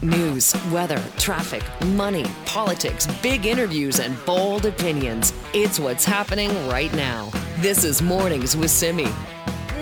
News, 0.00 0.54
weather, 0.70 1.02
traffic, 1.16 1.64
money, 1.86 2.24
politics, 2.46 3.08
big 3.20 3.46
interviews, 3.46 3.98
and 3.98 4.16
bold 4.24 4.64
opinions. 4.64 5.32
It's 5.52 5.80
what's 5.80 6.04
happening 6.04 6.50
right 6.68 6.94
now. 6.94 7.32
This 7.56 7.82
is 7.82 8.00
Mornings 8.00 8.56
with 8.56 8.70
Simi. 8.70 9.08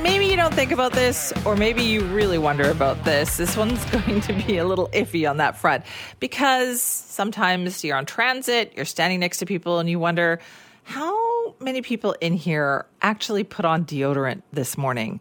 Maybe 0.03 0.25
you 0.25 0.37
don't 0.37 0.55
think 0.55 0.73
about 0.73 0.95
this, 0.95 1.35
or 1.45 1.55
maybe 1.55 1.83
you 1.83 2.03
really 2.07 2.39
wonder 2.39 2.71
about 2.71 3.05
this. 3.05 3.37
This 3.37 3.59
one's 3.59 3.85
going 3.91 4.23
to 4.23 4.33
be 4.33 4.57
a 4.57 4.65
little 4.65 4.89
iffy 4.95 5.29
on 5.29 5.37
that 5.37 5.59
front 5.59 5.85
because 6.19 6.81
sometimes 6.81 7.85
you're 7.85 7.99
on 7.99 8.07
transit, 8.07 8.73
you're 8.75 8.87
standing 8.87 9.21
next 9.21 9.37
to 9.41 9.45
people, 9.45 9.81
and 9.81 9.91
you 9.91 9.99
wonder 9.99 10.41
how 10.85 11.55
many 11.61 11.83
people 11.83 12.17
in 12.23 12.33
here 12.33 12.87
actually 13.03 13.45
put 13.45 13.67
on 13.67 13.85
deodorant 13.85 14.41
this 14.51 14.79
morning 14.79 15.21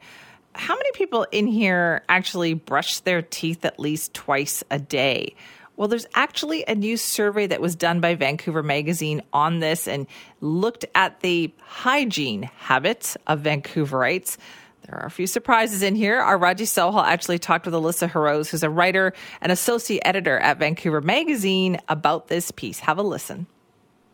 how 0.57 0.75
many 0.75 0.91
people 0.93 1.25
in 1.31 1.47
here 1.47 2.03
actually 2.09 2.53
brush 2.53 2.99
their 2.99 3.21
teeth 3.21 3.65
at 3.65 3.79
least 3.79 4.13
twice 4.13 4.63
a 4.71 4.79
day? 4.79 5.36
Well, 5.77 5.89
there's 5.89 6.07
actually 6.13 6.63
a 6.68 6.75
new 6.75 6.96
survey 6.96 7.47
that 7.47 7.59
was 7.59 7.75
done 7.75 8.00
by 8.00 8.15
Vancouver 8.15 8.63
Magazine 8.63 9.21
on 9.33 9.60
this 9.60 9.87
and 9.87 10.07
looked 10.39 10.86
at 10.96 11.19
the 11.19 11.54
hygiene 11.61 12.43
habits 12.43 13.18
of 13.27 13.41
Vancouverites. 13.41 14.37
There 14.83 14.99
are 14.99 15.05
a 15.05 15.11
few 15.11 15.27
surprises 15.27 15.82
in 15.82 15.96
here. 15.96 16.19
Our 16.19 16.37
Raji 16.37 16.65
Sohal 16.65 17.04
actually 17.04 17.39
talked 17.39 17.65
with 17.65 17.74
Alyssa 17.74 18.10
Hirose, 18.10 18.49
who's 18.49 18.63
a 18.63 18.69
writer 18.69 19.13
and 19.41 19.51
associate 19.51 20.01
editor 20.05 20.39
at 20.39 20.60
Vancouver 20.60 21.01
Magazine, 21.01 21.79
about 21.89 22.27
this 22.29 22.51
piece. 22.51 22.79
Have 22.79 22.97
a 22.97 23.04
listen. 23.04 23.47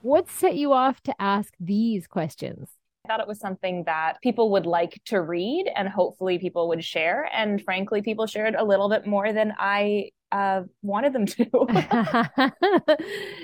What 0.02 0.30
set 0.30 0.55
you 0.55 0.73
off 0.73 1.02
to 1.04 1.21
ask 1.21 1.54
these 1.60 2.08
questions? 2.08 2.70
Thought 3.12 3.20
it 3.20 3.28
was 3.28 3.42
something 3.42 3.84
that 3.88 4.22
people 4.24 4.52
would 4.52 4.66
like 4.66 5.02
to 5.08 5.20
read 5.20 5.70
and 5.76 5.90
hopefully 5.90 6.40
people 6.40 6.70
would 6.70 6.82
share. 6.82 7.30
And 7.34 7.62
frankly, 7.62 8.02
people 8.02 8.26
shared 8.26 8.56
a 8.56 8.64
little 8.64 8.88
bit 8.88 9.06
more 9.06 9.34
than 9.34 9.54
I 9.60 10.12
uh, 10.32 10.62
wanted 10.82 11.12
them 11.12 11.26
to. 11.26 12.96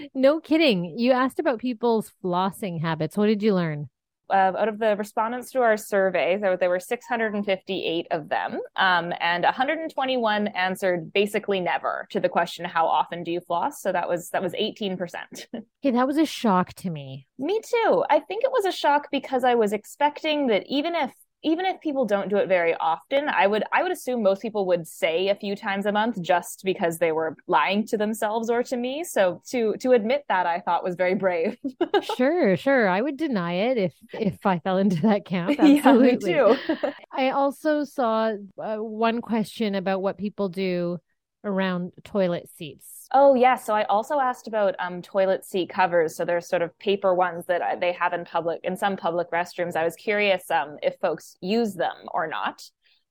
no 0.15 0.39
kidding. 0.39 0.97
You 0.97 1.11
asked 1.11 1.39
about 1.39 1.59
people's 1.59 2.13
flossing 2.23 2.79
habits. 2.79 3.17
What 3.17 3.25
did 3.25 3.43
you 3.43 3.53
learn? 3.53 3.89
Uh, 4.29 4.53
out 4.57 4.67
of 4.67 4.79
the 4.79 4.95
respondents 4.95 5.51
to 5.51 5.61
our 5.61 5.77
survey, 5.77 6.37
there, 6.37 6.57
there 6.57 6.69
were 6.69 6.79
658 6.79 8.07
of 8.11 8.29
them, 8.29 8.59
um, 8.75 9.13
and 9.19 9.43
121 9.43 10.47
answered 10.47 11.13
basically 11.13 11.59
never 11.59 12.07
to 12.11 12.19
the 12.19 12.29
question, 12.29 12.65
"How 12.65 12.87
often 12.87 13.23
do 13.23 13.31
you 13.31 13.39
floss?" 13.39 13.81
So 13.81 13.91
that 13.91 14.07
was 14.09 14.29
that 14.31 14.41
was 14.41 14.53
18 14.55 14.97
percent. 14.97 15.47
Okay, 15.83 15.91
that 15.91 16.07
was 16.07 16.17
a 16.17 16.25
shock 16.25 16.73
to 16.73 16.89
me. 16.89 17.27
Me 17.37 17.61
too. 17.63 18.03
I 18.09 18.19
think 18.19 18.43
it 18.43 18.51
was 18.51 18.65
a 18.65 18.71
shock 18.71 19.09
because 19.11 19.43
I 19.43 19.53
was 19.53 19.73
expecting 19.73 20.47
that 20.47 20.63
even 20.67 20.95
if 20.95 21.11
even 21.43 21.65
if 21.65 21.79
people 21.81 22.05
don't 22.05 22.29
do 22.29 22.37
it 22.37 22.47
very 22.47 22.73
often, 22.75 23.29
I 23.29 23.47
would 23.47 23.63
I 23.71 23.83
would 23.83 23.91
assume 23.91 24.23
most 24.23 24.41
people 24.41 24.65
would 24.67 24.87
say 24.87 25.29
a 25.29 25.35
few 25.35 25.55
times 25.55 25.85
a 25.85 25.91
month 25.91 26.21
just 26.21 26.61
because 26.63 26.97
they 26.97 27.11
were 27.11 27.35
lying 27.47 27.85
to 27.87 27.97
themselves 27.97 28.49
or 28.49 28.63
to 28.63 28.77
me. 28.77 29.03
So 29.03 29.41
to 29.51 29.75
to 29.77 29.91
admit 29.91 30.23
that 30.29 30.45
I 30.45 30.59
thought 30.59 30.83
was 30.83 30.95
very 30.95 31.15
brave. 31.15 31.57
sure, 32.01 32.57
sure. 32.57 32.87
I 32.87 33.01
would 33.01 33.17
deny 33.17 33.53
it 33.53 33.77
if 33.77 33.93
if 34.13 34.45
I 34.45 34.59
fell 34.59 34.77
into 34.77 35.01
that 35.03 35.25
camp. 35.25 35.59
Absolutely. 35.59 36.31
Yeah, 36.33 36.53
me 36.53 36.57
too. 36.57 36.91
I 37.11 37.29
also 37.29 37.83
saw 37.83 38.33
uh, 38.61 38.77
one 38.77 39.21
question 39.21 39.75
about 39.75 40.01
what 40.01 40.17
people 40.17 40.49
do 40.49 40.99
around 41.47 41.93
toilet 42.03 42.49
seats. 42.55 43.07
Oh 43.13 43.35
yeah, 43.35 43.55
so 43.55 43.73
I 43.73 43.83
also 43.85 44.19
asked 44.19 44.47
about 44.47 44.75
um, 44.79 45.01
toilet 45.01 45.45
seat 45.45 45.69
covers. 45.69 46.15
So 46.15 46.25
there's 46.25 46.47
sort 46.47 46.61
of 46.61 46.77
paper 46.77 47.13
ones 47.13 47.45
that 47.45 47.79
they 47.79 47.93
have 47.93 48.13
in 48.13 48.25
public 48.25 48.59
in 48.63 48.75
some 48.75 48.97
public 48.97 49.31
restrooms. 49.31 49.77
I 49.77 49.85
was 49.85 49.95
curious 49.95 50.51
um, 50.51 50.77
if 50.83 50.95
folks 50.99 51.37
use 51.41 51.73
them 51.73 51.95
or 52.13 52.27
not. 52.27 52.61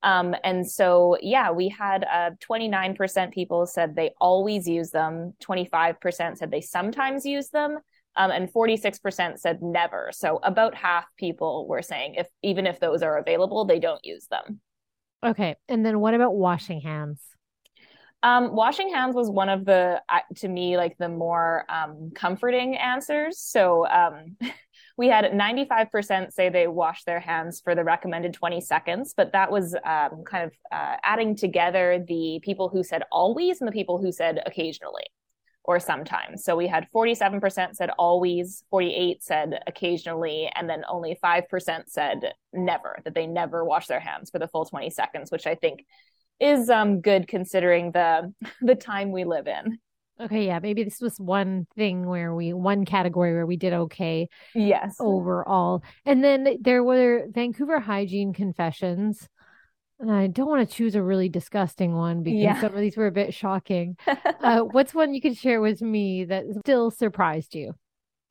Um, 0.03 0.35
and 0.45 0.69
so 0.71 1.17
yeah, 1.23 1.51
we 1.51 1.69
had 1.69 2.05
uh, 2.05 2.31
29% 2.47 3.33
people 3.33 3.67
said 3.67 3.97
they 3.97 4.11
always 4.21 4.69
use 4.69 4.91
them. 4.91 5.33
25% 5.43 6.37
said 6.37 6.51
they 6.51 6.61
sometimes 6.61 7.25
use 7.25 7.49
them. 7.49 7.79
Um, 8.19 8.31
and 8.31 8.51
46% 8.51 9.39
said 9.39 9.63
never. 9.63 10.11
So 10.13 10.41
about 10.43 10.75
half 10.75 11.05
people 11.19 11.67
were 11.69 11.83
saying 11.83 12.15
if 12.15 12.29
even 12.43 12.67
if 12.67 12.81
those 12.81 13.03
are 13.03 13.19
available, 13.19 13.65
they 13.65 13.79
don't 13.79 14.05
use 14.05 14.27
them. 14.29 14.61
Okay. 15.25 15.57
And 15.69 15.85
then 15.85 16.01
what 16.01 16.15
about 16.15 16.35
washing 16.35 16.81
hands? 16.81 17.21
Um, 18.23 18.57
washing 18.57 18.93
hands 18.93 19.15
was 19.15 19.31
one 19.31 19.49
of 19.49 19.65
the, 19.65 20.03
to 20.37 20.49
me, 20.49 20.77
like 20.77 20.97
the 20.99 21.09
more 21.09 21.65
um, 21.69 22.11
comforting 22.15 22.77
answers. 22.77 23.39
So 23.39 23.87
um, 23.87 24.37
we 24.97 25.09
had 25.09 25.27
95% 25.27 26.33
say 26.33 26.49
they 26.49 26.67
wash 26.67 27.05
their 27.05 27.21
hands 27.21 27.61
for 27.61 27.75
the 27.75 27.85
recommended 27.85 28.33
20 28.33 28.61
seconds, 28.61 29.15
but 29.17 29.33
that 29.33 29.51
was 29.51 29.75
um, 29.85 30.25
kind 30.25 30.45
of 30.45 30.53
uh, 30.73 30.97
adding 31.05 31.37
together 31.37 32.05
the 32.07 32.41
people 32.43 32.69
who 32.69 32.83
said 32.83 33.03
always 33.13 33.61
and 33.61 33.69
the 33.69 33.73
people 33.73 33.99
who 33.99 34.11
said 34.11 34.41
occasionally 34.47 35.05
or 35.67 35.81
sometimes. 35.81 36.45
So 36.45 36.57
we 36.57 36.69
had 36.69 36.87
47% 36.95 37.75
said 37.75 37.91
always, 37.99 38.63
48 38.71 39.23
said 39.23 39.61
occasionally, 39.67 40.49
and 40.55 40.71
then 40.71 40.85
only 40.89 41.19
5% 41.23 41.83
said 41.89 42.35
never, 42.53 42.99
that 43.05 43.15
they 43.15 43.27
never 43.27 43.65
wash 43.65 43.89
their 43.89 44.01
hands 44.01 44.31
for 44.31 44.39
the 44.39 44.47
full 44.47 44.65
20 44.65 44.91
seconds, 44.91 45.31
which 45.31 45.47
I 45.47 45.57
think 45.57 45.85
is 46.41 46.69
um 46.71 47.01
good 47.01 47.29
considering 47.29 47.93
the 47.93 48.33
the 48.61 48.75
time 48.75 49.13
we 49.13 49.25
live 49.25 49.47
in. 49.47 49.79
Okay, 50.19 50.47
yeah, 50.47 50.59
maybe 50.61 50.83
this 50.83 51.01
was 51.01 51.21
one 51.21 51.67
thing 51.77 52.07
where 52.07 52.35
we 52.35 52.55
one 52.55 52.87
category 52.87 53.35
where 53.35 53.47
we 53.47 53.57
did 53.57 53.75
okay. 53.75 54.29
Yes. 54.55 54.97
Overall. 54.99 55.83
And 56.07 56.25
then 56.25 56.57
there 56.61 56.83
were 56.83 57.27
Vancouver 57.31 57.81
hygiene 57.81 58.33
confessions. 58.33 59.29
And 59.99 60.11
I 60.11 60.27
don't 60.27 60.49
want 60.49 60.69
to 60.69 60.75
choose 60.75 60.95
a 60.95 61.03
really 61.03 61.29
disgusting 61.29 61.95
one 61.95 62.23
because 62.23 62.41
yeah. 62.41 62.61
some 62.61 62.75
of 62.75 62.81
these 62.81 62.97
were 62.97 63.07
a 63.07 63.13
bit 63.13 63.33
shocking. 63.33 63.97
uh, 64.41 64.61
what's 64.61 64.95
one 64.95 65.15
you 65.15 65.21
could 65.21 65.37
share 65.37 65.61
with 65.61 65.81
me 65.81 66.25
that 66.25 66.45
still 66.61 66.91
surprised 66.91 67.55
you? 67.55 67.75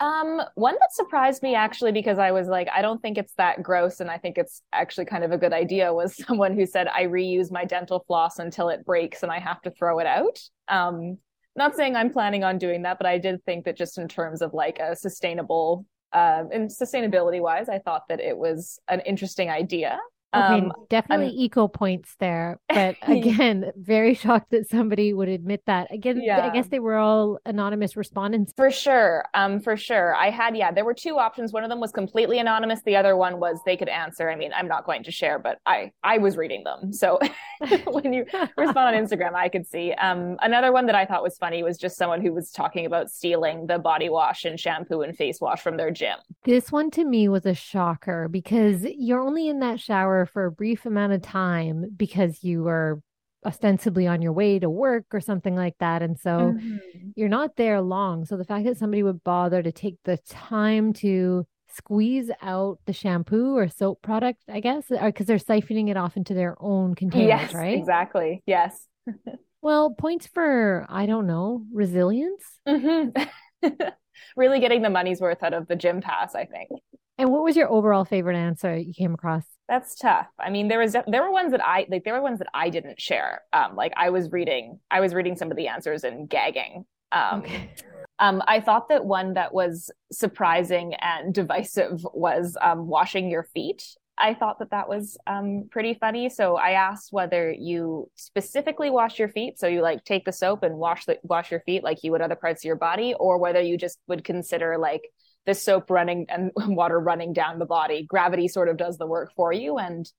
Um, 0.02 0.42
one 0.56 0.76
that 0.80 0.94
surprised 0.94 1.42
me 1.42 1.56
actually 1.56 1.94
because 1.94 2.20
I 2.20 2.32
was 2.32 2.48
like, 2.48 2.68
I 2.74 2.82
don't 2.82 3.02
think 3.02 3.18
it's 3.18 3.34
that 3.36 3.64
gross, 3.64 4.02
and 4.02 4.12
I 4.12 4.18
think 4.18 4.38
it's 4.38 4.62
actually 4.74 5.06
kind 5.06 5.24
of 5.24 5.32
a 5.32 5.38
good 5.38 5.54
idea. 5.54 5.94
Was 5.94 6.16
someone 6.28 6.54
who 6.54 6.66
said 6.66 6.88
I 6.88 7.04
reuse 7.04 7.52
my 7.52 7.66
dental 7.66 8.04
floss 8.08 8.40
until 8.40 8.70
it 8.70 8.86
breaks 8.86 9.24
and 9.24 9.32
I 9.32 9.40
have 9.40 9.62
to 9.62 9.72
throw 9.72 10.00
it 10.00 10.08
out. 10.08 10.40
Um, 10.68 11.18
not 11.56 11.76
saying 11.76 11.96
I'm 11.96 12.12
planning 12.12 12.44
on 12.44 12.58
doing 12.58 12.82
that, 12.82 12.98
but 12.98 13.08
I 13.08 13.18
did 13.18 13.44
think 13.46 13.64
that 13.66 13.78
just 13.78 13.98
in 13.98 14.10
terms 14.10 14.42
of 14.42 14.54
like 14.54 14.80
a 14.80 14.96
sustainable, 14.96 15.86
uh, 16.12 16.44
and 16.52 16.70
sustainability 16.70 17.42
wise, 17.42 17.70
I 17.70 17.80
thought 17.80 18.08
that 18.10 18.20
it 18.20 18.38
was 18.38 18.80
an 18.90 19.00
interesting 19.02 19.50
idea. 19.50 19.98
Okay, 20.36 20.66
um, 20.66 20.74
definitely 20.90 21.28
I'm, 21.28 21.34
eco 21.34 21.68
points 21.68 22.16
there. 22.20 22.60
But 22.68 22.96
again, 23.08 23.72
very 23.78 24.14
shocked 24.14 24.52
that 24.52 24.70
somebody 24.70 25.14
would 25.14 25.30
admit 25.30 25.64
that. 25.68 25.92
Again, 25.92 26.22
yeah. 26.22 26.46
I 26.46 26.54
guess 26.54 26.68
they 26.68 26.80
were 26.80 26.98
all 26.98 27.40
anonymous 27.46 27.96
respondents. 27.96 28.54
For 28.56 28.70
sure. 28.70 29.26
Um, 29.34 29.60
for 29.60 29.78
sure. 29.78 30.16
I 30.16 30.30
had, 30.30 30.58
yeah, 30.58 30.72
there 30.72 30.86
were 30.86 30.94
two 30.94 31.18
options. 31.18 31.54
One 31.54 31.64
of 31.64 31.70
them 31.70 31.80
was 31.80 31.92
completely 31.92 32.40
anonymous. 32.40 32.82
The 32.86 32.96
other 32.96 33.16
one 33.16 33.40
was 33.40 33.60
they 33.66 33.78
could 33.78 33.90
answer. 33.90 34.30
I 34.30 34.36
mean, 34.36 34.52
I'm 34.56 34.68
not 34.68 34.86
going 34.86 35.04
to 35.04 35.12
share, 35.12 35.40
but 35.40 35.60
I, 35.66 35.92
I 36.04 36.18
was 36.18 36.38
reading 36.38 36.64
them. 36.64 36.92
So 36.92 37.20
when 37.86 38.12
you 38.12 38.26
respond 38.58 38.78
on 38.78 38.94
Instagram, 38.94 39.34
I 39.34 39.50
could 39.50 39.68
see. 39.68 39.94
Um, 39.94 40.38
another 40.42 40.72
one 40.72 40.86
that 40.88 40.96
I 40.96 41.06
thought 41.06 41.24
was 41.24 41.38
funny 41.38 41.64
was 41.64 41.78
just 41.78 41.98
someone 41.98 42.22
who 42.22 42.34
was 42.34 42.52
talking 42.52 42.86
about 42.86 43.10
stealing 43.10 43.68
the 43.68 43.80
body 43.80 44.10
wash 44.10 44.46
and 44.46 44.60
shampoo 44.60 45.02
and 45.02 45.16
face 45.16 45.40
wash 45.40 45.62
from 45.62 45.78
their 45.78 45.92
gym. 45.92 46.18
This 46.44 46.72
one 46.72 46.92
to 46.92 47.06
me 47.06 47.30
was 47.30 47.46
a 47.46 47.54
shocker 47.54 48.28
because 48.28 48.84
you're 48.84 49.22
only 49.22 49.48
in 49.48 49.60
that 49.60 49.80
shower 49.80 50.25
for 50.26 50.46
a 50.46 50.52
brief 50.52 50.86
amount 50.86 51.14
of 51.14 51.22
time 51.22 51.86
because 51.96 52.44
you 52.44 52.68
are 52.68 53.02
ostensibly 53.46 54.08
on 54.08 54.22
your 54.22 54.34
way 54.34 54.60
to 54.60 54.70
work 54.70 55.06
or 55.12 55.22
something 55.22 55.56
like 55.56 55.76
that. 55.80 56.02
And 56.02 56.20
so 56.20 56.54
mm-hmm. 56.56 56.78
you're 57.16 57.30
not 57.30 57.56
there 57.56 57.80
long. 57.82 58.26
So 58.26 58.38
the 58.38 58.44
fact 58.44 58.66
that 58.66 58.78
somebody 58.78 59.04
would 59.04 59.24
bother 59.24 59.62
to 59.62 59.72
take 59.72 59.98
the 60.04 60.18
time 60.28 60.94
to 60.94 61.46
squeeze 61.76 62.32
out 62.42 62.80
the 62.86 62.94
shampoo 62.94 63.56
or 63.56 63.68
soap 63.68 64.02
product, 64.02 64.42
I 64.50 64.62
guess, 64.62 64.86
because 64.90 65.28
they're 65.28 65.38
siphoning 65.38 65.90
it 65.90 65.98
off 65.98 66.18
into 66.18 66.34
their 66.34 66.56
own 66.60 66.96
containers, 66.96 67.28
yes, 67.28 67.54
right? 67.54 67.78
Exactly. 67.78 68.42
Yes. 68.46 68.88
well, 69.62 69.92
points 69.92 70.28
for, 70.28 70.86
I 70.90 71.06
don't 71.06 71.28
know, 71.28 71.64
resilience. 71.72 72.44
Mm-hmm. 72.68 73.70
really 74.38 74.60
getting 74.60 74.82
the 74.82 74.90
money's 74.90 75.22
worth 75.22 75.44
out 75.44 75.54
of 75.54 75.68
the 75.68 75.76
gym 75.76 76.02
pass, 76.02 76.34
I 76.34 76.46
think. 76.46 76.70
And 77.18 77.32
what 77.32 77.44
was 77.44 77.56
your 77.56 77.70
overall 77.70 78.06
favorite 78.06 78.38
answer 78.38 78.76
you 78.76 78.94
came 78.94 79.14
across? 79.14 79.44
That's 79.68 79.96
tough. 79.96 80.28
I 80.40 80.50
mean, 80.50 80.68
there 80.68 80.80
was 80.80 80.96
there 81.08 81.24
were 81.24 81.32
ones 81.32 81.52
that 81.52 81.66
I 81.66 81.88
like. 81.90 82.04
There 82.04 82.14
were 82.14 82.22
ones 82.22 82.40
that 82.40 82.50
I 82.54 82.70
didn't 82.70 83.02
share. 83.02 83.42
Um, 83.52 83.76
like 83.76 83.94
I 83.98 84.12
was 84.12 84.32
reading, 84.32 84.80
I 84.92 85.00
was 85.00 85.14
reading 85.14 85.36
some 85.36 85.50
of 85.50 85.58
the 85.58 85.68
answers 85.68 86.04
and 86.04 86.30
gagging. 86.30 86.86
Um, 87.12 87.42
okay. 87.42 87.72
um, 88.20 88.44
I 88.48 88.60
thought 88.60 88.90
that 88.90 89.06
one 89.06 89.34
that 89.34 89.54
was 89.54 89.90
surprising 90.12 90.94
and 90.96 91.34
divisive 91.34 92.06
was 92.14 92.58
um, 92.62 92.88
washing 92.88 93.30
your 93.32 93.44
feet. 93.44 93.84
I 94.18 94.34
thought 94.34 94.60
that 94.60 94.72
that 94.72 94.88
was 94.88 95.18
um, 95.28 95.68
pretty 95.72 95.94
funny. 95.96 96.30
So 96.30 96.56
I 96.56 96.72
asked 96.72 97.12
whether 97.12 97.52
you 97.52 98.10
specifically 98.16 98.90
wash 98.90 99.20
your 99.20 99.28
feet, 99.28 99.60
so 99.60 99.68
you 99.68 99.82
like 99.82 100.06
take 100.06 100.26
the 100.26 100.32
soap 100.32 100.62
and 100.64 100.78
wash 100.78 101.06
the 101.06 101.18
wash 101.24 101.50
your 101.50 101.62
feet 101.62 101.84
like 101.84 102.04
you 102.04 102.12
would 102.12 102.22
other 102.22 102.36
parts 102.36 102.62
of 102.62 102.68
your 102.68 102.76
body, 102.76 103.16
or 103.20 103.40
whether 103.40 103.62
you 103.62 103.78
just 103.78 103.98
would 104.08 104.24
consider 104.24 104.78
like 104.78 105.10
the 105.46 105.54
soap 105.54 105.90
running 105.90 106.26
and 106.30 106.52
water 106.56 107.00
running 107.00 107.34
down 107.34 107.60
the 107.60 107.66
body. 107.66 108.06
Gravity 108.08 108.48
sort 108.48 108.70
of 108.70 108.78
does 108.78 108.98
the 108.98 109.08
work 109.08 109.32
for 109.36 109.52
you. 109.52 109.78
And 109.78 110.10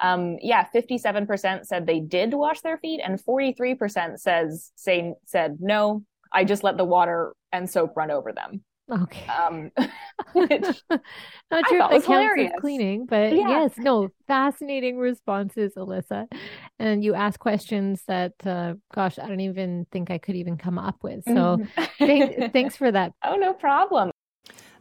um, 0.00 0.36
yeah, 0.42 0.66
57% 0.74 1.64
said 1.64 1.86
they 1.86 2.00
did 2.00 2.34
wash 2.34 2.60
their 2.60 2.78
feet, 2.78 3.00
and 3.02 3.22
43% 3.22 4.18
says 4.18 4.70
say 4.76 5.14
said 5.24 5.56
no. 5.60 6.02
I 6.32 6.44
just 6.44 6.64
let 6.64 6.76
the 6.76 6.84
water 6.84 7.34
and 7.52 7.70
soap 7.70 7.96
run 7.96 8.10
over 8.10 8.32
them. 8.32 8.62
Okay. 8.90 9.26
Um, 9.26 9.70
Not 10.34 10.48
sure 11.68 11.80
if 11.80 11.90
that 11.90 12.04
counts 12.04 12.40
as 12.54 12.60
cleaning, 12.60 13.06
but 13.06 13.32
yeah. 13.32 13.48
yes, 13.48 13.72
no, 13.78 14.08
fascinating 14.26 14.98
responses, 14.98 15.74
Alyssa. 15.76 16.26
And 16.78 17.02
you 17.02 17.14
ask 17.14 17.40
questions 17.40 18.02
that, 18.06 18.32
uh, 18.44 18.74
gosh, 18.94 19.18
I 19.18 19.26
don't 19.26 19.40
even 19.40 19.86
think 19.90 20.10
I 20.10 20.18
could 20.18 20.36
even 20.36 20.56
come 20.56 20.78
up 20.78 21.02
with. 21.02 21.24
So 21.24 21.32
mm-hmm. 21.32 21.84
thank, 21.98 22.52
thanks 22.52 22.76
for 22.76 22.90
that. 22.92 23.12
Oh, 23.24 23.36
no 23.36 23.54
problem. 23.54 24.10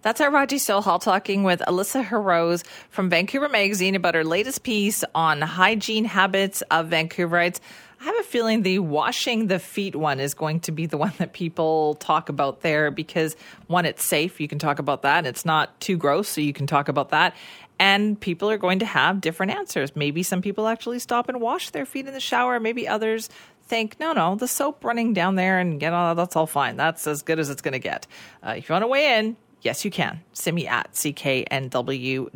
That's 0.06 0.22
our 0.22 0.30
Raji 0.30 0.58
Sohal 0.58 1.02
talking 1.02 1.42
with 1.42 1.62
Alyssa 1.62 2.06
Hirose 2.06 2.64
from 2.92 3.10
Vancouver 3.10 3.50
Magazine 3.50 3.96
about 3.96 4.14
her 4.14 4.24
latest 4.24 4.62
piece 4.62 5.04
on 5.16 5.42
hygiene 5.42 6.06
habits 6.06 6.62
of 6.70 6.90
Vancouverites. 6.90 7.60
I 8.00 8.04
have 8.04 8.20
a 8.20 8.22
feeling 8.22 8.62
the 8.62 8.78
washing 8.78 9.48
the 9.48 9.58
feet 9.58 9.96
one 9.96 10.20
is 10.20 10.36
going 10.36 10.60
to 10.60 10.72
be 10.72 10.86
the 10.86 10.96
one 10.96 11.14
that 11.18 11.34
people 11.34 11.96
talk 11.96 12.30
about 12.30 12.62
there 12.62 12.92
because 12.92 13.36
one, 13.66 13.86
it's 13.86 14.06
safe. 14.06 14.40
You 14.40 14.48
can 14.48 14.60
talk 14.60 14.78
about 14.78 15.02
that. 15.02 15.26
It's 15.26 15.44
not 15.44 15.80
too 15.80 15.98
gross, 15.98 16.30
so 16.30 16.40
you 16.40 16.54
can 16.54 16.68
talk 16.68 16.88
about 16.88 17.10
that. 17.10 17.36
And 17.80 18.20
people 18.20 18.52
are 18.52 18.60
going 18.60 18.78
to 18.80 18.86
have 18.86 19.22
different 19.22 19.54
answers. 19.54 19.96
Maybe 19.96 20.22
some 20.22 20.44
people 20.44 20.68
actually 20.68 21.00
stop 21.00 21.30
and 21.30 21.42
wash 21.42 21.72
their 21.72 21.88
feet 21.88 22.06
in 22.06 22.14
the 22.14 22.20
shower. 22.20 22.60
Maybe 22.60 22.88
others 22.88 23.28
think, 23.66 24.00
no, 24.00 24.14
no, 24.14 24.36
the 24.36 24.48
soap 24.48 24.84
running 24.84 25.14
down 25.14 25.34
there 25.34 25.58
and 25.58 25.80
get 25.80 25.94
all 25.94 26.14
that's 26.14 26.36
all 26.36 26.46
fine. 26.46 26.78
That's 26.78 27.08
as 27.08 27.24
good 27.24 27.40
as 27.40 27.50
it's 27.50 27.64
going 27.64 27.74
to 27.74 27.80
get. 27.80 28.06
Uh, 28.44 28.54
if 28.56 28.70
you 28.70 28.74
want 28.74 28.84
to 28.84 28.88
weigh 28.88 29.18
in, 29.18 29.36
yes, 29.66 29.84
you 29.84 29.92
can. 29.92 30.22
Simi 30.32 30.68
at 30.68 30.94
cknw.com. 30.94 32.28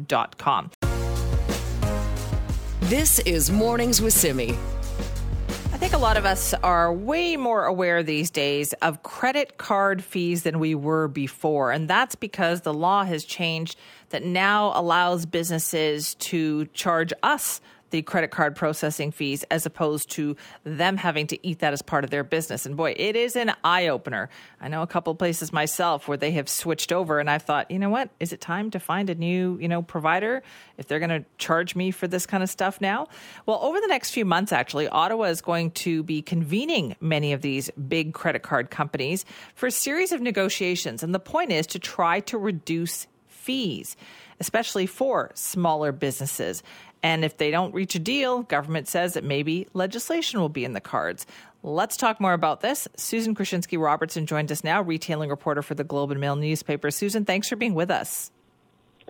This 2.82 3.20
is 3.20 3.52
Mornings 3.52 4.02
with 4.02 4.14
Simi. 4.14 4.50
I 5.72 5.78
think 5.78 5.94
a 5.94 5.98
lot 5.98 6.18
of 6.18 6.26
us 6.26 6.54
are 6.56 6.92
way 6.92 7.38
more 7.38 7.66
aware 7.66 8.04
these 8.04 8.32
days 8.32 8.74
of 8.82 9.04
credit 9.04 9.58
card 9.58 10.04
fees 10.04 10.44
than 10.44 10.60
we 10.60 10.76
were 10.76 11.08
before. 11.08 11.72
And 11.72 11.88
that's 11.88 12.16
because 12.16 12.62
the 12.62 12.74
law 12.74 13.06
has 13.06 13.24
changed 13.24 13.78
that 14.10 14.24
now 14.24 14.74
allows 14.76 15.26
businesses 15.26 16.16
to 16.16 16.66
charge 16.74 17.14
us 17.24 17.62
the 17.90 18.02
credit 18.02 18.32
card 18.32 18.56
processing 18.56 19.12
fees 19.12 19.44
as 19.52 19.66
opposed 19.66 20.10
to 20.12 20.36
them 20.64 20.98
having 20.98 21.28
to 21.28 21.48
eat 21.48 21.60
that 21.60 21.74
as 21.74 21.82
part 21.82 22.04
of 22.04 22.10
their 22.10 22.24
business. 22.24 22.66
And 22.66 22.76
boy, 22.76 22.94
it 22.98 23.16
is 23.16 23.36
an 23.36 23.54
eye 23.64 23.88
opener. 23.88 24.30
I 24.62 24.68
know 24.68 24.82
a 24.82 24.88
couple 24.88 25.14
places 25.16 25.52
myself 25.54 26.08
where 26.08 26.18
they 26.18 26.32
have 26.32 26.50
switched 26.50 26.92
over 26.92 27.20
and 27.20 27.30
I've 27.30 27.44
thought, 27.44 27.72
you 27.72 27.80
know 27.80 27.90
what, 27.90 28.10
is 28.20 28.34
it 28.34 28.42
time 28.42 28.72
to 28.72 28.80
find 28.80 29.10
a 29.10 29.16
new, 29.16 29.58
you 29.60 29.68
know, 29.68 29.82
provider 29.82 30.44
if 30.78 30.88
they're 30.88 31.00
going 31.00 31.10
to 31.10 31.26
charge 31.38 31.76
me 31.76 31.92
for 31.92 32.08
this 32.08 32.26
kind 32.26 32.44
of 32.44 32.50
stuff 32.50 32.82
now? 32.82 33.08
Well, 33.46 33.60
over 33.62 33.80
the 33.80 33.88
next 33.88 34.12
few 34.12 34.26
months 34.26 34.52
actually, 34.52 34.88
Ottawa 34.88 35.26
is 35.26 35.42
going 35.42 35.72
to 35.72 36.04
be 36.04 36.22
convening 36.22 36.96
many 37.00 37.34
of 37.34 37.42
these 37.42 37.70
big 37.72 38.14
credit 38.14 38.44
card 38.44 38.70
companies 38.70 39.26
for 39.56 39.68
a 39.68 39.72
series 39.72 40.12
of 40.12 40.22
negotiations 40.22 41.04
and 41.04 41.14
the 41.14 41.20
point 41.20 41.52
is 41.52 41.68
to 41.68 41.80
try 41.80 42.20
to 42.22 42.38
reduce 42.38 43.08
fees 43.28 43.96
especially 44.40 44.86
for 44.86 45.32
smaller 45.34 45.92
businesses. 45.92 46.64
And 47.02 47.24
if 47.24 47.38
they 47.38 47.52
don't 47.52 47.74
reach 47.74 47.96
a 47.96 48.00
deal, 48.00 48.44
government 48.44 48.88
says 48.88 49.14
that 49.14 49.24
maybe 49.24 49.68
legislation 49.74 50.40
will 50.42 50.50
be 50.50 50.66
in 50.66 50.74
the 50.74 50.82
cards. 50.82 51.26
Let's 51.64 51.98
talk 51.98 52.20
more 52.20 52.34
about 52.34 52.62
this. 52.62 52.88
Susan 52.96 53.36
Krashinsky 53.36 53.82
Robertson 53.82 54.26
joins 54.26 54.52
us 54.52 54.64
now, 54.64 54.82
retailing 54.82 55.30
reporter 55.30 55.62
for 55.62 55.76
the 55.76 55.84
Globe 55.84 56.12
and 56.12 56.20
Mail 56.20 56.36
newspaper. 56.36 56.92
Susan, 56.92 57.26
thanks 57.26 57.48
for 57.50 57.56
being 57.56 57.74
with 57.74 57.92
us. 57.92 58.32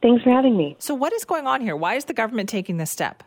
Thanks 0.02 0.24
for 0.24 0.32
having 0.32 0.56
me. 0.56 0.76
So, 0.80 0.96
what 0.96 1.14
is 1.14 1.26
going 1.26 1.46
on 1.46 1.62
here? 1.62 1.76
Why 1.76 1.96
is 1.96 2.06
the 2.06 2.14
government 2.14 2.50
taking 2.50 2.78
this 2.78 2.90
step? 2.90 3.24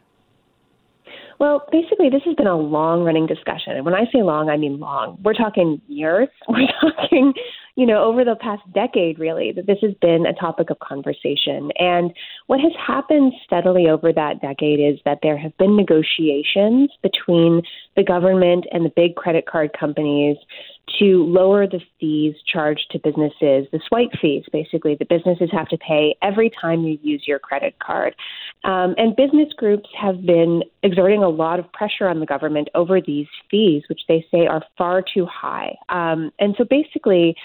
Well, 1.43 1.67
basically, 1.73 2.09
this 2.09 2.23
has 2.25 2.37
been 2.37 2.47
a 2.47 2.57
long 2.57 3.03
running 3.03 3.27
discussion. 3.27 3.73
And 3.73 3.85
when 3.85 3.95
I 3.95 4.05
say 4.13 4.23
long, 4.23 4.49
I 4.49 4.57
mean 4.57 4.79
long. 4.79 5.19
We're 5.25 5.35
talking 5.35 5.83
years. 5.89 6.29
We're 6.49 6.69
talking 6.81 7.35
you 7.75 7.87
know, 7.87 8.05
over 8.05 8.23
the 8.23 8.37
past 8.37 8.63
decade, 8.75 9.19
really, 9.19 9.51
that 9.53 9.67
this 9.67 9.79
has 9.81 9.95
been 10.03 10.27
a 10.27 10.35
topic 10.35 10.69
of 10.69 10.79
conversation. 10.81 11.71
And 11.79 12.13
what 12.47 12.61
has 12.61 12.73
happened 12.87 13.33
steadily 13.47 13.89
over 13.89 14.13
that 14.13 14.43
decade 14.43 14.79
is 14.79 15.01
that 15.07 15.21
there 15.23 15.39
have 15.39 15.57
been 15.57 15.75
negotiations 15.75 16.91
between 17.03 17.63
the 17.97 18.05
government 18.05 18.67
and 18.73 18.85
the 18.85 18.93
big 18.95 19.15
credit 19.17 19.47
card 19.47 19.71
companies 19.79 20.37
to 20.99 21.25
lower 21.25 21.67
the 21.67 21.81
fees 21.99 22.35
charged 22.47 22.91
to 22.91 22.99
businesses, 22.99 23.67
the 23.73 23.81
swipe 23.89 24.11
fees, 24.21 24.45
basically, 24.53 24.95
that 24.97 25.09
businesses 25.09 25.49
have 25.51 25.69
to 25.69 25.79
pay 25.79 26.15
every 26.21 26.51
time 26.61 26.83
you 26.83 26.99
use 27.03 27.23
your 27.27 27.39
credit 27.39 27.75
card. 27.79 28.15
Um, 28.65 28.95
and 28.97 29.17
business 29.17 29.53
groups 29.57 29.89
have 30.01 30.25
been 30.25 30.63
exerting 30.83 31.23
a 31.23 31.29
lot 31.29 31.59
of 31.59 31.71
pressure 31.73 32.07
on 32.09 32.21
the 32.21 32.27
government 32.27 32.69
over 32.75 33.01
these 33.01 33.27
fees, 33.51 33.83
which 33.89 34.03
they 34.09 34.25
say 34.31 34.47
are 34.47 34.63
far 34.79 35.03
too 35.03 35.27
high. 35.27 35.77
Um, 35.89 36.31
and 36.39 36.55
so 36.57 36.65
basically, 36.65 37.37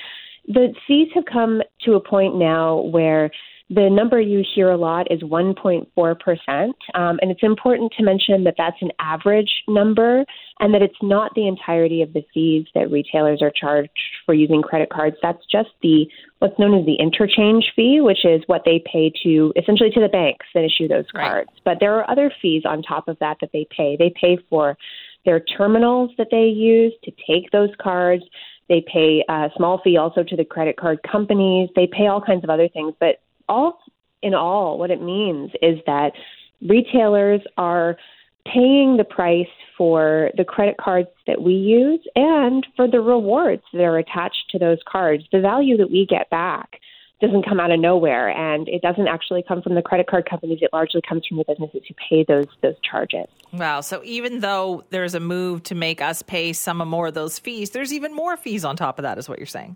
the 0.48 0.74
fees 0.88 1.10
have 1.16 1.26
come 1.26 1.62
to 1.82 1.96
a 1.96 2.00
point 2.00 2.36
now 2.36 2.82
where 2.82 3.32
the 3.70 3.90
number 3.90 4.20
you 4.20 4.46
hear 4.56 4.70
a 4.70 4.78
lot 4.78 5.12
is 5.12 5.22
1.4%. 5.22 5.88
Um, 6.94 7.20
and 7.22 7.32
it's 7.32 7.44
important 7.44 7.92
to 7.98 8.04
mention 8.04 8.46
that 8.46 8.56
that's 8.58 8.82
an 8.82 8.92
average 9.00 9.52
number 9.68 10.24
and 10.60 10.74
that 10.74 10.82
it's 10.82 10.96
not 11.02 11.34
the 11.36 11.48
entirety 11.48 12.02
of 12.02 12.14
the 12.14 12.24
fees 12.34 12.66
that 12.76 12.90
retailers 12.90 13.42
are 13.42 13.52
charged 13.54 13.90
for 14.26 14.34
using 14.34 14.62
credit 14.62 14.90
cards. 14.90 15.18
That's 15.22 15.44
just 15.52 15.70
the 15.82 16.08
what's 16.40 16.58
known 16.58 16.80
as 16.80 16.86
the 16.86 16.96
interchange 16.96 17.74
fee, 17.76 18.00
which 18.00 18.24
is 18.24 18.42
what 18.48 18.62
they 18.64 18.82
pay 18.92 19.12
to 19.24 19.52
essentially 19.58 19.90
to 19.92 20.00
the 20.00 20.08
banks 20.08 20.46
that 20.54 20.64
issue 20.64 20.88
those 20.88 21.10
cards. 21.14 21.50
Right. 21.54 21.62
But 21.66 21.78
there 21.82 21.94
are 21.96 22.10
other 22.10 22.32
fees 22.42 22.64
on 22.66 22.84
top 22.84 23.10
of 23.10 23.20
that 23.20 23.38
that 23.42 23.50
they 23.52 23.68
pay. 23.76 23.98
They 23.98 24.14
pay 24.22 24.38
for 24.50 24.78
their 25.26 25.42
terminals 25.42 26.12
that 26.18 26.28
they 26.32 26.46
use 26.46 26.94
to 27.04 27.12
take 27.28 27.52
those 27.52 27.72
cards. 27.82 28.24
They 28.70 28.84
pay 28.92 29.26
a 29.28 29.50
small 29.58 29.82
fee 29.84 29.98
also 29.98 30.24
to 30.24 30.36
the 30.38 30.46
credit 30.46 30.78
card 30.78 31.00
companies. 31.10 31.70
They 31.76 31.88
pay 31.88 32.08
all 32.08 32.22
kinds 32.22 32.46
of 32.46 32.50
other 32.50 32.70
things. 32.70 32.94
But 33.00 33.20
all 33.50 33.80
in 34.22 34.34
all, 34.34 34.78
what 34.78 34.92
it 34.92 35.02
means 35.02 35.52
is 35.62 35.80
that 35.86 36.12
retailers 36.62 37.42
are 37.58 37.98
paying 38.46 38.98
the 38.98 39.04
price 39.04 39.46
for 39.78 40.32
the 40.38 40.44
credit 40.44 40.78
cards 40.78 41.10
that 41.28 41.42
we 41.42 41.54
use 41.54 42.00
and 42.16 42.66
for 42.76 42.88
the 42.88 43.00
rewards 43.00 43.64
that 43.74 43.82
are 43.82 43.98
attached 43.98 44.50
to 44.52 44.60
those 44.60 44.80
cards. 44.90 45.24
The 45.32 45.42
value 45.42 45.78
that 45.78 45.92
we 45.92 46.08
get 46.10 46.30
back 46.30 46.80
doesn't 47.20 47.48
come 47.48 47.60
out 47.60 47.72
of 47.72 47.80
nowhere 47.80 48.30
and 48.30 48.68
it 48.70 48.82
doesn't 48.82 49.08
actually 49.08 49.44
come 49.48 49.62
from 49.62 49.76
the 49.76 49.82
credit 49.82 50.08
card 50.08 50.30
companies. 50.30 50.60
It 50.62 50.70
largely 50.72 51.02
comes 51.08 51.26
from 51.28 51.38
the 51.38 51.46
businesses 51.48 51.82
who 51.88 51.96
pay 52.10 52.24
those 52.28 52.46
those 52.62 52.76
charges. 52.90 53.26
Wow. 53.52 53.82
So 53.82 54.02
even 54.04 54.40
though 54.40 54.84
there's 54.92 55.16
a 55.16 55.20
move 55.20 55.64
to 55.64 55.76
make 55.76 56.02
us 56.02 56.22
pay 56.22 56.54
some 56.54 56.78
more 56.78 57.08
of 57.08 57.14
those 57.14 57.40
fees 57.40 57.72
there's 57.72 57.92
even 57.92 58.14
more 58.14 58.38
fees 58.38 58.64
on 58.64 58.76
top 58.76 59.00
of 59.00 59.04
that 59.04 59.18
is 59.18 59.28
what 59.28 59.40
you're 59.40 59.46
saying 59.46 59.76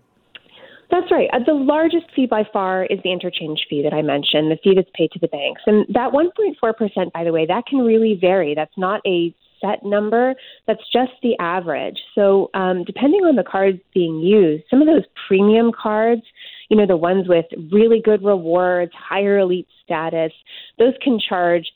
that's 0.92 1.10
right. 1.10 1.28
Uh, 1.32 1.38
the 1.44 1.54
largest 1.54 2.06
fee 2.14 2.26
by 2.26 2.44
far 2.52 2.84
is 2.84 2.98
the 3.02 3.10
interchange 3.10 3.66
fee 3.68 3.82
that 3.82 3.94
I 3.94 4.02
mentioned, 4.02 4.50
the 4.50 4.58
fee 4.62 4.74
that's 4.76 4.90
paid 4.94 5.10
to 5.12 5.18
the 5.18 5.28
banks. 5.28 5.62
And 5.66 5.86
that 5.88 6.12
1.4%, 6.12 7.12
by 7.12 7.24
the 7.24 7.32
way, 7.32 7.46
that 7.46 7.66
can 7.66 7.78
really 7.78 8.18
vary. 8.20 8.54
That's 8.54 8.76
not 8.76 9.00
a 9.06 9.34
set 9.62 9.84
number, 9.84 10.34
that's 10.66 10.82
just 10.92 11.12
the 11.22 11.36
average. 11.38 11.98
So, 12.14 12.50
um, 12.52 12.84
depending 12.84 13.20
on 13.20 13.36
the 13.36 13.44
cards 13.44 13.78
being 13.94 14.18
used, 14.18 14.64
some 14.68 14.82
of 14.82 14.86
those 14.86 15.04
premium 15.28 15.70
cards, 15.72 16.22
you 16.68 16.76
know, 16.76 16.86
the 16.86 16.96
ones 16.96 17.28
with 17.28 17.46
really 17.70 18.00
good 18.04 18.22
rewards, 18.24 18.92
higher 18.94 19.38
elite 19.38 19.68
status, 19.84 20.32
those 20.78 20.94
can 21.02 21.18
charge 21.20 21.70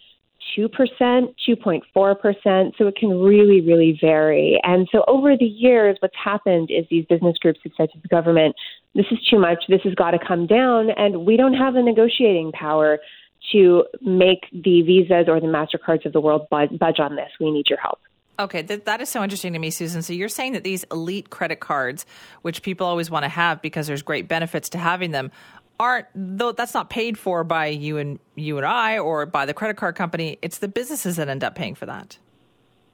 2%, 0.56 0.70
2.4%. 0.70 2.72
So 2.78 2.86
it 2.86 2.96
can 2.96 3.20
really, 3.20 3.60
really 3.60 3.98
vary. 4.00 4.60
And 4.62 4.88
so 4.92 5.04
over 5.08 5.36
the 5.36 5.46
years, 5.46 5.96
what's 6.00 6.14
happened 6.22 6.70
is 6.70 6.86
these 6.90 7.06
business 7.06 7.36
groups 7.38 7.60
have 7.64 7.72
said 7.76 7.90
to 7.92 8.00
the 8.00 8.08
government, 8.08 8.54
this 8.94 9.06
is 9.10 9.18
too 9.30 9.38
much, 9.38 9.64
this 9.68 9.82
has 9.84 9.94
got 9.94 10.12
to 10.12 10.18
come 10.18 10.46
down, 10.46 10.90
and 10.90 11.26
we 11.26 11.36
don't 11.36 11.54
have 11.54 11.74
the 11.74 11.82
negotiating 11.82 12.52
power 12.52 12.98
to 13.52 13.84
make 14.00 14.46
the 14.52 14.82
visas 14.82 15.26
or 15.28 15.40
the 15.40 15.46
MasterCards 15.46 16.06
of 16.06 16.12
the 16.12 16.20
world 16.20 16.46
budge 16.50 16.98
on 16.98 17.16
this. 17.16 17.30
We 17.38 17.50
need 17.50 17.66
your 17.68 17.78
help. 17.78 18.00
Okay, 18.38 18.62
th- 18.62 18.84
that 18.84 19.00
is 19.00 19.08
so 19.08 19.22
interesting 19.22 19.54
to 19.54 19.58
me, 19.58 19.70
Susan. 19.70 20.02
So 20.02 20.12
you're 20.12 20.28
saying 20.28 20.52
that 20.52 20.62
these 20.62 20.84
elite 20.92 21.30
credit 21.30 21.60
cards, 21.60 22.04
which 22.42 22.62
people 22.62 22.86
always 22.86 23.10
want 23.10 23.24
to 23.24 23.30
have 23.30 23.62
because 23.62 23.86
there's 23.86 24.02
great 24.02 24.28
benefits 24.28 24.68
to 24.70 24.78
having 24.78 25.10
them, 25.10 25.30
aren't 25.78 26.06
though 26.14 26.52
that's 26.52 26.75
not 26.75 26.90
paid 26.90 27.18
for 27.18 27.45
by 27.45 27.66
you 27.66 27.99
and 27.99 28.18
you 28.35 28.56
and 28.56 28.66
I 28.66 28.99
or 28.99 29.26
by 29.26 29.47
the 29.47 29.54
credit 29.54 29.76
card 29.76 29.95
company. 29.95 30.38
It's 30.42 30.59
the 30.59 30.68
businesses 30.68 31.16
that 31.16 31.28
end 31.28 31.45
up 31.45 31.54
paying 31.54 31.75
for 31.75 31.87
that. 31.87 32.18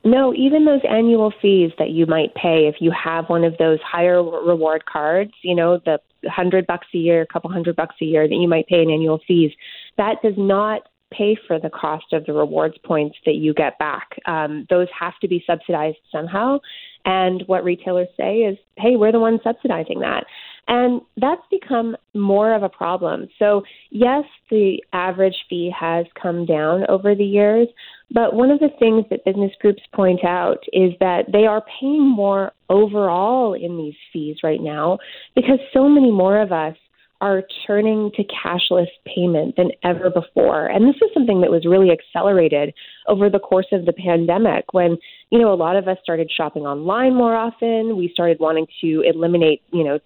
No, 0.05 0.35
even 0.35 0.65
those 0.65 0.81
annual 0.89 1.33
fees 1.41 1.71
that 1.79 1.91
you 1.91 2.07
might 2.07 2.35
pay 2.35 2.67
if 2.67 2.77
you 2.81 2.91
have 2.91 3.29
one 3.29 3.45
of 3.45 3.57
those 3.59 3.79
higher 3.81 4.23
reward 4.23 4.85
cards, 4.85 5.31
you 5.43 5.55
know, 5.55 5.79
the 5.85 6.01
hundred 6.29 6.67
bucks 6.67 6.89
a 6.95 6.99
year, 6.99 7.23
a 7.23 7.27
couple 7.27 7.51
hundred 7.51 7.77
bucks 7.77 7.95
a 8.01 8.05
year 8.05 8.27
that 8.27 8.35
you 8.35 8.49
might 8.49 8.67
pay 8.67 8.83
in 8.83 8.91
annual 8.91 9.21
fees, 9.27 9.53
that 9.97 10.17
does 10.23 10.35
not 10.37 10.89
pay 11.13 11.37
for 11.47 11.61
the 11.61 11.71
cost 11.71 12.13
of 12.13 12.25
the 12.27 12.33
rewards 12.33 12.77
points 12.85 13.17
that 13.27 13.35
you 13.35 13.55
get 13.55 13.79
back. 13.79 14.19
Um, 14.27 14.67
those 14.71 14.89
have 14.99 15.19
to 15.21 15.29
be 15.29 15.45
subsidized 15.47 15.99
somehow. 16.11 16.59
And 17.05 17.43
what 17.47 17.65
retailers 17.65 18.09
say 18.17 18.39
is, 18.39 18.59
hey, 18.77 18.97
we're 18.97 19.13
the 19.13 19.21
ones 19.21 19.41
subsidizing 19.45 20.01
that. 20.01 20.25
And 20.69 21.01
that's 21.17 21.43
become 21.51 21.97
more 22.15 22.55
of 22.55 22.63
a 22.63 22.69
problem. 22.69 23.29
So, 23.39 23.63
yes, 23.91 24.25
the 24.51 24.83
average 24.93 25.35
fee 25.49 25.73
has 25.79 26.07
come 26.21 26.47
down 26.47 26.85
over 26.89 27.15
the 27.15 27.25
years, 27.25 27.69
But 28.13 28.35
one 28.35 28.51
of 28.51 28.61
the 28.61 28.69
things 28.79 29.05
that 29.11 29.25
business 29.25 29.53
groups 29.61 29.83
point 29.95 30.25
out 30.25 30.59
is 30.73 30.93
that 31.01 31.33
they 31.33 31.47
are 31.47 31.65
paying 31.81 32.07
more 32.07 32.53
overall 32.69 33.55
in 33.55 33.79
these 33.79 33.95
fees 34.13 34.37
right 34.43 34.61
now 34.61 34.99
because 35.35 35.59
so 35.73 35.89
many 35.89 36.11
more 36.11 36.41
of 36.41 36.53
us 36.53 36.77
are 37.23 37.45
turning 37.67 38.11
to 38.17 38.25
cashless 38.25 38.89
payment 39.07 39.55
than 39.57 39.71
ever 39.85 40.11
before. 40.11 40.67
And 40.67 40.89
this 40.89 40.97
is 40.97 41.09
something 41.15 41.41
that 41.41 41.53
was 41.53 41.65
really 41.65 41.91
accelerated 41.93 42.75
over 43.07 43.31
the 43.31 43.39
course 43.39 43.69
of 43.71 43.87
the 43.87 43.93
pandemic 43.93 44.65
when, 44.73 44.99
you 45.31 45.39
know, 45.39 45.53
a 45.53 45.55
lot 45.55 45.77
of 45.77 45.87
us 45.87 45.99
started 46.03 46.29
shopping 46.37 46.65
online 46.65 47.15
more 47.15 47.37
often. 47.37 47.97
We 47.97 48.11
started 48.13 48.39
wanting 48.41 48.67
to 48.81 49.03
eliminate, 49.07 49.63
you 49.73 49.85
know, 49.85 50.01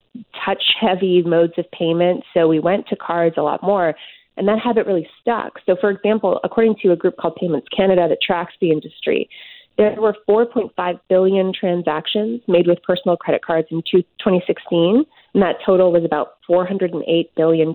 touch 0.44 0.62
heavy 0.78 1.23
modes 1.23 1.54
of 1.56 1.64
payment. 1.70 2.23
So 2.35 2.46
we 2.49 2.61
went 2.61 2.87
to 2.88 2.96
cards 2.96 3.37
a 3.38 3.42
lot 3.42 3.62
more. 3.62 3.94
And 4.37 4.46
that 4.49 4.58
habit 4.58 4.87
really 4.87 5.08
stuck. 5.23 5.54
So, 5.64 5.75
for 5.80 5.88
example, 5.90 6.38
according 6.44 6.76
to 6.82 6.92
a 6.92 6.96
group 6.96 7.16
called 7.16 7.37
Payments 7.37 7.66
Canada 7.75 8.06
that 8.11 8.18
tracks 8.20 8.52
the 8.61 8.70
industry, 8.70 9.30
there 9.78 9.94
were 9.99 10.14
4.5 10.28 11.00
billion 11.08 11.52
transactions 11.58 12.42
made 12.46 12.66
with 12.66 12.82
personal 12.82 13.16
credit 13.16 13.44
cards 13.44 13.68
in 13.70 13.82
2016, 13.90 15.04
and 15.36 15.42
that 15.42 15.56
total 15.66 15.92
was 15.92 16.02
about 16.02 16.38
$408 16.48 17.28
billion. 17.36 17.74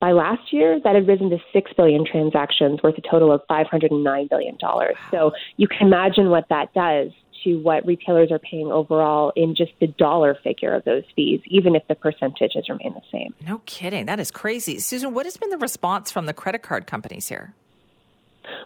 By 0.00 0.12
last 0.12 0.52
year, 0.52 0.78
that 0.84 0.94
had 0.94 1.08
risen 1.08 1.28
to 1.30 1.38
6 1.52 1.72
billion 1.76 2.06
transactions 2.06 2.78
worth 2.80 2.96
a 2.96 3.00
total 3.00 3.32
of 3.32 3.40
$509 3.50 4.30
billion. 4.30 4.56
So 5.10 5.32
you 5.56 5.66
can 5.66 5.88
imagine 5.88 6.30
what 6.30 6.44
that 6.50 6.72
does 6.72 7.10
to 7.42 7.56
what 7.56 7.84
retailers 7.84 8.30
are 8.30 8.38
paying 8.38 8.70
overall 8.70 9.32
in 9.34 9.56
just 9.56 9.72
the 9.80 9.88
dollar 9.88 10.38
figure 10.44 10.72
of 10.72 10.84
those 10.84 11.02
fees, 11.16 11.40
even 11.46 11.74
if 11.74 11.82
the 11.88 11.96
percentages 11.96 12.68
remain 12.68 12.94
the 12.94 13.02
same. 13.10 13.34
No 13.44 13.60
kidding. 13.66 14.06
That 14.06 14.20
is 14.20 14.30
crazy. 14.30 14.78
Susan, 14.78 15.12
what 15.12 15.26
has 15.26 15.36
been 15.36 15.50
the 15.50 15.58
response 15.58 16.12
from 16.12 16.26
the 16.26 16.32
credit 16.32 16.62
card 16.62 16.86
companies 16.86 17.26
here? 17.26 17.52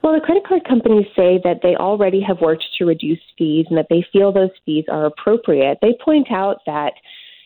Well, 0.02 0.12
the 0.12 0.20
credit 0.20 0.46
card 0.46 0.64
companies 0.68 1.06
say 1.16 1.40
that 1.42 1.60
they 1.62 1.74
already 1.74 2.20
have 2.20 2.42
worked 2.42 2.64
to 2.76 2.84
reduce 2.84 3.20
fees 3.38 3.64
and 3.70 3.78
that 3.78 3.86
they 3.88 4.04
feel 4.12 4.30
those 4.30 4.50
fees 4.66 4.84
are 4.88 5.06
appropriate. 5.06 5.78
They 5.80 5.96
point 6.04 6.30
out 6.30 6.58
that, 6.66 6.92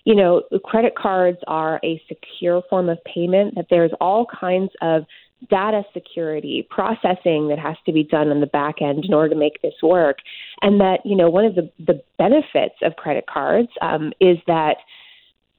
you 0.05 0.15
know, 0.15 0.43
credit 0.65 0.95
cards 0.97 1.39
are 1.47 1.81
a 1.85 2.03
secure 2.09 2.63
form 2.69 2.89
of 2.89 2.99
payment, 3.05 3.55
that 3.55 3.67
there's 3.71 3.93
all 4.01 4.27
kinds 4.27 4.71
of 4.81 5.05
data 5.51 5.83
security 5.93 6.67
processing 6.71 7.49
that 7.49 7.59
has 7.59 7.77
to 7.87 7.93
be 7.93 8.05
done 8.05 8.29
on 8.29 8.41
the 8.41 8.47
back 8.47 8.77
end 8.81 9.05
in 9.05 9.13
order 9.13 9.31
to 9.31 9.39
make 9.39 9.61
this 9.63 9.75
work. 9.83 10.19
And 10.61 10.81
that, 10.81 10.99
you 11.05 11.17
know, 11.17 11.29
one 11.29 11.45
of 11.45 11.55
the, 11.55 11.71
the 11.85 12.03
benefits 12.19 12.77
of 12.83 12.97
credit 12.97 13.27
cards 13.27 13.69
um, 13.81 14.13
is 14.21 14.39
that 14.47 14.77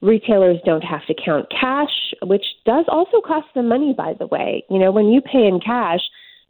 retailers 0.01 0.57
don't 0.65 0.83
have 0.83 1.05
to 1.07 1.13
count 1.13 1.47
cash, 1.50 2.13
which 2.21 2.45
does 2.65 2.85
also 2.88 3.21
cost 3.21 3.47
them 3.55 3.69
money, 3.69 3.93
by 3.97 4.13
the 4.17 4.27
way. 4.27 4.63
You 4.69 4.79
know, 4.79 4.91
when 4.91 5.07
you 5.07 5.21
pay 5.21 5.47
in 5.47 5.59
cash, 5.59 6.01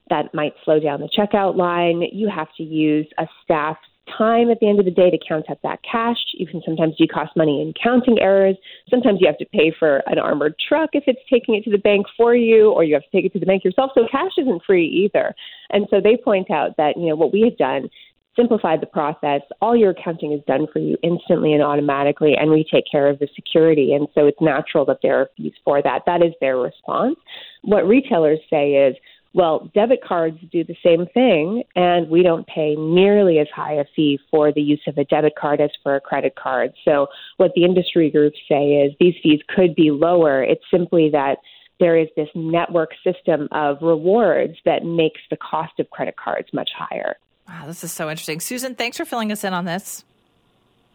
that 0.10 0.34
might 0.34 0.54
slow 0.66 0.80
down 0.80 1.02
the 1.02 1.10
checkout 1.10 1.56
line. 1.56 2.04
You 2.12 2.30
have 2.30 2.50
to 2.58 2.64
use 2.64 3.08
a 3.18 3.26
staff's 3.44 3.80
time 4.18 4.50
at 4.50 4.60
the 4.60 4.68
end 4.68 4.80
of 4.80 4.86
the 4.86 4.92
day 4.92 5.10
to 5.10 5.18
count 5.28 5.50
up 5.50 5.60
that 5.64 5.80
cash. 5.90 6.18
You 6.34 6.46
can 6.46 6.62
sometimes 6.66 6.96
do 6.98 7.08
cost 7.08 7.36
money 7.36 7.62
in 7.62 7.74
counting 7.82 8.20
errors. 8.20 8.58
Sometimes 8.90 9.20
you 9.22 9.28
have 9.28 9.38
to 9.38 9.46
pay 9.46 9.74
for 9.78 10.04
an 10.08 10.20
armored 10.20 10.56
truck 10.68 10.92
if 10.94 11.04
it's 11.08 11.22
taking 11.32 11.56
it 11.56 11.64
to 11.64 11.72
the 11.72 11.78
bank 11.78 12.06
for 12.18 12.36
you, 12.36 12.72
or 12.72 12.84
you 12.84 12.94
have 12.94 13.04
to 13.04 13.12
take 13.12 13.26
it 13.26 13.34
to 13.34 13.40
the 13.40 13.46
bank 13.46 13.64
yourself. 13.64 13.92
So 13.96 14.08
cash 14.12 14.32
isn't 14.38 14.64
free 14.66 14.88
either. 14.88 15.34
And 15.70 15.88
so 15.90 16.02
they 16.02 16.18
point 16.18 16.52
out 16.52 16.78
that, 16.78 16.98
you 16.98 17.08
know, 17.08 17.16
what 17.16 17.34
we 17.34 17.42
have 17.42 17.58
done 17.58 17.90
simplified 18.36 18.82
the 18.82 18.88
process. 18.88 19.42
All 19.62 19.76
your 19.76 19.92
accounting 19.92 20.34
is 20.34 20.42
done 20.48 20.68
for 20.74 20.80
you 20.80 20.98
instantly 21.04 21.54
and 21.54 21.62
automatically, 21.62 22.34
and 22.36 22.50
we 22.50 22.66
take 22.70 22.86
care 22.92 23.08
of 23.08 23.20
the 23.20 23.28
security. 23.36 23.94
And 23.94 24.08
so 24.16 24.26
it's 24.26 24.42
natural 24.42 24.86
that 24.86 25.00
there 25.04 25.20
are 25.20 25.30
fees 25.38 25.54
for 25.64 25.82
that. 25.84 26.02
That 26.08 26.24
is 26.24 26.34
their 26.42 26.58
response. 26.58 27.16
What 27.62 27.88
retailers 27.88 28.40
say 28.50 28.72
is, 28.72 28.96
well, 29.34 29.72
debit 29.74 30.04
cards 30.04 30.38
do 30.52 30.64
the 30.64 30.76
same 30.84 31.08
thing, 31.14 31.64
and 31.76 32.08
we 32.10 32.22
don't 32.22 32.46
pay 32.46 32.76
nearly 32.76 33.40
as 33.40 33.48
high 33.54 33.74
a 33.74 33.86
fee 33.96 34.20
for 34.30 34.52
the 34.52 34.62
use 34.62 34.82
of 34.88 34.98
a 34.98 35.06
debit 35.06 35.34
card 35.36 35.60
as 35.60 35.72
for 35.82 35.96
a 35.96 36.02
credit 36.02 36.36
card. 36.36 36.74
So, 36.86 37.08
what 37.38 37.52
the 37.56 37.64
industry 37.64 38.12
groups 38.12 38.38
say 38.48 38.74
is 38.74 38.94
these 39.00 39.16
fees 39.24 39.42
could 39.56 39.76
be 39.76 39.90
lower. 39.90 40.44
It's 40.44 40.64
simply 40.70 41.10
that 41.12 41.40
there 41.80 41.98
is 41.98 42.08
this 42.16 42.30
network 42.36 42.92
system 43.04 43.48
of 43.52 43.78
rewards 43.82 44.58
that 44.66 44.86
makes 44.86 45.20
the 45.30 45.38
cost 45.38 45.80
of 45.80 45.90
credit 45.90 46.16
cards 46.16 46.48
much 46.54 46.70
higher. 46.78 47.16
Wow, 47.48 47.66
this 47.66 47.84
is 47.84 47.92
so 47.92 48.10
interesting. 48.10 48.40
Susan, 48.40 48.76
thanks 48.76 48.98
for 48.98 49.06
filling 49.06 49.32
us 49.32 49.44
in 49.44 49.54
on 49.54 49.66
this. 49.66 50.06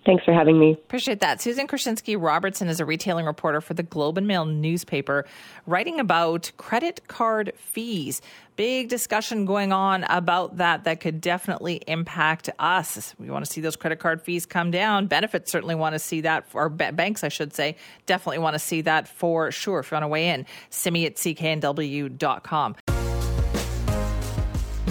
Thanks 0.06 0.24
for 0.24 0.32
having 0.32 0.58
me. 0.58 0.72
Appreciate 0.72 1.20
that. 1.20 1.40
Susan 1.40 1.66
Krashinsky 1.66 2.16
Robertson 2.18 2.68
is 2.68 2.80
a 2.80 2.86
retailing 2.86 3.26
reporter 3.26 3.60
for 3.60 3.74
the 3.74 3.82
Globe 3.82 4.16
and 4.16 4.26
Mail 4.26 4.46
newspaper, 4.46 5.26
writing 5.66 6.00
about 6.00 6.50
credit 6.56 7.06
card 7.08 7.52
fees. 7.56 8.22
Big 8.56 8.88
discussion 8.88 9.44
going 9.44 9.72
on 9.72 10.04
about 10.04 10.56
that 10.56 10.84
that 10.84 11.00
could 11.00 11.20
definitely 11.20 11.82
impact 11.86 12.48
us. 12.58 13.14
We 13.18 13.28
want 13.28 13.44
to 13.44 13.50
see 13.50 13.60
those 13.60 13.76
credit 13.76 13.98
card 13.98 14.22
fees 14.22 14.46
come 14.46 14.70
down. 14.70 15.08
Benefits 15.08 15.52
certainly 15.52 15.74
want 15.74 15.92
to 15.92 15.98
see 15.98 16.22
that, 16.22 16.46
or 16.54 16.68
banks, 16.70 17.22
I 17.22 17.28
should 17.28 17.52
say, 17.52 17.76
definitely 18.06 18.38
want 18.38 18.54
to 18.54 18.58
see 18.58 18.80
that 18.82 19.08
for 19.08 19.50
sure. 19.50 19.80
If 19.80 19.90
you 19.90 19.96
want 19.96 20.04
to 20.04 20.08
weigh 20.08 20.30
in, 20.30 20.46
simi 20.70 21.06
at 21.06 21.16
cknw.com. 21.16 22.76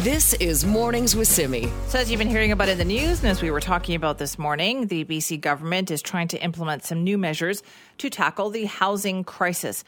This 0.03 0.35
is 0.35 0.63
Mornings 0.63 1.15
with 1.15 1.27
Simi. 1.27 1.71
So, 1.87 1.97
as 1.97 2.11
you've 2.11 2.19
been 2.19 2.29
hearing 2.29 2.51
about 2.51 2.69
in 2.69 2.77
the 2.77 2.85
news, 2.85 3.21
and 3.21 3.29
as 3.31 3.41
we 3.41 3.49
were 3.49 3.59
talking 3.59 3.95
about 3.95 4.19
this 4.19 4.37
morning, 4.37 4.85
the 4.87 5.03
BC 5.03 5.41
government 5.41 5.89
is 5.89 6.03
trying 6.03 6.27
to 6.27 6.37
implement 6.43 6.83
some 6.83 7.03
new 7.03 7.17
measures 7.17 7.63
to 7.97 8.11
tackle 8.11 8.51
the 8.51 8.65
housing 8.65 9.23
crisis. 9.23 9.83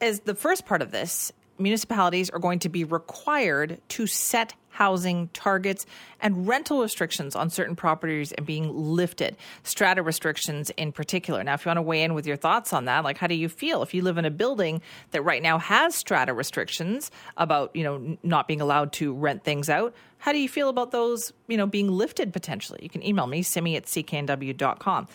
As 0.00 0.20
the 0.20 0.36
first 0.36 0.66
part 0.66 0.82
of 0.82 0.92
this, 0.92 1.32
municipalities 1.58 2.30
are 2.30 2.38
going 2.38 2.60
to 2.60 2.68
be 2.68 2.84
required 2.84 3.80
to 3.88 4.06
set 4.06 4.54
housing 4.70 5.28
targets 5.28 5.86
and 6.20 6.48
rental 6.48 6.80
restrictions 6.80 7.36
on 7.36 7.50
certain 7.50 7.76
properties 7.76 8.32
and 8.32 8.46
being 8.46 8.74
lifted, 8.74 9.36
strata 9.62 10.02
restrictions 10.02 10.70
in 10.70 10.92
particular. 10.92 11.42
Now, 11.44 11.54
if 11.54 11.64
you 11.64 11.68
want 11.68 11.78
to 11.78 11.82
weigh 11.82 12.02
in 12.02 12.14
with 12.14 12.26
your 12.26 12.36
thoughts 12.36 12.72
on 12.72 12.86
that, 12.86 13.04
like 13.04 13.18
how 13.18 13.26
do 13.26 13.34
you 13.34 13.48
feel 13.48 13.82
if 13.82 13.94
you 13.94 14.02
live 14.02 14.18
in 14.18 14.24
a 14.24 14.30
building 14.30 14.80
that 15.10 15.22
right 15.22 15.42
now 15.42 15.58
has 15.58 15.94
strata 15.94 16.32
restrictions 16.32 17.10
about, 17.36 17.74
you 17.74 17.84
know, 17.84 18.16
not 18.22 18.48
being 18.48 18.60
allowed 18.60 18.92
to 18.94 19.12
rent 19.12 19.44
things 19.44 19.68
out? 19.68 19.94
How 20.18 20.32
do 20.32 20.38
you 20.38 20.48
feel 20.48 20.68
about 20.68 20.90
those, 20.90 21.32
you 21.48 21.56
know, 21.56 21.66
being 21.66 21.90
lifted 21.90 22.32
potentially? 22.32 22.80
You 22.82 22.90
can 22.90 23.04
email 23.04 23.26
me, 23.26 23.42
simi 23.42 23.76
at 23.76 23.84
cknw.com. 23.84 25.08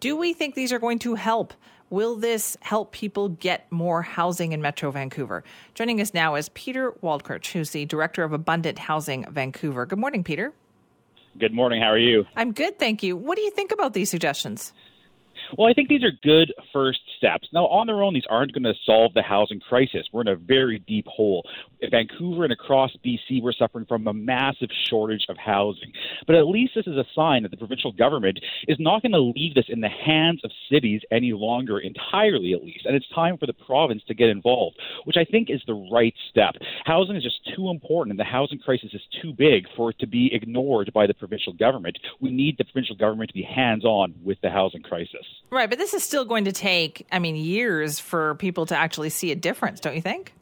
Do 0.00 0.16
we 0.16 0.32
think 0.34 0.54
these 0.54 0.72
are 0.72 0.78
going 0.78 0.98
to 1.00 1.14
help? 1.14 1.54
Will 1.88 2.16
this 2.16 2.56
help 2.62 2.90
people 2.90 3.28
get 3.28 3.70
more 3.70 4.02
housing 4.02 4.50
in 4.50 4.60
Metro 4.60 4.90
Vancouver? 4.90 5.44
Joining 5.74 6.00
us 6.00 6.12
now 6.12 6.34
is 6.34 6.48
Peter 6.48 6.92
Waldkirch, 7.00 7.52
who's 7.52 7.70
the 7.70 7.84
Director 7.84 8.24
of 8.24 8.32
Abundant 8.32 8.76
Housing 8.76 9.24
Vancouver. 9.30 9.86
Good 9.86 10.00
morning, 10.00 10.24
Peter. 10.24 10.52
Good 11.38 11.52
morning. 11.52 11.80
How 11.80 11.92
are 11.92 11.98
you? 11.98 12.24
I'm 12.34 12.52
good, 12.52 12.80
thank 12.80 13.04
you. 13.04 13.16
What 13.16 13.36
do 13.36 13.42
you 13.42 13.52
think 13.52 13.70
about 13.70 13.94
these 13.94 14.10
suggestions? 14.10 14.72
Well, 15.56 15.68
I 15.68 15.72
think 15.72 15.88
these 15.88 16.02
are 16.04 16.12
good 16.22 16.52
first 16.72 17.00
steps. 17.16 17.48
Now, 17.52 17.66
on 17.66 17.86
their 17.86 18.02
own, 18.02 18.14
these 18.14 18.26
aren't 18.28 18.52
going 18.52 18.64
to 18.64 18.74
solve 18.84 19.14
the 19.14 19.22
housing 19.22 19.60
crisis. 19.60 20.06
We're 20.12 20.22
in 20.22 20.28
a 20.28 20.36
very 20.36 20.78
deep 20.80 21.06
hole. 21.06 21.44
In 21.80 21.90
Vancouver 21.90 22.44
and 22.44 22.52
across 22.52 22.90
BC, 23.04 23.42
we're 23.42 23.52
suffering 23.52 23.86
from 23.86 24.06
a 24.06 24.12
massive 24.12 24.70
shortage 24.88 25.26
of 25.28 25.36
housing. 25.36 25.92
But 26.26 26.36
at 26.36 26.46
least 26.46 26.72
this 26.74 26.86
is 26.86 26.96
a 26.96 27.04
sign 27.14 27.42
that 27.42 27.50
the 27.50 27.56
provincial 27.56 27.92
government 27.92 28.40
is 28.66 28.78
not 28.80 29.02
going 29.02 29.12
to 29.12 29.20
leave 29.20 29.54
this 29.54 29.66
in 29.68 29.80
the 29.80 29.88
hands 29.88 30.40
of 30.44 30.50
cities 30.70 31.02
any 31.10 31.32
longer, 31.32 31.78
entirely 31.78 32.52
at 32.52 32.64
least. 32.64 32.86
And 32.86 32.96
it's 32.96 33.08
time 33.14 33.38
for 33.38 33.46
the 33.46 33.52
province 33.52 34.02
to 34.08 34.14
get 34.14 34.28
involved, 34.28 34.76
which 35.04 35.16
I 35.16 35.24
think 35.24 35.50
is 35.50 35.62
the 35.66 35.88
right 35.92 36.14
step. 36.30 36.54
Housing 36.84 37.16
is 37.16 37.22
just 37.22 37.40
too 37.54 37.70
important, 37.70 38.12
and 38.12 38.20
the 38.20 38.24
housing 38.24 38.58
crisis 38.58 38.90
is 38.92 39.02
too 39.22 39.32
big 39.32 39.66
for 39.76 39.90
it 39.90 39.98
to 40.00 40.06
be 40.06 40.30
ignored 40.32 40.90
by 40.94 41.06
the 41.06 41.14
provincial 41.14 41.52
government. 41.52 41.98
We 42.20 42.30
need 42.30 42.56
the 42.58 42.64
provincial 42.64 42.96
government 42.96 43.30
to 43.30 43.34
be 43.34 43.42
hands 43.42 43.84
on 43.84 44.14
with 44.22 44.38
the 44.42 44.50
housing 44.50 44.82
crisis. 44.82 45.24
Right, 45.50 45.70
but 45.70 45.78
this 45.78 45.94
is 45.94 46.02
still 46.02 46.24
going 46.24 46.44
to 46.46 46.52
take, 46.52 47.06
I 47.12 47.18
mean, 47.18 47.36
years 47.36 47.98
for 47.98 48.34
people 48.36 48.66
to 48.66 48.76
actually 48.76 49.10
see 49.10 49.30
a 49.30 49.36
difference, 49.36 49.80
don't 49.80 49.94
you 49.94 50.02
think? 50.02 50.32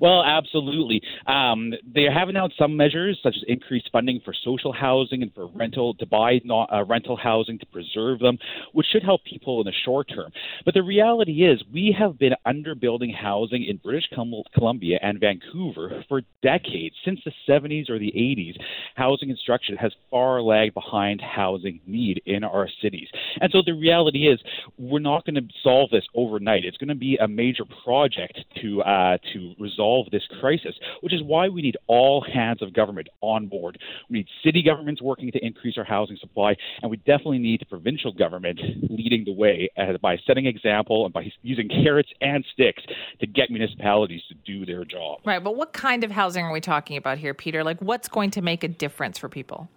Well, 0.00 0.22
absolutely. 0.24 1.02
Um, 1.26 1.72
they 1.94 2.04
have 2.04 2.28
announced 2.28 2.56
some 2.58 2.76
measures, 2.76 3.18
such 3.22 3.36
as 3.36 3.44
increased 3.48 3.88
funding 3.92 4.20
for 4.24 4.34
social 4.44 4.72
housing 4.72 5.22
and 5.22 5.32
for 5.34 5.46
rental 5.48 5.94
to 5.94 6.06
buy 6.06 6.40
not, 6.44 6.72
uh, 6.72 6.84
rental 6.84 7.16
housing 7.16 7.58
to 7.58 7.66
preserve 7.66 8.18
them, 8.18 8.38
which 8.72 8.86
should 8.92 9.02
help 9.02 9.24
people 9.24 9.60
in 9.60 9.66
the 9.66 9.72
short 9.84 10.08
term. 10.08 10.30
But 10.64 10.74
the 10.74 10.82
reality 10.82 11.44
is, 11.44 11.62
we 11.72 11.94
have 11.98 12.18
been 12.18 12.34
underbuilding 12.46 13.14
housing 13.14 13.64
in 13.64 13.78
British 13.78 14.08
Columbia 14.54 14.98
and 15.02 15.20
Vancouver 15.20 16.04
for 16.08 16.22
decades. 16.42 16.94
Since 17.04 17.20
the 17.24 17.32
70s 17.48 17.88
or 17.90 17.98
the 17.98 18.12
80s, 18.12 18.56
housing 18.94 19.28
construction 19.28 19.76
has 19.76 19.92
far 20.10 20.42
lagged 20.42 20.74
behind 20.74 21.20
housing 21.20 21.80
need 21.86 22.22
in 22.26 22.44
our 22.44 22.68
cities. 22.82 23.08
And 23.40 23.50
so 23.52 23.62
the 23.64 23.72
reality 23.72 24.28
is, 24.28 24.40
we're 24.78 24.98
not 24.98 25.24
going 25.24 25.36
to 25.36 25.46
solve 25.62 25.90
this 25.90 26.04
overnight. 26.14 26.64
It's 26.64 26.76
going 26.76 26.88
to 26.88 26.94
be 26.94 27.16
a 27.16 27.28
major 27.28 27.64
project 27.84 28.38
to 28.62 28.82
uh, 28.82 29.18
to 29.32 29.54
resolve 29.58 29.75
resolve 29.76 30.10
this 30.10 30.22
crisis, 30.40 30.74
which 31.00 31.12
is 31.12 31.22
why 31.22 31.48
we 31.48 31.62
need 31.62 31.76
all 31.86 32.24
hands 32.32 32.62
of 32.62 32.72
government 32.72 33.08
on 33.20 33.46
board. 33.46 33.78
We 34.08 34.18
need 34.18 34.28
city 34.44 34.62
governments 34.62 35.02
working 35.02 35.30
to 35.32 35.44
increase 35.44 35.76
our 35.76 35.84
housing 35.84 36.16
supply, 36.16 36.56
and 36.82 36.90
we 36.90 36.96
definitely 36.98 37.38
need 37.38 37.60
the 37.60 37.66
provincial 37.66 38.12
government 38.12 38.60
leading 38.88 39.24
the 39.24 39.32
way 39.32 39.68
by 40.00 40.18
setting 40.26 40.46
example 40.46 41.04
and 41.04 41.12
by 41.12 41.30
using 41.42 41.68
carrots 41.68 42.08
and 42.20 42.44
sticks 42.52 42.82
to 43.20 43.26
get 43.26 43.50
municipalities 43.50 44.22
to 44.28 44.34
do 44.34 44.64
their 44.64 44.84
job. 44.84 45.20
Right, 45.24 45.42
but 45.42 45.56
what 45.56 45.72
kind 45.72 46.04
of 46.04 46.10
housing 46.10 46.44
are 46.44 46.52
we 46.52 46.60
talking 46.60 46.96
about 46.96 47.18
here, 47.18 47.34
Peter? 47.34 47.62
Like, 47.64 47.80
what's 47.80 48.08
going 48.08 48.30
to 48.32 48.42
make 48.42 48.64
a 48.64 48.68
difference 48.68 49.18
for 49.18 49.28
people? 49.28 49.68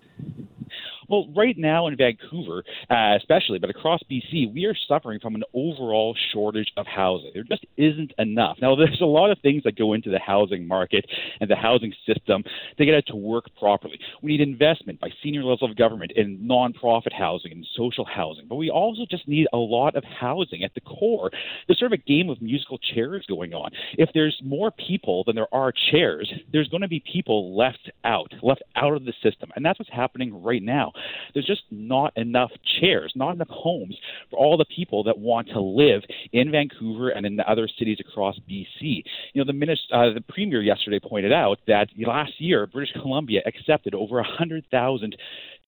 Well, 1.10 1.28
right 1.36 1.58
now 1.58 1.88
in 1.88 1.98
Vancouver, 1.98 2.63
uh, 2.89 3.18
especially, 3.18 3.58
but 3.58 3.72
across 3.72 4.00
BC, 4.10 4.54
we 4.54 4.66
are 4.66 4.75
suffering 4.88 5.20
from 5.20 5.34
an 5.34 5.44
overall 5.56 6.16
shortage 6.32 6.72
of 6.78 6.86
housing. 6.86 7.32
There 7.34 7.44
just 7.44 7.66
isn't 7.78 8.13
enough. 8.20 8.58
Now, 8.62 8.75
there's 8.78 9.01
a 9.01 9.06
lot 9.06 9.32
of 9.32 9.39
things 9.39 9.63
that 9.63 9.75
go 9.75 9.94
into 9.94 10.12
the 10.12 10.20
housing 10.20 10.68
market 10.68 11.06
and 11.42 11.50
the 11.50 11.56
housing 11.56 11.94
system 12.06 12.44
to 12.78 12.86
get 12.86 12.94
it 12.94 13.08
to 13.08 13.16
work 13.16 13.46
properly. 13.58 14.00
We 14.22 14.32
need 14.32 14.42
investment 14.42 15.00
by 15.00 15.10
senior 15.24 15.42
levels 15.42 15.70
of 15.70 15.75
government 15.75 16.12
in 16.16 16.38
nonprofit 16.39 17.12
housing 17.12 17.51
and 17.51 17.66
social 17.75 18.06
housing, 18.06 18.46
but 18.48 18.56
we 18.56 18.70
also 18.70 19.06
just 19.10 19.28
need 19.28 19.48
a 19.51 19.58
lot 19.58 19.96
of 19.96 20.04
housing 20.04 20.63
at 20.63 20.75
the 20.75 20.82
core. 20.82 21.32
There's 21.68 21.80
sort 21.80 21.92
of 21.92 22.00
a 22.00 22.04
game 22.04 22.30
of 22.30 22.39
musical 22.42 22.78
chairs 22.78 23.25
going 23.28 23.54
on. 23.54 23.72
If 23.98 24.10
there's 24.13 24.39
more 24.44 24.72
people 24.72 25.24
than 25.25 25.36
there 25.36 25.54
are 25.54 25.74
chairs, 25.92 26.32
there's 26.51 26.70
going 26.70 26.82
to 26.82 26.88
be 26.88 27.04
people 27.12 27.58
left 27.58 27.89
out, 28.04 28.32
left 28.44 28.62
out 28.75 28.94
of 28.94 29.06
the 29.06 29.13
system, 29.24 29.50
and 29.56 29.66
that's 29.66 29.80
what's 29.80 29.92
happening 29.92 30.44
right 30.44 30.62
now. 30.62 30.92
There's 31.34 31.46
just 31.46 31.63
not 31.72 32.15
enough 32.18 32.51
chairs, 32.79 33.13
not 33.15 33.36
enough 33.36 33.50
homes 33.50 33.98
for 34.29 34.38
all 34.38 34.58
the 34.58 34.65
people 34.65 35.03
that 35.03 35.18
want 35.18 35.48
to 35.50 35.60
live 35.60 36.03
in 36.32 36.51
Vancouver 36.51 37.10
and 37.10 37.25
in 37.25 37.36
the 37.36 37.50
other 37.50 37.68
cities 37.77 37.98
across 38.00 38.39
BC. 38.50 39.03
You 39.34 39.41
know, 39.41 39.46
the, 39.46 39.53
minister, 39.53 39.94
uh, 39.94 40.13
the 40.13 40.22
premier 40.22 40.62
yesterday 40.62 41.00
pointed 41.00 41.34
out 41.34 41.60
that 41.68 41.89
last 41.98 42.34
year 42.39 42.68
British 42.68 42.94
Columbia 42.94 43.41
accepted 43.46 43.94
over 43.94 44.15
100,000 44.15 45.15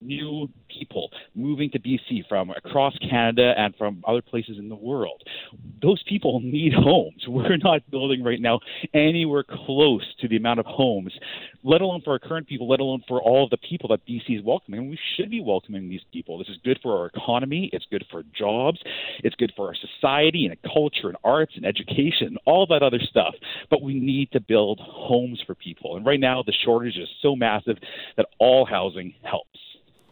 new 0.02 0.50
people 0.68 1.12
moving 1.36 1.70
to 1.72 1.80
BC 1.80 2.28
from 2.28 2.50
across 2.52 2.98
Canada 2.98 3.54
and 3.58 3.76
from 3.76 4.04
other 4.08 4.22
places 4.22 4.58
in 4.58 4.70
the 4.70 4.76
world. 4.76 5.22
Those 5.82 6.02
people 6.04 6.40
need 6.42 6.74
homes. 6.74 7.24
We're 7.28 7.58
not 7.58 7.90
building 7.90 8.24
right 8.24 8.42
now 8.42 8.60
anywhere 8.94 9.44
close 9.44 10.06
to 10.22 10.28
the 10.28 10.38
amount 10.38 10.60
of 10.60 10.66
homes, 10.66 11.14
let 11.64 11.82
alone 11.82 12.02
for 12.04 12.12
our 12.12 12.20
current 12.20 12.48
people, 12.48 12.68
let 12.68 12.80
alone 12.80 13.04
for 13.08 13.22
all 13.22 13.44
of 13.44 13.50
the 13.50 13.58
people 13.58 13.90
that 13.90 14.06
BC 14.06 14.40
is 14.40 14.44
welcoming. 14.44 14.90
We 14.90 15.00
should 15.16 15.30
be 15.30 15.42
welcoming 15.42 15.90
these 15.90 16.02
people. 16.12 16.38
This 16.38 16.50
is 16.50 16.58
good 16.64 16.80
for 16.82 17.00
our 17.00 17.06
economy, 17.08 17.70
it's 17.74 17.86
good 17.92 18.06
for 18.10 18.24
jobs, 18.38 18.80
it's 19.24 19.36
good 19.36 19.54
for 19.56 19.68
our 19.68 19.76
society 19.76 20.46
and 20.46 20.58
culture 20.74 21.08
and 21.08 21.18
arts 21.24 21.54
and 21.56 21.66
education, 21.66 22.28
and 22.28 22.40
all 22.46 22.66
that 22.68 22.84
other 22.84 23.00
stuff. 23.00 23.36
But 23.70 23.82
we 23.82 24.00
need 24.00 24.32
to 24.32 24.40
build 24.40 24.80
homes 24.80 25.42
for 25.46 25.56
people. 25.56 25.96
And 25.96 26.06
right 26.06 26.20
now, 26.20 26.44
the 26.44 26.54
shortage 26.66 26.98
is 26.98 27.10
so 27.22 27.36
massive 27.36 27.78
that 28.18 28.28
all 28.40 28.66
housing 28.66 29.14
helps. 29.24 29.60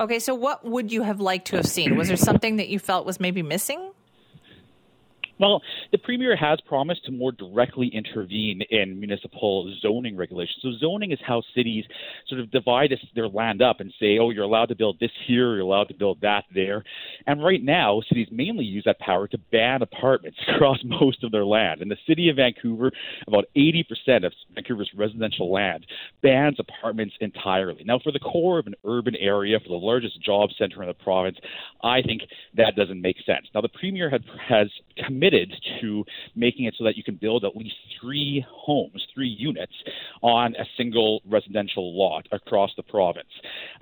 Okay, 0.01 0.19
so 0.19 0.33
what 0.33 0.63
would 0.63 0.93
you 0.93 1.01
have 1.01 1.19
liked 1.19 1.47
to 1.47 1.57
have 1.57 1.67
seen? 1.67 1.97
Was 1.97 2.07
there 2.07 2.15
something 2.15 2.55
that 2.55 2.69
you 2.69 2.79
felt 2.79 3.05
was 3.05 3.19
maybe 3.19 3.41
missing? 3.43 3.91
Well, 5.39 5.61
the 5.93 5.97
Premier 5.97 6.35
has 6.35 6.59
promised 6.67 7.05
to 7.05 7.11
more 7.11 7.31
directly 7.31 7.87
intervene 7.87 8.61
in 8.69 8.99
municipal 8.99 9.73
zoning 9.81 10.17
regulations. 10.17 10.57
So, 10.61 10.71
zoning 10.77 11.11
is 11.11 11.19
how 11.25 11.41
cities 11.55 11.85
sort 12.27 12.41
of 12.41 12.51
divide 12.51 12.93
their 13.15 13.29
land 13.29 13.61
up 13.61 13.79
and 13.79 13.93
say, 13.99 14.17
oh, 14.19 14.31
you're 14.31 14.43
allowed 14.43 14.67
to 14.67 14.75
build 14.75 14.99
this 14.99 15.11
here, 15.25 15.55
you're 15.55 15.61
allowed 15.61 15.87
to 15.87 15.93
build 15.93 16.19
that 16.21 16.43
there. 16.53 16.83
And 17.25 17.41
right 17.41 17.63
now, 17.63 18.01
cities 18.09 18.27
mainly 18.31 18.65
use 18.65 18.83
that 18.85 18.99
power 18.99 19.27
to 19.29 19.37
ban 19.51 19.81
apartments 19.81 20.37
across 20.53 20.79
most 20.83 21.23
of 21.23 21.31
their 21.31 21.45
land. 21.45 21.81
In 21.81 21.87
the 21.87 21.97
city 22.05 22.27
of 22.27 22.35
Vancouver, 22.35 22.91
about 23.25 23.45
80% 23.55 24.25
of 24.25 24.33
Vancouver's 24.53 24.91
residential 24.93 25.51
land 25.51 25.85
bans 26.21 26.57
apartments 26.59 27.15
entirely. 27.21 27.83
Now, 27.85 27.99
for 27.99 28.11
the 28.11 28.19
core 28.19 28.59
of 28.59 28.67
an 28.67 28.75
urban 28.85 29.15
area, 29.15 29.57
for 29.59 29.69
the 29.69 29.75
largest 29.75 30.21
job 30.21 30.49
center 30.57 30.81
in 30.81 30.89
the 30.89 30.93
province, 30.93 31.37
I 31.81 32.01
think 32.01 32.23
that 32.57 32.75
doesn't 32.75 33.01
make 33.01 33.17
sense. 33.25 33.47
Now, 33.55 33.61
the 33.61 33.69
Premier 33.69 34.09
had, 34.09 34.25
has 34.45 34.67
committed 35.05 35.28
committed 35.29 35.53
to 35.81 36.03
making 36.35 36.65
it 36.65 36.75
so 36.77 36.83
that 36.83 36.97
you 36.97 37.03
can 37.03 37.15
build 37.15 37.43
at 37.43 37.55
least 37.55 37.75
three 38.01 38.45
homes, 38.49 39.05
three 39.13 39.27
units 39.27 39.73
on 40.21 40.55
a 40.55 40.65
single 40.77 41.21
residential 41.29 41.97
lot 41.97 42.27
across 42.31 42.71
the 42.77 42.83
province. 42.83 43.29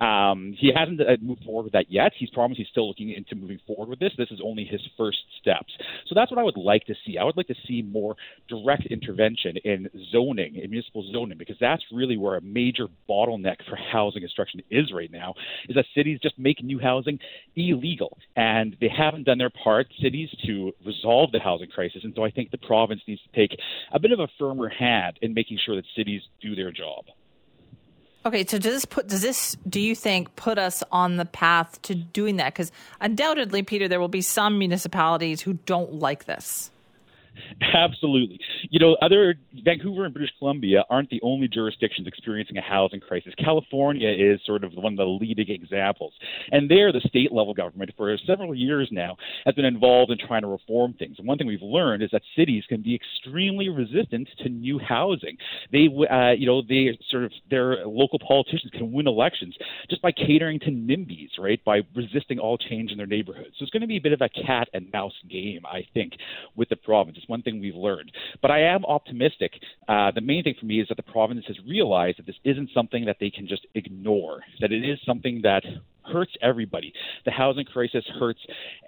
Um, 0.00 0.54
he 0.58 0.72
hasn't 0.74 1.00
uh, 1.00 1.16
moved 1.20 1.44
forward 1.44 1.64
with 1.64 1.72
that 1.72 1.90
yet. 1.90 2.12
He's 2.16 2.30
promised 2.30 2.58
he's 2.58 2.68
still 2.68 2.88
looking 2.88 3.10
into 3.10 3.34
moving 3.34 3.58
forward 3.66 3.88
with 3.88 3.98
this. 3.98 4.12
This 4.16 4.30
is 4.30 4.40
only 4.44 4.64
his 4.64 4.80
first 4.96 5.18
steps. 5.40 5.72
So 6.06 6.14
that's 6.14 6.30
what 6.30 6.38
I 6.38 6.42
would 6.42 6.56
like 6.56 6.84
to 6.86 6.94
see. 7.06 7.18
I 7.18 7.24
would 7.24 7.36
like 7.36 7.48
to 7.48 7.54
see 7.66 7.82
more 7.82 8.16
direct 8.48 8.86
intervention 8.86 9.56
in 9.64 9.88
zoning, 10.12 10.56
in 10.56 10.70
municipal 10.70 11.10
zoning, 11.12 11.38
because 11.38 11.56
that's 11.60 11.82
really 11.92 12.16
where 12.16 12.36
a 12.36 12.40
major 12.40 12.86
bottleneck 13.08 13.56
for 13.68 13.76
housing 13.76 14.22
construction 14.22 14.60
is 14.70 14.92
right 14.92 15.10
now, 15.10 15.34
is 15.68 15.74
that 15.74 15.84
cities 15.94 16.18
just 16.22 16.38
make 16.38 16.62
new 16.62 16.78
housing 16.78 17.18
illegal. 17.56 18.18
And 18.36 18.76
they 18.80 18.88
haven't 18.88 19.24
done 19.24 19.38
their 19.38 19.50
part, 19.50 19.86
cities, 20.02 20.28
to 20.46 20.72
resolve 20.84 21.32
the 21.38 21.44
housing 21.44 21.68
crisis. 21.68 22.02
And 22.04 22.12
so 22.14 22.24
I 22.24 22.30
think 22.30 22.50
the 22.50 22.58
province 22.58 23.00
needs 23.06 23.22
to 23.22 23.28
take 23.38 23.58
a 23.92 23.98
bit 23.98 24.12
of 24.12 24.20
a 24.20 24.28
firmer 24.38 24.68
hand 24.68 25.18
in 25.22 25.34
making 25.34 25.58
sure 25.64 25.76
that 25.76 25.84
cities 25.96 26.22
do 26.40 26.54
their 26.54 26.72
job. 26.72 27.04
Okay, 28.26 28.44
so 28.44 28.58
does 28.58 28.74
this 28.74 28.84
put 28.84 29.06
does 29.06 29.22
this 29.22 29.56
do 29.68 29.80
you 29.80 29.94
think 29.94 30.34
put 30.36 30.58
us 30.58 30.82
on 30.90 31.16
the 31.16 31.24
path 31.24 31.80
to 31.82 31.94
doing 31.94 32.36
that? 32.36 32.52
Because 32.52 32.72
undoubtedly, 33.00 33.62
Peter, 33.62 33.88
there 33.88 34.00
will 34.00 34.08
be 34.08 34.22
some 34.22 34.58
municipalities 34.58 35.40
who 35.40 35.54
don't 35.54 35.94
like 35.94 36.24
this. 36.24 36.70
Absolutely. 37.74 38.40
You 38.70 38.78
know, 38.78 38.96
other 39.02 39.34
Vancouver 39.64 40.04
and 40.04 40.14
British 40.14 40.32
Columbia 40.38 40.84
aren't 40.90 41.10
the 41.10 41.20
only 41.22 41.48
jurisdictions 41.48 42.06
experiencing 42.06 42.56
a 42.56 42.62
housing 42.62 43.00
crisis. 43.00 43.32
California 43.38 44.10
is 44.10 44.40
sort 44.44 44.64
of 44.64 44.72
one 44.74 44.94
of 44.94 44.96
the 44.96 45.04
leading 45.04 45.50
examples. 45.50 46.12
And 46.52 46.70
there, 46.70 46.92
the 46.92 47.00
state 47.00 47.32
level 47.32 47.54
government, 47.54 47.90
for 47.96 48.16
several 48.26 48.54
years 48.54 48.88
now, 48.90 49.16
has 49.44 49.54
been 49.54 49.64
involved 49.64 50.10
in 50.10 50.18
trying 50.18 50.42
to 50.42 50.48
reform 50.48 50.94
things. 50.94 51.16
And 51.18 51.26
one 51.26 51.38
thing 51.38 51.46
we've 51.46 51.62
learned 51.62 52.02
is 52.02 52.10
that 52.12 52.22
cities 52.36 52.64
can 52.68 52.82
be 52.82 52.94
extremely 52.94 53.68
resistant 53.68 54.28
to 54.42 54.48
new 54.48 54.78
housing. 54.78 55.36
They, 55.72 55.88
uh, 56.10 56.32
you 56.32 56.46
know, 56.46 56.62
they 56.62 56.98
sort 57.10 57.24
of, 57.24 57.32
their 57.50 57.86
local 57.86 58.18
politicians 58.18 58.72
can 58.72 58.92
win 58.92 59.06
elections 59.06 59.56
just 59.90 60.02
by 60.02 60.12
catering 60.12 60.60
to 60.60 60.70
NIMBYs, 60.70 61.38
right? 61.38 61.62
By 61.64 61.80
resisting 61.94 62.38
all 62.38 62.58
change 62.58 62.90
in 62.90 62.98
their 62.98 63.06
neighborhoods. 63.06 63.54
So 63.58 63.62
it's 63.62 63.70
going 63.70 63.82
to 63.82 63.86
be 63.86 63.96
a 63.96 64.00
bit 64.00 64.12
of 64.12 64.20
a 64.20 64.28
cat 64.28 64.68
and 64.72 64.90
mouse 64.92 65.12
game, 65.30 65.62
I 65.66 65.84
think, 65.94 66.14
with 66.56 66.68
the 66.68 66.76
province. 66.76 67.16
It's 67.18 67.27
one 67.28 67.42
thing 67.42 67.60
we've 67.60 67.74
learned. 67.74 68.10
But 68.42 68.50
I 68.50 68.62
am 68.74 68.84
optimistic. 68.84 69.52
Uh, 69.86 70.10
the 70.10 70.20
main 70.20 70.42
thing 70.42 70.54
for 70.58 70.66
me 70.66 70.80
is 70.80 70.88
that 70.88 70.96
the 70.96 71.02
province 71.02 71.44
has 71.46 71.56
realized 71.66 72.18
that 72.18 72.26
this 72.26 72.36
isn't 72.44 72.70
something 72.74 73.04
that 73.06 73.16
they 73.20 73.30
can 73.30 73.46
just 73.46 73.66
ignore, 73.74 74.40
that 74.60 74.72
it 74.72 74.84
is 74.84 74.98
something 75.06 75.42
that 75.42 75.62
hurts 76.12 76.32
everybody. 76.40 76.92
The 77.26 77.30
housing 77.30 77.66
crisis 77.66 78.04
hurts 78.18 78.40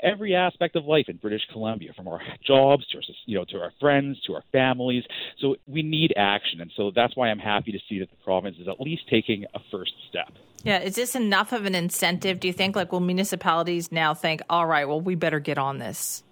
every 0.03 0.35
aspect 0.35 0.75
of 0.75 0.87
life 0.87 1.05
in 1.09 1.17
British 1.17 1.43
Columbia, 1.53 1.93
from 1.95 2.09
our 2.09 2.21
jobs 2.47 2.87
to 2.89 2.97
our, 2.97 3.03
you 3.27 3.37
know, 3.37 3.45
to 3.51 3.59
our 3.59 3.73
friends, 3.79 4.19
to 4.27 4.35
our 4.35 4.45
families. 4.53 5.05
So 5.39 5.57
we 5.67 5.83
need 5.83 6.15
action, 6.17 6.63
and 6.63 6.73
so 6.77 6.91
that's 6.95 7.15
why 7.17 7.29
I'm 7.29 7.39
happy 7.39 7.73
to 7.73 7.79
see 7.89 7.99
that 7.99 8.11
the 8.11 8.17
province 8.25 8.57
is 8.59 8.69
at 8.69 8.81
least 8.81 9.03
taking 9.11 9.45
a 9.55 9.61
first 9.71 9.93
step. 10.09 10.33
Yeah, 10.63 10.79
is 10.81 10.95
this 10.95 11.15
enough 11.15 11.53
of 11.53 11.65
an 11.65 11.75
incentive? 11.75 12.41
Do 12.41 12.49
you 12.49 12.55
think, 12.55 12.77
like, 12.77 12.93
will 12.93 13.01
municipalities 13.01 13.91
now 13.91 14.15
think, 14.15 14.43
all 14.49 14.67
right, 14.67 14.87
well, 14.87 15.01
we 15.01 15.15
better 15.15 15.41
get 15.41 15.59
on 15.59 15.79
this? 15.79 16.23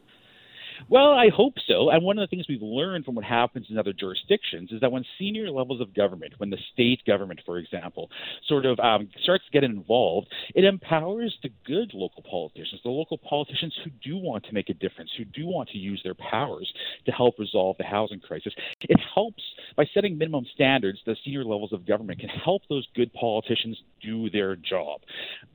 Well, 0.89 1.13
I 1.13 1.29
hope 1.35 1.55
so. 1.67 1.91
And 1.91 2.05
one 2.05 2.19
of 2.19 2.23
the 2.23 2.35
things 2.35 2.47
we've 2.49 2.63
learned 2.63 3.05
from 3.05 3.15
what 3.15 3.25
happens 3.25 3.67
in 3.71 3.79
other 3.79 3.93
jurisdictions 3.93 4.71
is 4.73 4.81
that 4.81 4.93
when 4.93 5.05
senior 5.19 5.51
levels 5.51 5.81
of 5.81 5.95
government, 5.95 6.35
when 6.39 6.51
the 6.51 6.59
state 6.73 7.01
government, 7.07 7.41
for 7.45 7.59
example, 7.59 8.11
sort 8.47 8.67
of 8.67 8.79
um, 8.81 9.09
starts 9.23 9.45
getting 9.53 9.71
involved, 9.71 10.29
it 10.55 10.65
empowers 10.65 11.37
the 11.43 11.51
good 11.67 11.93
local 11.95 12.23
politicians, 12.23 12.81
the 12.85 12.91
local 12.91 13.19
politicians 13.19 13.75
who 13.85 13.91
do 14.03 14.17
want 14.17 14.45
to 14.45 14.53
make 14.53 14.69
a 14.69 14.75
difference, 14.75 15.11
who 15.17 15.25
do 15.25 15.47
want 15.47 15.69
to 15.71 15.79
use 15.79 16.01
their 16.05 16.15
powers 16.15 16.73
to 17.07 17.13
help 17.13 17.39
resolve 17.39 17.77
the 17.79 17.85
housing 17.85 18.21
crisis. 18.21 18.53
It 18.81 19.01
helps 19.15 19.43
by 19.77 19.85
setting 19.95 20.17
minimum 20.19 20.47
standards. 20.55 20.99
The 21.07 21.17
senior 21.25 21.45
levels 21.45 21.73
of 21.73 21.87
government 21.87 22.21
can 22.21 22.29
help 22.29 22.63
those 22.69 22.87
good 22.95 23.13
politicians 23.13 23.79
do 24.03 24.31
their 24.31 24.57
job. 24.57 25.01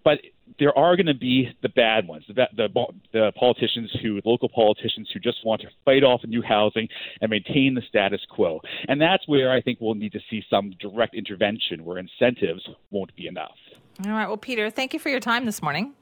But 0.04 0.20
there 0.60 0.78
are 0.78 0.96
going 0.96 1.08
to 1.08 1.14
be 1.14 1.50
the 1.62 1.70
bad 1.70 2.08
ones, 2.08 2.26
the, 2.28 2.48
the, 2.56 2.68
the 3.12 3.32
politicians 3.38 3.92
who, 4.02 4.20
local 4.26 4.50
politicians 4.50 5.10
who 5.14 5.20
just 5.20 5.38
want 5.46 5.62
to 5.62 5.68
fight 5.86 6.04
off 6.04 6.22
new 6.26 6.42
housing 6.42 6.88
and 7.22 7.30
maintain 7.30 7.74
the 7.76 7.82
status 7.88 8.22
quo. 8.30 8.60
And 8.88 9.02
that's 9.02 9.28
where 9.28 9.52
I 9.52 9.62
think 9.62 9.80
we'll 9.82 9.96
need 9.96 10.14
to 10.14 10.20
see 10.30 10.44
some 10.50 10.74
direct 10.80 11.16
intervention 11.16 11.86
where 11.86 11.98
incentives 11.98 12.68
won't 12.92 13.16
be 13.16 13.28
enough. 13.28 13.56
All 14.06 14.12
right. 14.12 14.28
Well, 14.28 14.38
Peter, 14.38 14.70
thank 14.70 14.94
you 14.94 15.00
for 15.00 15.10
your 15.10 15.20
time 15.20 15.46
this 15.46 15.62
morning. 15.62 15.94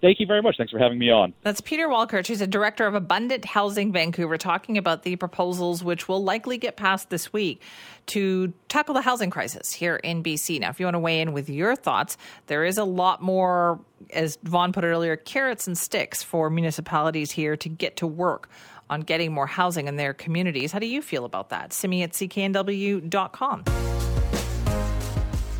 Thank 0.00 0.20
you 0.20 0.26
very 0.26 0.42
much. 0.42 0.56
Thanks 0.56 0.70
for 0.72 0.78
having 0.78 0.98
me 0.98 1.10
on. 1.10 1.32
That's 1.42 1.60
Peter 1.60 1.88
Waldkirch, 1.88 2.26
who's 2.26 2.40
a 2.40 2.46
director 2.46 2.86
of 2.86 2.94
Abundant 2.94 3.44
Housing 3.44 3.92
Vancouver, 3.92 4.36
talking 4.36 4.76
about 4.76 5.02
the 5.02 5.16
proposals 5.16 5.82
which 5.82 6.08
will 6.08 6.22
likely 6.22 6.58
get 6.58 6.76
passed 6.76 7.10
this 7.10 7.32
week 7.32 7.62
to 8.06 8.52
tackle 8.68 8.94
the 8.94 9.02
housing 9.02 9.30
crisis 9.30 9.72
here 9.72 9.96
in 9.96 10.22
BC. 10.22 10.60
Now, 10.60 10.70
if 10.70 10.78
you 10.78 10.86
want 10.86 10.94
to 10.94 11.00
weigh 11.00 11.20
in 11.20 11.32
with 11.32 11.48
your 11.48 11.74
thoughts, 11.76 12.16
there 12.46 12.64
is 12.64 12.76
a 12.76 12.84
lot 12.84 13.22
more, 13.22 13.80
as 14.12 14.36
Vaughn 14.42 14.72
put 14.72 14.84
it 14.84 14.88
earlier, 14.88 15.16
carrots 15.16 15.66
and 15.66 15.76
sticks 15.76 16.22
for 16.22 16.50
municipalities 16.50 17.30
here 17.30 17.56
to 17.56 17.68
get 17.68 17.96
to 17.96 18.06
work 18.06 18.48
on 18.90 19.00
getting 19.00 19.32
more 19.32 19.46
housing 19.46 19.88
in 19.88 19.96
their 19.96 20.12
communities. 20.12 20.72
How 20.72 20.78
do 20.78 20.86
you 20.86 21.00
feel 21.00 21.24
about 21.24 21.48
that? 21.50 21.72
Simi 21.72 22.02
at 22.02 22.12
cknw.com. 22.12 23.64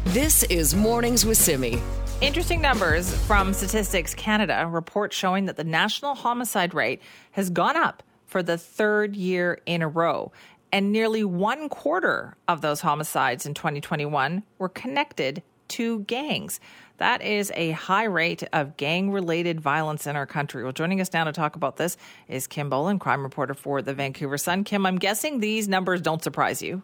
This 0.06 0.42
is 0.44 0.74
Mornings 0.74 1.24
with 1.24 1.38
Simi. 1.38 1.80
Interesting 2.24 2.62
numbers 2.62 3.14
from 3.26 3.52
Statistics 3.52 4.14
Canada 4.14 4.66
report 4.66 5.12
showing 5.12 5.44
that 5.44 5.58
the 5.58 5.62
national 5.62 6.14
homicide 6.14 6.72
rate 6.72 7.02
has 7.32 7.50
gone 7.50 7.76
up 7.76 8.02
for 8.24 8.42
the 8.42 8.56
third 8.56 9.14
year 9.14 9.60
in 9.66 9.82
a 9.82 9.88
row. 9.88 10.32
And 10.72 10.90
nearly 10.90 11.22
one 11.22 11.68
quarter 11.68 12.34
of 12.48 12.62
those 12.62 12.80
homicides 12.80 13.44
in 13.44 13.52
2021 13.52 14.42
were 14.56 14.70
connected 14.70 15.42
to 15.68 16.00
gangs. 16.00 16.60
That 16.96 17.20
is 17.20 17.52
a 17.54 17.72
high 17.72 18.04
rate 18.04 18.42
of 18.54 18.78
gang 18.78 19.10
related 19.10 19.60
violence 19.60 20.06
in 20.06 20.16
our 20.16 20.26
country. 20.26 20.62
Well, 20.62 20.72
joining 20.72 21.02
us 21.02 21.12
now 21.12 21.24
to 21.24 21.32
talk 21.32 21.56
about 21.56 21.76
this 21.76 21.98
is 22.26 22.46
Kim 22.46 22.70
Bolan, 22.70 22.98
crime 22.98 23.22
reporter 23.22 23.52
for 23.52 23.82
the 23.82 23.92
Vancouver 23.92 24.38
Sun. 24.38 24.64
Kim, 24.64 24.86
I'm 24.86 24.96
guessing 24.96 25.40
these 25.40 25.68
numbers 25.68 26.00
don't 26.00 26.24
surprise 26.24 26.62
you. 26.62 26.82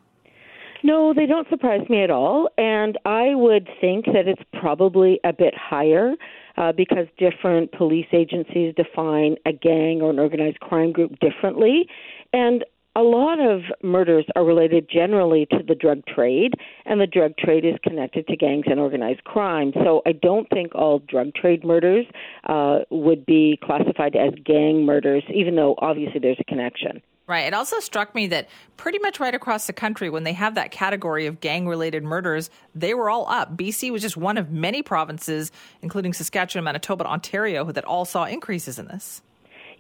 No, 0.83 1.13
they 1.15 1.27
don't 1.27 1.49
surprise 1.49 1.87
me 1.89 2.03
at 2.03 2.11
all. 2.11 2.49
And 2.57 2.99
I 3.05 3.35
would 3.35 3.69
think 3.81 4.07
that 4.07 4.27
it's 4.27 4.43
probably 4.59 5.21
a 5.25 5.33
bit 5.33 5.55
higher 5.55 6.15
uh, 6.57 6.73
because 6.73 7.07
different 7.19 7.73
police 7.73 8.07
agencies 8.13 8.75
define 8.77 9.37
a 9.47 9.53
gang 9.53 10.01
or 10.03 10.11
an 10.11 10.19
organized 10.19 10.61
crime 10.61 10.93
group 10.93 11.19
differently. 11.21 11.87
And 12.33 12.65
a 12.97 13.03
lot 13.03 13.39
of 13.39 13.63
murders 13.83 14.27
are 14.35 14.45
related 14.45 14.89
generally 14.93 15.47
to 15.53 15.59
the 15.67 15.77
drug 15.77 16.03
trade, 16.07 16.55
and 16.87 17.01
the 17.01 17.07
drug 17.07 17.37
trade 17.39 17.65
is 17.65 17.77
connected 17.85 18.27
to 18.27 18.37
gangs 18.37 18.65
and 18.67 18.81
organized 18.81 19.23
crime. 19.25 19.73
So 19.75 20.03
I 20.07 20.13
don't 20.13 20.49
think 20.51 20.75
all 20.75 20.99
drug 20.99 21.33
trade 21.35 21.65
murders 21.65 22.07
uh, 22.49 22.81
would 22.91 23.25
be 23.27 23.59
classified 23.63 24.17
as 24.17 24.33
gang 24.45 24.85
murders, 24.85 25.23
even 25.33 25.55
though 25.55 25.77
obviously 25.79 26.19
there's 26.21 26.41
a 26.41 26.45
connection. 26.45 27.01
Right. 27.31 27.47
It 27.47 27.55
also 27.55 27.79
struck 27.79 28.13
me 28.13 28.27
that 28.27 28.49
pretty 28.77 28.99
much 28.99 29.21
right 29.21 29.37
across 29.37 29.69
the 29.69 29.73
country, 29.73 30.11
when 30.11 30.25
they 30.25 30.33
have 30.33 30.57
that 30.57 30.73
category 30.73 31.27
of 31.27 31.39
gang 31.39 31.69
related 31.69 32.03
murders, 32.03 32.51
they 32.75 32.93
were 32.93 33.09
all 33.09 33.29
up. 33.29 33.57
BC 33.57 33.93
was 33.93 34.03
just 34.03 34.17
one 34.17 34.37
of 34.37 34.51
many 34.51 34.83
provinces, 34.83 35.53
including 35.81 36.13
Saskatchewan, 36.13 36.65
Manitoba, 36.65 37.07
Ontario, 37.07 37.71
that 37.71 37.85
all 37.85 38.05
saw 38.05 38.25
increases 38.25 38.81
in 38.81 38.89
this. 38.89 39.23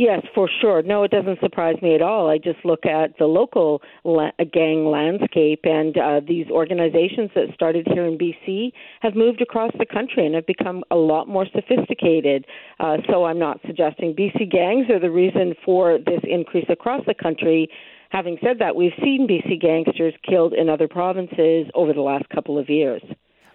Yes, 0.00 0.22
for 0.34 0.48
sure. 0.62 0.80
No, 0.80 1.02
it 1.02 1.10
doesn't 1.10 1.40
surprise 1.40 1.76
me 1.82 1.94
at 1.94 2.00
all. 2.00 2.30
I 2.30 2.38
just 2.38 2.64
look 2.64 2.86
at 2.86 3.18
the 3.18 3.26
local 3.26 3.82
la- 4.02 4.30
gang 4.50 4.86
landscape, 4.86 5.60
and 5.64 5.94
uh, 5.98 6.20
these 6.26 6.46
organizations 6.50 7.28
that 7.34 7.52
started 7.52 7.86
here 7.86 8.06
in 8.06 8.16
BC 8.16 8.72
have 9.02 9.14
moved 9.14 9.42
across 9.42 9.72
the 9.78 9.84
country 9.84 10.24
and 10.24 10.34
have 10.34 10.46
become 10.46 10.84
a 10.90 10.96
lot 10.96 11.28
more 11.28 11.44
sophisticated. 11.54 12.46
Uh, 12.78 12.96
so 13.10 13.26
I'm 13.26 13.38
not 13.38 13.60
suggesting 13.66 14.14
BC 14.14 14.50
gangs 14.50 14.88
are 14.88 14.98
the 14.98 15.10
reason 15.10 15.52
for 15.66 15.98
this 15.98 16.22
increase 16.24 16.64
across 16.70 17.04
the 17.06 17.12
country. 17.12 17.68
Having 18.08 18.38
said 18.42 18.58
that, 18.58 18.74
we've 18.74 18.96
seen 19.04 19.28
BC 19.28 19.60
gangsters 19.60 20.14
killed 20.26 20.54
in 20.54 20.70
other 20.70 20.88
provinces 20.88 21.66
over 21.74 21.92
the 21.92 22.00
last 22.00 22.26
couple 22.30 22.58
of 22.58 22.70
years. 22.70 23.02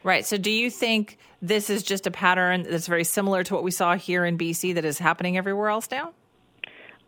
Right. 0.04 0.24
So, 0.24 0.38
do 0.38 0.52
you 0.52 0.70
think 0.70 1.18
this 1.42 1.72
is 1.72 1.82
just 1.82 2.06
a 2.06 2.12
pattern 2.12 2.68
that's 2.70 2.86
very 2.86 3.04
similar 3.04 3.44
to 3.46 3.56
what 3.56 3.64
we 3.64 3.72
saw 3.72 3.96
here 3.96 4.24
in 4.24 4.38
BC 4.38 4.76
that 4.76 4.86
is 4.86 5.00
happening 5.00 5.38
everywhere 5.38 5.70
else 5.70 5.90
now? 5.90 6.14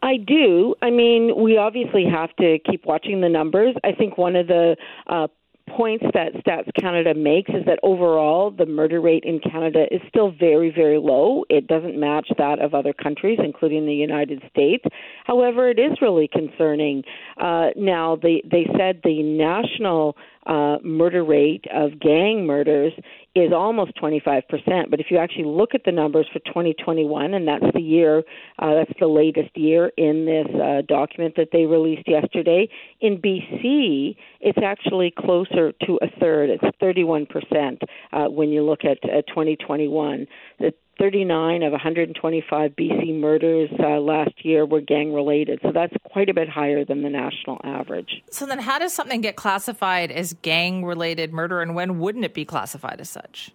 I 0.08 0.16
do. 0.16 0.74
I 0.82 0.90
mean, 0.90 1.34
we 1.36 1.58
obviously 1.58 2.06
have 2.10 2.34
to 2.38 2.60
keep 2.60 2.86
watching 2.86 3.20
the 3.20 3.28
numbers. 3.28 3.76
I 3.84 3.92
think 3.92 4.18
one 4.18 4.38
of 4.38 4.48
the 4.48 4.78
uh, 5.08 5.28
points 5.76 6.06
that 6.14 6.32
Stats 6.36 6.70
Canada 6.80 7.14
makes 7.14 7.50
is 7.50 7.66
that 7.66 7.78
overall 7.84 8.50
the 8.50 8.66
murder 8.66 9.02
rate 9.02 9.26
in 9.26 9.42
Canada 9.42 9.84
is 9.92 10.00
still 10.08 10.32
very, 10.32 10.72
very 10.74 10.98
low. 10.98 11.44
It 11.50 11.68
doesn't 11.68 12.00
match 12.00 12.30
that 12.38 12.60
of 12.60 12.74
other 12.74 12.94
countries, 12.94 13.38
including 13.44 13.86
the 13.86 13.94
United 13.94 14.42
States. 14.50 14.86
However, 15.26 15.70
it 15.70 15.78
is 15.78 15.98
really 16.02 16.30
concerning. 16.32 17.04
Uh, 17.36 17.72
now, 17.76 18.16
they, 18.16 18.42
they 18.50 18.66
said 18.78 19.02
the 19.04 19.22
national 19.24 20.16
uh, 20.48 20.78
murder 20.84 21.24
rate 21.24 21.66
of 21.74 22.00
gang 22.00 22.46
murders 22.46 22.94
is 23.36 23.52
almost 23.54 23.92
25%. 24.02 24.44
But 24.90 25.00
if 25.00 25.08
you 25.12 25.18
actually 25.18 25.46
look 25.46 25.76
at 25.76 25.84
the 25.84 25.92
numbers 25.92 26.28
for 26.32 26.40
2021, 26.40 27.34
and 27.34 27.48
that's 27.48 27.66
the 27.74 27.82
year, 27.82 28.24
uh, 28.60 28.74
that's 28.74 29.00
the 29.00 29.08
latest 29.08 29.56
year 29.56 29.92
in 29.98 30.26
this 30.26 30.48
uh, 30.56 30.82
document 30.88 31.36
that 31.36 31.50
they 31.52 31.66
released 31.66 32.08
yesterday, 32.08 32.68
in 33.02 33.18
BC, 33.22 34.16
it's 34.42 34.60
actually 34.64 35.14
closer 35.18 35.74
to 35.86 36.00
a 36.02 36.08
third. 36.20 36.50
It's 36.50 36.64
31% 36.82 37.82
uh, 38.14 38.26
when 38.30 38.50
you 38.50 38.64
look 38.64 38.86
at 38.86 38.98
uh, 39.04 39.22
2021. 39.28 40.26
The 40.60 40.74
39 41.00 41.64
of 41.64 41.72
125 41.72 42.72
BC 42.72 43.20
murders 43.20 43.70
uh, 43.80 44.00
last 44.00 44.34
year 44.44 44.66
were 44.66 44.82
gang 44.82 45.14
related. 45.14 45.60
So 45.62 45.72
that's 45.72 45.94
quite 46.04 46.30
a 46.30 46.34
bit 46.34 46.50
higher 46.50 46.84
than 46.84 47.04
the 47.04 47.10
national 47.10 47.60
average. 47.64 48.24
So 48.32 48.46
then, 48.46 48.60
how 48.60 48.80
does 48.80 48.94
something 48.94 49.22
get 49.22 49.36
classified 49.36 50.12
as 50.12 50.34
gang 50.42 50.84
related 50.84 51.34
murder, 51.34 51.62
and 51.62 51.76
when 51.76 52.00
wouldn't 52.00 52.26
it 52.26 52.34
be 52.34 52.46
classified 52.46 53.00
as 53.00 53.10
such? 53.10 53.52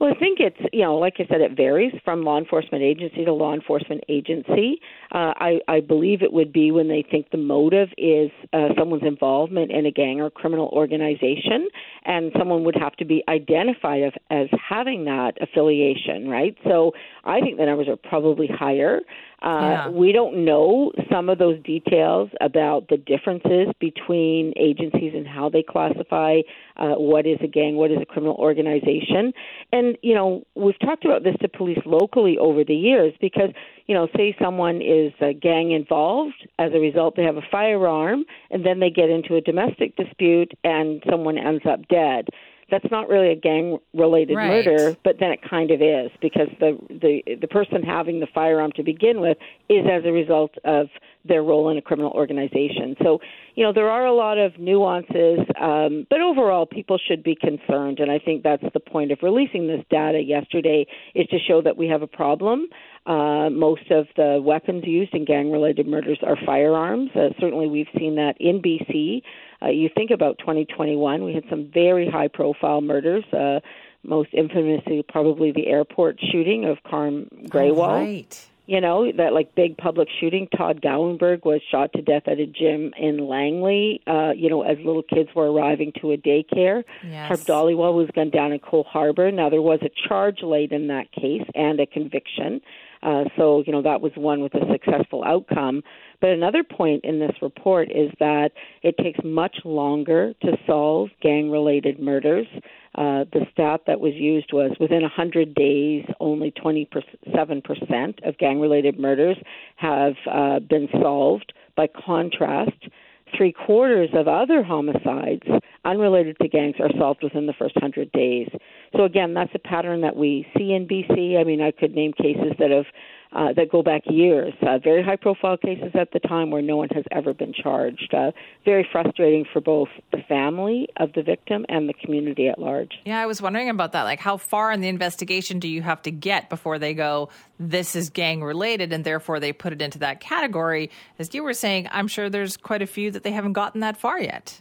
Well, 0.00 0.10
I 0.10 0.18
think 0.18 0.40
it's, 0.40 0.56
you 0.72 0.80
know, 0.80 0.96
like 0.96 1.16
I 1.18 1.26
said, 1.26 1.42
it 1.42 1.54
varies 1.54 1.92
from 2.04 2.22
law 2.22 2.38
enforcement 2.38 2.82
agency 2.82 3.22
to 3.26 3.32
law 3.34 3.52
enforcement 3.52 4.02
agency. 4.08 4.80
Uh, 5.12 5.34
I, 5.36 5.60
I 5.66 5.80
believe 5.80 6.22
it 6.22 6.32
would 6.32 6.52
be 6.52 6.70
when 6.70 6.88
they 6.88 7.04
think 7.08 7.30
the 7.30 7.36
motive 7.36 7.88
is 7.98 8.30
uh, 8.52 8.68
someone's 8.78 9.02
involvement 9.04 9.72
in 9.72 9.84
a 9.86 9.90
gang 9.90 10.20
or 10.20 10.30
criminal 10.30 10.68
organization, 10.72 11.68
and 12.04 12.32
someone 12.38 12.64
would 12.64 12.76
have 12.76 12.94
to 12.96 13.04
be 13.04 13.24
identified 13.28 14.02
as, 14.02 14.12
as 14.30 14.48
having 14.68 15.04
that 15.06 15.32
affiliation, 15.40 16.28
right? 16.28 16.56
So 16.64 16.92
I 17.24 17.40
think 17.40 17.58
the 17.58 17.66
numbers 17.66 17.88
are 17.88 17.96
probably 17.96 18.46
higher. 18.46 19.00
Uh, 19.42 19.48
yeah. 19.48 19.88
We 19.88 20.12
don't 20.12 20.44
know 20.44 20.92
some 21.10 21.30
of 21.30 21.38
those 21.38 21.58
details 21.62 22.28
about 22.42 22.88
the 22.88 22.98
differences 22.98 23.68
between 23.80 24.52
agencies 24.56 25.12
and 25.14 25.26
how 25.26 25.48
they 25.48 25.62
classify 25.62 26.40
uh, 26.76 26.94
what 26.96 27.26
is 27.26 27.38
a 27.42 27.46
gang, 27.46 27.76
what 27.76 27.90
is 27.90 27.98
a 28.02 28.04
criminal 28.04 28.36
organization. 28.36 29.32
And, 29.72 29.96
you 30.02 30.14
know, 30.14 30.44
we've 30.54 30.78
talked 30.78 31.06
about 31.06 31.24
this 31.24 31.36
to 31.40 31.48
police 31.48 31.80
locally 31.86 32.36
over 32.36 32.64
the 32.64 32.74
years 32.74 33.14
because, 33.20 33.50
you 33.90 33.96
know, 33.96 34.06
say 34.16 34.36
someone 34.40 34.76
is 34.80 35.12
a 35.20 35.32
gang 35.32 35.72
involved, 35.72 36.46
as 36.60 36.70
a 36.72 36.78
result, 36.78 37.16
they 37.16 37.24
have 37.24 37.36
a 37.36 37.42
firearm, 37.50 38.24
and 38.52 38.64
then 38.64 38.78
they 38.78 38.88
get 38.88 39.10
into 39.10 39.34
a 39.34 39.40
domestic 39.40 39.96
dispute 39.96 40.52
and 40.62 41.02
someone 41.10 41.36
ends 41.36 41.64
up 41.68 41.80
dead 41.88 42.28
that's 42.70 42.90
not 42.90 43.08
really 43.08 43.30
a 43.30 43.36
gang 43.36 43.78
related 43.94 44.36
right. 44.36 44.64
murder, 44.64 44.96
but 45.04 45.16
then 45.20 45.32
it 45.32 45.40
kind 45.48 45.70
of 45.70 45.80
is 45.82 46.10
because 46.20 46.48
the 46.58 46.78
the 46.88 47.36
the 47.40 47.48
person 47.48 47.82
having 47.82 48.20
the 48.20 48.28
firearm 48.34 48.72
to 48.76 48.82
begin 48.82 49.20
with 49.20 49.38
is 49.68 49.84
as 49.90 50.04
a 50.04 50.12
result 50.12 50.54
of 50.64 50.88
their 51.24 51.42
role 51.42 51.68
in 51.70 51.76
a 51.76 51.82
criminal 51.82 52.12
organization. 52.12 52.96
So, 53.02 53.18
you 53.54 53.62
know, 53.62 53.72
there 53.72 53.90
are 53.90 54.06
a 54.06 54.14
lot 54.14 54.38
of 54.38 54.58
nuances, 54.58 55.40
um, 55.60 56.06
but 56.08 56.20
overall, 56.20 56.64
people 56.64 56.98
should 56.98 57.22
be 57.22 57.34
concerned, 57.34 57.98
and 57.98 58.10
I 58.10 58.18
think 58.18 58.42
that's 58.42 58.64
the 58.72 58.80
point 58.80 59.12
of 59.12 59.18
releasing 59.22 59.66
this 59.66 59.84
data 59.90 60.20
yesterday 60.20 60.86
is 61.14 61.26
to 61.28 61.38
show 61.46 61.60
that 61.62 61.76
we 61.76 61.88
have 61.88 62.02
a 62.02 62.06
problem. 62.06 62.68
Uh, 63.06 63.50
most 63.50 63.90
of 63.90 64.06
the 64.16 64.40
weapons 64.42 64.84
used 64.86 65.14
in 65.14 65.24
gang 65.24 65.50
related 65.50 65.86
murders 65.86 66.18
are 66.22 66.36
firearms. 66.46 67.10
Uh, 67.14 67.28
certainly, 67.38 67.66
we've 67.66 67.88
seen 67.98 68.16
that 68.16 68.34
in 68.40 68.62
BC. 68.62 69.22
Uh, 69.62 69.68
you 69.68 69.90
think 69.94 70.10
about 70.10 70.38
2021, 70.38 71.24
we 71.24 71.34
had 71.34 71.44
some 71.50 71.70
very 71.72 72.08
high 72.08 72.28
profile 72.28 72.80
murders. 72.80 73.24
Uh, 73.32 73.60
most 74.02 74.32
infamously, 74.32 75.04
probably 75.08 75.52
the 75.52 75.66
airport 75.66 76.18
shooting 76.32 76.64
of 76.64 76.78
Carm 76.88 77.28
Grewal. 77.48 77.78
Oh, 77.78 77.94
right. 77.94 78.46
You 78.66 78.80
know, 78.80 79.10
that 79.10 79.32
like 79.32 79.56
big 79.56 79.76
public 79.76 80.08
shooting. 80.20 80.46
Todd 80.56 80.80
Gowenberg 80.80 81.44
was 81.44 81.60
shot 81.72 81.92
to 81.94 82.02
death 82.02 82.22
at 82.26 82.38
a 82.38 82.46
gym 82.46 82.92
in 82.96 83.26
Langley, 83.26 84.00
uh, 84.06 84.30
you 84.30 84.48
know, 84.48 84.62
as 84.62 84.78
little 84.78 85.02
kids 85.02 85.28
were 85.34 85.50
arriving 85.50 85.92
to 86.00 86.12
a 86.12 86.16
daycare. 86.16 86.84
Yes. 87.02 87.26
Harp 87.26 87.40
Dhaliwal 87.40 87.94
was 87.94 88.08
gunned 88.14 88.30
down 88.30 88.52
in 88.52 88.60
Coal 88.60 88.84
Harbour. 88.84 89.32
Now, 89.32 89.50
there 89.50 89.60
was 89.60 89.80
a 89.82 89.90
charge 90.08 90.42
laid 90.42 90.70
in 90.70 90.86
that 90.86 91.10
case 91.10 91.42
and 91.56 91.80
a 91.80 91.86
conviction. 91.86 92.60
Uh, 93.02 93.24
so, 93.36 93.64
you 93.66 93.72
know, 93.72 93.82
that 93.82 94.00
was 94.00 94.12
one 94.14 94.40
with 94.40 94.54
a 94.54 94.64
successful 94.70 95.24
outcome. 95.24 95.82
But 96.20 96.30
another 96.30 96.62
point 96.62 97.04
in 97.04 97.18
this 97.18 97.32
report 97.40 97.90
is 97.90 98.10
that 98.20 98.50
it 98.82 98.96
takes 98.98 99.18
much 99.24 99.56
longer 99.64 100.34
to 100.42 100.52
solve 100.66 101.08
gang 101.22 101.50
related 101.50 101.98
murders. 101.98 102.46
Uh, 102.94 103.24
the 103.32 103.46
stat 103.52 103.82
that 103.86 104.00
was 104.00 104.12
used 104.14 104.52
was 104.52 104.72
within 104.80 105.02
100 105.02 105.54
days, 105.54 106.04
only 106.18 106.52
27% 106.52 108.28
of 108.28 108.36
gang 108.38 108.60
related 108.60 108.98
murders 108.98 109.36
have 109.76 110.14
uh, 110.30 110.58
been 110.58 110.88
solved. 111.00 111.52
By 111.76 111.86
contrast, 111.86 112.88
three 113.36 113.52
quarters 113.52 114.10
of 114.12 114.28
other 114.28 114.62
homicides 114.62 115.46
unrelated 115.84 116.36
to 116.42 116.48
gangs 116.48 116.76
are 116.80 116.90
solved 116.98 117.22
within 117.22 117.46
the 117.46 117.54
first 117.58 117.76
100 117.76 118.10
days. 118.12 118.48
So, 118.96 119.04
again, 119.04 119.34
that's 119.34 119.54
a 119.54 119.58
pattern 119.58 120.00
that 120.02 120.16
we 120.16 120.46
see 120.56 120.72
in 120.72 120.86
BC. 120.86 121.38
I 121.38 121.44
mean, 121.44 121.60
I 121.60 121.70
could 121.70 121.94
name 121.94 122.12
cases 122.12 122.52
that 122.58 122.70
have 122.70 122.86
uh, 123.32 123.52
that 123.52 123.70
go 123.70 123.82
back 123.82 124.02
years. 124.06 124.52
Uh, 124.62 124.78
very 124.78 125.02
high 125.02 125.16
profile 125.16 125.56
cases 125.56 125.92
at 125.94 126.10
the 126.12 126.18
time 126.20 126.50
where 126.50 126.62
no 126.62 126.76
one 126.76 126.88
has 126.90 127.04
ever 127.12 127.32
been 127.32 127.52
charged. 127.52 128.12
Uh, 128.12 128.32
very 128.64 128.86
frustrating 128.90 129.44
for 129.52 129.60
both 129.60 129.88
the 130.12 130.22
family 130.28 130.88
of 130.96 131.12
the 131.12 131.22
victim 131.22 131.64
and 131.68 131.88
the 131.88 131.94
community 131.94 132.48
at 132.48 132.58
large. 132.58 132.92
Yeah, 133.04 133.20
I 133.20 133.26
was 133.26 133.40
wondering 133.40 133.68
about 133.68 133.92
that. 133.92 134.02
Like, 134.02 134.20
how 134.20 134.36
far 134.36 134.72
in 134.72 134.80
the 134.80 134.88
investigation 134.88 135.58
do 135.58 135.68
you 135.68 135.82
have 135.82 136.02
to 136.02 136.10
get 136.10 136.50
before 136.50 136.78
they 136.78 136.94
go, 136.94 137.28
this 137.58 137.94
is 137.94 138.10
gang 138.10 138.42
related, 138.42 138.92
and 138.92 139.04
therefore 139.04 139.38
they 139.38 139.52
put 139.52 139.72
it 139.72 139.82
into 139.82 139.98
that 140.00 140.20
category? 140.20 140.90
As 141.18 141.32
you 141.34 141.42
were 141.42 141.54
saying, 141.54 141.88
I'm 141.92 142.08
sure 142.08 142.28
there's 142.28 142.56
quite 142.56 142.82
a 142.82 142.86
few 142.86 143.10
that 143.10 143.22
they 143.22 143.32
haven't 143.32 143.52
gotten 143.52 143.80
that 143.80 143.96
far 143.96 144.20
yet. 144.20 144.60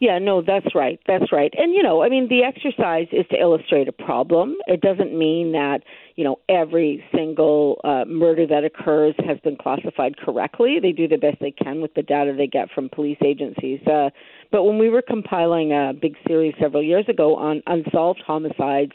Yeah, 0.00 0.18
no, 0.18 0.40
that's 0.40 0.74
right. 0.74 0.98
That's 1.06 1.30
right. 1.30 1.52
And, 1.58 1.74
you 1.74 1.82
know, 1.82 2.02
I 2.02 2.08
mean, 2.08 2.28
the 2.28 2.42
exercise 2.42 3.06
is 3.12 3.26
to 3.30 3.38
illustrate 3.38 3.86
a 3.86 3.92
problem. 3.92 4.56
It 4.66 4.80
doesn't 4.80 5.16
mean 5.16 5.52
that, 5.52 5.80
you 6.16 6.24
know, 6.24 6.38
every 6.48 7.04
single 7.14 7.78
uh, 7.84 8.06
murder 8.06 8.46
that 8.46 8.64
occurs 8.64 9.14
has 9.26 9.38
been 9.40 9.56
classified 9.56 10.16
correctly. 10.16 10.78
They 10.80 10.92
do 10.92 11.06
the 11.06 11.18
best 11.18 11.36
they 11.40 11.50
can 11.50 11.82
with 11.82 11.92
the 11.92 12.02
data 12.02 12.34
they 12.34 12.46
get 12.46 12.70
from 12.74 12.88
police 12.88 13.18
agencies. 13.22 13.80
Uh, 13.86 14.08
but 14.50 14.64
when 14.64 14.78
we 14.78 14.88
were 14.88 15.02
compiling 15.02 15.72
a 15.72 15.92
big 15.92 16.16
series 16.26 16.54
several 16.58 16.82
years 16.82 17.04
ago 17.06 17.36
on 17.36 17.62
unsolved 17.66 18.22
homicides, 18.26 18.92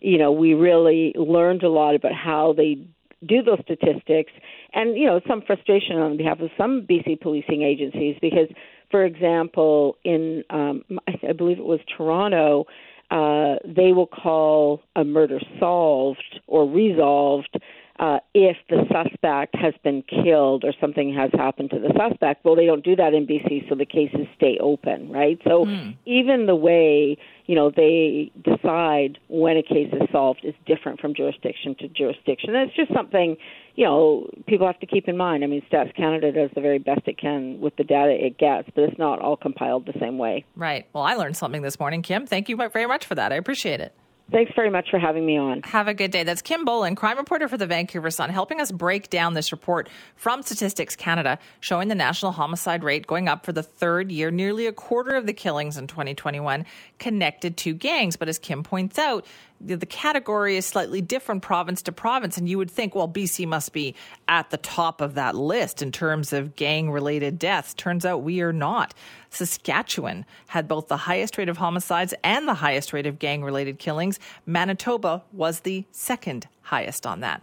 you 0.00 0.18
know, 0.18 0.30
we 0.30 0.54
really 0.54 1.12
learned 1.16 1.64
a 1.64 1.68
lot 1.68 1.96
about 1.96 2.12
how 2.12 2.54
they 2.56 2.78
do 3.26 3.42
those 3.42 3.58
statistics 3.64 4.32
and 4.74 4.96
you 4.98 5.06
know 5.06 5.20
some 5.26 5.42
frustration 5.46 5.96
on 5.96 6.16
behalf 6.16 6.40
of 6.40 6.50
some 6.58 6.86
BC 6.88 7.20
policing 7.20 7.62
agencies 7.62 8.16
because 8.20 8.48
for 8.90 9.04
example, 9.04 9.96
in 10.04 10.44
um, 10.50 10.84
I 11.08 11.32
believe 11.32 11.58
it 11.58 11.64
was 11.64 11.80
Toronto, 11.96 12.66
uh, 13.10 13.56
they 13.64 13.92
will 13.92 14.06
call 14.06 14.82
a 14.96 15.04
murder 15.04 15.40
solved 15.58 16.40
or 16.46 16.68
resolved 16.68 17.56
uh, 17.98 18.18
if 18.34 18.56
the 18.68 18.84
suspect 18.90 19.54
has 19.54 19.72
been 19.84 20.02
killed 20.02 20.64
or 20.64 20.72
something 20.80 21.14
has 21.14 21.30
happened 21.32 21.70
to 21.70 21.78
the 21.78 21.92
suspect. 21.96 22.44
Well, 22.44 22.56
they 22.56 22.66
don't 22.66 22.84
do 22.84 22.96
that 22.96 23.14
in 23.14 23.26
BC, 23.26 23.68
so 23.68 23.76
the 23.76 23.86
cases 23.86 24.26
stay 24.36 24.58
open, 24.60 25.12
right? 25.12 25.38
So 25.44 25.64
mm. 25.64 25.96
even 26.04 26.46
the 26.46 26.56
way 26.56 27.16
you 27.46 27.54
know 27.54 27.70
they 27.70 28.32
decide 28.42 29.18
when 29.28 29.56
a 29.56 29.62
case 29.62 29.92
is 29.92 30.08
solved 30.10 30.40
is 30.42 30.54
different 30.66 31.00
from 31.00 31.14
jurisdiction 31.14 31.76
to 31.80 31.88
jurisdiction. 31.88 32.56
And 32.56 32.68
it's 32.68 32.76
just 32.76 32.92
something 32.92 33.36
you 33.76 33.84
know 33.84 34.28
people 34.48 34.66
have 34.66 34.80
to 34.80 34.86
keep 34.86 35.06
in 35.06 35.16
mind. 35.16 35.44
I 35.44 35.46
mean, 35.46 35.62
Stats 35.70 35.94
Canada 35.94 36.32
does 36.32 36.50
the 36.54 36.60
very 36.60 36.78
best 36.78 37.02
it 37.06 37.16
can 37.16 37.60
with 37.60 37.76
the 37.76 37.84
data 37.84 38.10
it 38.12 38.38
gets, 38.38 38.68
but 38.74 38.84
it's 38.84 38.98
not 38.98 39.20
all 39.20 39.36
compiled 39.36 39.86
the 39.86 39.98
same 40.00 40.18
way. 40.18 40.44
Right. 40.56 40.88
Well, 40.92 41.04
I 41.04 41.14
learned 41.14 41.36
something 41.36 41.62
this 41.62 41.78
morning, 41.78 42.02
Kim. 42.02 42.26
Thank 42.26 42.48
you 42.48 42.56
very 42.56 42.86
much 42.86 43.06
for 43.06 43.14
that. 43.14 43.32
I 43.32 43.36
appreciate 43.36 43.80
it. 43.80 43.94
Thanks 44.30 44.52
very 44.56 44.70
much 44.70 44.88
for 44.90 44.98
having 44.98 45.26
me 45.26 45.36
on. 45.36 45.60
Have 45.64 45.86
a 45.86 45.92
good 45.92 46.10
day. 46.10 46.24
That's 46.24 46.40
Kim 46.40 46.64
Bolan, 46.64 46.94
crime 46.94 47.18
reporter 47.18 47.46
for 47.46 47.58
the 47.58 47.66
Vancouver 47.66 48.10
Sun, 48.10 48.30
helping 48.30 48.58
us 48.58 48.72
break 48.72 49.10
down 49.10 49.34
this 49.34 49.52
report 49.52 49.88
from 50.16 50.42
Statistics 50.42 50.96
Canada 50.96 51.38
showing 51.60 51.88
the 51.88 51.94
national 51.94 52.32
homicide 52.32 52.82
rate 52.82 53.06
going 53.06 53.28
up 53.28 53.44
for 53.44 53.52
the 53.52 53.62
third 53.62 54.10
year. 54.10 54.30
Nearly 54.30 54.66
a 54.66 54.72
quarter 54.72 55.14
of 55.14 55.26
the 55.26 55.34
killings 55.34 55.76
in 55.76 55.86
2021 55.86 56.64
connected 56.98 57.58
to 57.58 57.74
gangs. 57.74 58.16
But 58.16 58.28
as 58.28 58.38
Kim 58.38 58.62
points 58.62 58.98
out, 58.98 59.26
the 59.60 59.86
category 59.86 60.56
is 60.56 60.66
slightly 60.66 61.00
different 61.00 61.42
province 61.42 61.82
to 61.82 61.92
province. 61.92 62.36
And 62.36 62.48
you 62.48 62.58
would 62.58 62.70
think, 62.70 62.94
well, 62.94 63.08
BC 63.08 63.46
must 63.46 63.72
be 63.72 63.94
at 64.28 64.50
the 64.50 64.56
top 64.56 65.00
of 65.00 65.14
that 65.14 65.34
list 65.34 65.80
in 65.80 65.92
terms 65.92 66.32
of 66.32 66.56
gang 66.56 66.90
related 66.90 67.38
deaths. 67.38 67.72
Turns 67.74 68.04
out 68.04 68.22
we 68.22 68.40
are 68.40 68.52
not. 68.52 68.94
Saskatchewan 69.30 70.24
had 70.48 70.68
both 70.68 70.88
the 70.88 70.96
highest 70.96 71.38
rate 71.38 71.48
of 71.48 71.56
homicides 71.56 72.14
and 72.22 72.46
the 72.46 72.54
highest 72.54 72.92
rate 72.92 73.06
of 73.06 73.18
gang 73.18 73.42
related 73.42 73.78
killings. 73.78 74.13
Manitoba 74.46 75.22
was 75.32 75.60
the 75.60 75.84
second 75.92 76.48
highest 76.62 77.06
on 77.06 77.20
that. 77.20 77.42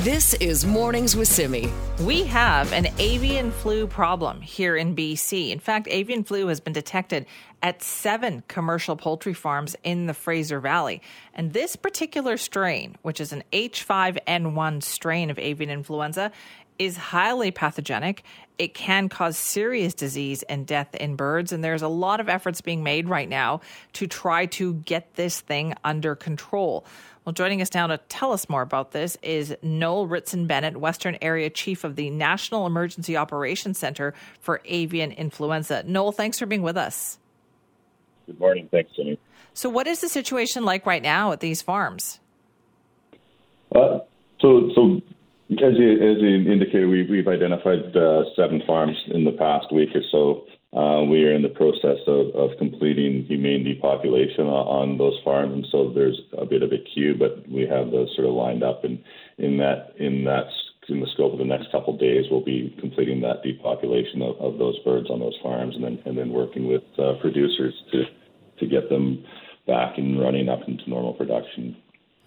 This 0.00 0.32
is 0.32 0.64
Mornings 0.64 1.14
with 1.14 1.28
Simi. 1.28 1.70
We 2.00 2.24
have 2.24 2.72
an 2.72 2.86
avian 2.98 3.50
flu 3.50 3.86
problem 3.86 4.40
here 4.40 4.74
in 4.74 4.96
BC. 4.96 5.50
In 5.50 5.58
fact, 5.58 5.88
avian 5.90 6.24
flu 6.24 6.46
has 6.46 6.58
been 6.58 6.72
detected 6.72 7.26
at 7.62 7.82
seven 7.82 8.42
commercial 8.48 8.96
poultry 8.96 9.34
farms 9.34 9.76
in 9.84 10.06
the 10.06 10.14
Fraser 10.14 10.58
Valley. 10.58 11.02
And 11.34 11.52
this 11.52 11.76
particular 11.76 12.38
strain, 12.38 12.96
which 13.02 13.20
is 13.20 13.30
an 13.34 13.44
H5N1 13.52 14.82
strain 14.82 15.28
of 15.28 15.38
avian 15.38 15.68
influenza, 15.68 16.32
is 16.80 16.96
highly 16.96 17.50
pathogenic. 17.50 18.24
It 18.56 18.72
can 18.72 19.10
cause 19.10 19.36
serious 19.36 19.92
disease 19.92 20.42
and 20.44 20.66
death 20.66 20.94
in 20.94 21.14
birds. 21.14 21.52
And 21.52 21.62
there's 21.62 21.82
a 21.82 21.88
lot 21.88 22.20
of 22.20 22.28
efforts 22.30 22.62
being 22.62 22.82
made 22.82 23.06
right 23.06 23.28
now 23.28 23.60
to 23.92 24.06
try 24.06 24.46
to 24.46 24.74
get 24.74 25.14
this 25.14 25.40
thing 25.40 25.74
under 25.84 26.16
control. 26.16 26.86
Well, 27.24 27.34
joining 27.34 27.60
us 27.60 27.74
now 27.74 27.86
to 27.86 27.98
tell 28.08 28.32
us 28.32 28.48
more 28.48 28.62
about 28.62 28.92
this 28.92 29.18
is 29.20 29.54
Noel 29.62 30.06
Ritson 30.06 30.46
Bennett, 30.46 30.78
Western 30.78 31.18
Area 31.20 31.50
Chief 31.50 31.84
of 31.84 31.96
the 31.96 32.08
National 32.08 32.66
Emergency 32.66 33.14
Operations 33.14 33.76
Center 33.76 34.14
for 34.40 34.62
Avian 34.64 35.12
Influenza. 35.12 35.82
Noel, 35.86 36.12
thanks 36.12 36.38
for 36.38 36.46
being 36.46 36.62
with 36.62 36.78
us. 36.78 37.18
Good 38.24 38.40
morning. 38.40 38.68
Thanks, 38.70 38.90
Jenny. 38.96 39.18
So, 39.52 39.68
what 39.68 39.86
is 39.86 40.00
the 40.00 40.08
situation 40.08 40.64
like 40.64 40.86
right 40.86 41.02
now 41.02 41.32
at 41.32 41.40
these 41.40 41.60
farms? 41.60 42.20
Uh, 43.74 43.98
so, 44.40 44.70
so 44.74 45.02
as 45.52 45.74
you, 45.76 45.92
as 45.92 46.22
you 46.22 46.52
indicated, 46.52 46.88
we, 46.88 47.06
we've 47.10 47.28
identified 47.28 47.96
uh, 47.96 48.22
seven 48.36 48.62
farms 48.66 48.96
in 49.08 49.24
the 49.24 49.32
past 49.32 49.72
week 49.72 49.90
or 49.94 50.02
so 50.10 50.46
uh, 50.72 51.02
we 51.02 51.24
are 51.24 51.34
in 51.34 51.42
the 51.42 51.48
process 51.48 51.98
of, 52.06 52.28
of 52.36 52.56
completing 52.58 53.24
humane 53.26 53.64
depopulation 53.64 54.46
on 54.46 54.90
on 54.90 54.98
those 54.98 55.18
farms, 55.24 55.52
and 55.52 55.66
so 55.72 55.90
there's 55.92 56.20
a 56.38 56.46
bit 56.46 56.62
of 56.62 56.70
a 56.70 56.78
queue, 56.94 57.16
but 57.18 57.42
we 57.50 57.66
have 57.66 57.90
those 57.90 58.08
sort 58.14 58.28
of 58.28 58.34
lined 58.34 58.62
up. 58.62 58.84
And 58.84 59.02
in 59.38 59.58
that 59.58 59.94
in 59.98 60.24
that 60.24 60.46
in 60.88 61.00
the 61.00 61.08
scope 61.14 61.32
of 61.32 61.38
the 61.38 61.44
next 61.44 61.72
couple 61.72 61.94
of 61.94 62.00
days, 62.00 62.26
we'll 62.30 62.44
be 62.44 62.74
completing 62.78 63.20
that 63.22 63.42
depopulation 63.42 64.22
of, 64.22 64.36
of 64.38 64.58
those 64.58 64.78
birds 64.84 65.10
on 65.10 65.18
those 65.18 65.36
farms, 65.42 65.74
and 65.74 65.82
then 65.82 65.98
and 66.06 66.16
then 66.16 66.30
working 66.30 66.68
with 66.68 66.86
uh, 67.00 67.14
producers 67.20 67.74
to 67.90 68.04
to 68.60 68.66
get 68.68 68.88
them 68.88 69.24
back 69.66 69.98
and 69.98 70.20
running 70.20 70.48
up 70.48 70.60
into 70.68 70.88
normal 70.88 71.14
production. 71.14 71.76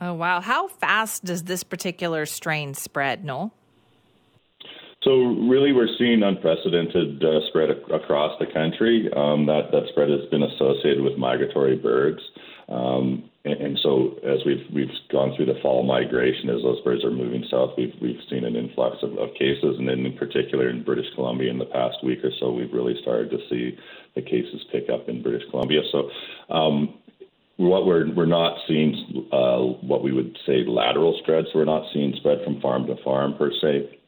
Oh 0.06 0.14
wow! 0.14 0.42
How 0.42 0.68
fast 0.68 1.24
does 1.24 1.44
this 1.44 1.64
particular 1.64 2.26
strain 2.26 2.74
spread, 2.74 3.24
Noel? 3.24 3.54
So 5.02 5.12
really, 5.48 5.72
we're 5.72 5.88
seeing 5.98 6.24
unprecedented 6.24 7.24
uh, 7.24 7.40
spread 7.48 7.70
ac- 7.72 7.94
across 7.94 8.38
the 8.38 8.48
country. 8.48 9.10
Um, 9.16 9.46
that 9.46 9.72
that 9.72 9.84
spread 9.92 10.10
has 10.10 10.28
been 10.30 10.44
associated 10.44 11.02
with 11.02 11.18
migratory 11.18 11.78
birds, 11.78 12.20
um, 12.68 13.30
and, 13.46 13.54
and, 13.62 13.80
so 13.82 14.20
as 14.28 14.40
we've 14.46 14.68
we've 14.76 14.92
gone 15.10 15.38
through 15.38 15.46
the 15.46 15.60
fall 15.62 15.84
migration, 15.84 16.50
as 16.50 16.62
those 16.64 16.82
birds 16.82 17.06
are 17.06 17.12
moving 17.12 17.46
south, 17.50 17.72
we've 17.78 17.96
we've 18.02 18.20
seen 18.30 18.44
an 18.44 18.58
influx 18.58 18.98
of, 19.04 19.18
of 19.18 19.30
cases, 19.40 19.80
and 19.80 19.88
then 19.88 20.06
in 20.06 20.18
particular 20.18 20.68
in 20.68 20.84
British 20.84 21.08
Columbia 21.16 21.50
in 21.50 21.60
the 21.60 21.72
past 21.72 22.04
week 22.04 22.20
or 22.26 22.32
so, 22.42 22.52
we've 22.52 22.74
really 22.74 23.00
started 23.02 23.32
to 23.32 23.40
see 23.50 23.78
the 24.16 24.22
cases 24.22 24.66
pick 24.70 24.90
up 24.90 25.08
in 25.08 25.24
British 25.24 25.50
Columbia. 25.50 25.80
So. 25.94 26.10
Um, 26.54 26.96
what 27.58 27.86
we're 27.86 28.12
we're 28.14 28.26
not 28.26 28.58
seeing 28.68 29.28
uh, 29.32 29.60
what 29.86 30.04
we 30.04 30.12
would 30.12 30.38
say 30.46 30.64
lateral 30.66 31.18
spread. 31.22 31.46
So 31.52 31.60
we're 31.60 31.66
not 31.66 31.86
seeing 31.94 32.14
spread 32.18 32.40
from 32.44 32.60
farm 32.62 32.88
to 32.88 32.96
farm 33.04 33.36
per 33.38 33.52
se 33.62 34.00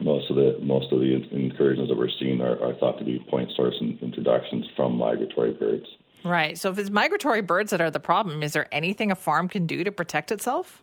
most 0.00 0.30
of 0.30 0.36
the 0.36 0.58
most 0.60 0.92
of 0.92 1.00
the 1.00 1.14
incursions 1.30 1.88
that 1.88 1.96
we're 1.96 2.08
seeing 2.18 2.40
are, 2.40 2.62
are 2.62 2.74
thought 2.74 2.98
to 2.98 3.04
be 3.04 3.18
point 3.30 3.50
source 3.56 3.74
introductions 3.80 4.66
from 4.76 4.96
migratory 4.96 5.52
birds. 5.52 5.86
Right. 6.24 6.56
So 6.56 6.70
if 6.70 6.78
it's 6.78 6.90
migratory 6.90 7.42
birds 7.42 7.70
that 7.70 7.80
are 7.80 7.90
the 7.90 8.00
problem, 8.00 8.42
is 8.42 8.52
there 8.52 8.68
anything 8.72 9.10
a 9.10 9.14
farm 9.14 9.48
can 9.48 9.66
do 9.66 9.82
to 9.84 9.90
protect 9.90 10.30
itself? 10.30 10.82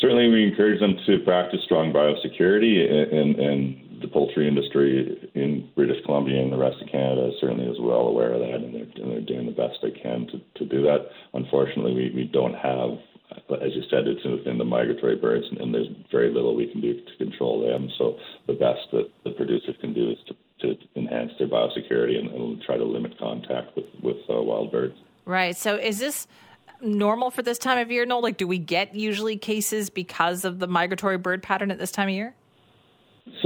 Certainly, 0.00 0.28
we 0.28 0.44
encourage 0.44 0.78
them 0.78 0.96
to 1.06 1.18
practice 1.20 1.60
strong 1.64 1.90
biosecurity, 1.92 2.84
and, 2.92 3.36
and 3.36 3.85
the 4.00 4.08
poultry 4.08 4.48
industry 4.48 5.30
in 5.34 5.70
British 5.74 6.04
Columbia 6.04 6.42
and 6.42 6.52
the 6.52 6.56
rest 6.56 6.76
of 6.82 6.88
Canada 6.88 7.30
certainly 7.40 7.66
is 7.66 7.78
well 7.80 8.08
aware 8.08 8.32
of 8.32 8.40
that, 8.40 8.54
and 8.54 8.74
they're, 8.74 9.02
and 9.02 9.12
they're 9.12 9.20
doing 9.20 9.46
the 9.46 9.52
best 9.52 9.78
they 9.82 9.90
can 9.90 10.26
to, 10.28 10.40
to 10.56 10.64
do 10.64 10.82
that. 10.82 11.06
Unfortunately, 11.34 11.94
we, 11.94 12.12
we 12.14 12.30
don't 12.32 12.54
have 12.54 12.98
as 13.62 13.74
you 13.74 13.82
said, 13.90 14.06
it's 14.06 14.24
within 14.24 14.58
the 14.58 14.64
migratory 14.64 15.16
birds, 15.16 15.44
and, 15.50 15.58
and, 15.58 15.74
there's 15.74 15.88
very 16.10 16.32
little 16.32 16.54
we 16.54 16.70
can 16.70 16.80
do 16.80 16.94
to 16.94 17.16
control 17.18 17.66
them. 17.66 17.88
So 17.98 18.16
the 18.46 18.54
best 18.54 18.80
that 18.92 19.10
the 19.24 19.30
producers 19.30 19.74
can 19.80 19.92
do 19.92 20.10
is 20.10 20.18
to, 20.28 20.74
to 20.74 20.80
enhance 20.94 21.32
their 21.38 21.48
biosecurity 21.48 22.18
and, 22.18 22.30
and, 22.30 22.62
try 22.62 22.76
to 22.76 22.84
limit 22.84 23.18
contact 23.18 23.76
with 23.76 23.86
with 24.02 24.16
uh, 24.30 24.40
wild 24.40 24.70
birds. 24.70 24.94
Right. 25.24 25.56
So 25.56 25.76
is 25.76 25.98
this 25.98 26.26
normal 26.80 27.30
for 27.30 27.42
this 27.42 27.58
time 27.58 27.78
of 27.78 27.90
year? 27.90 28.06
No, 28.06 28.20
like 28.20 28.36
do 28.36 28.46
we 28.46 28.58
get 28.58 28.94
usually 28.94 29.36
cases 29.36 29.90
because 29.90 30.44
of 30.44 30.58
the 30.58 30.66
migratory 30.66 31.18
bird 31.18 31.42
pattern 31.42 31.70
at 31.70 31.78
this 31.78 31.90
time 31.90 32.08
of 32.08 32.14
year? 32.14 32.34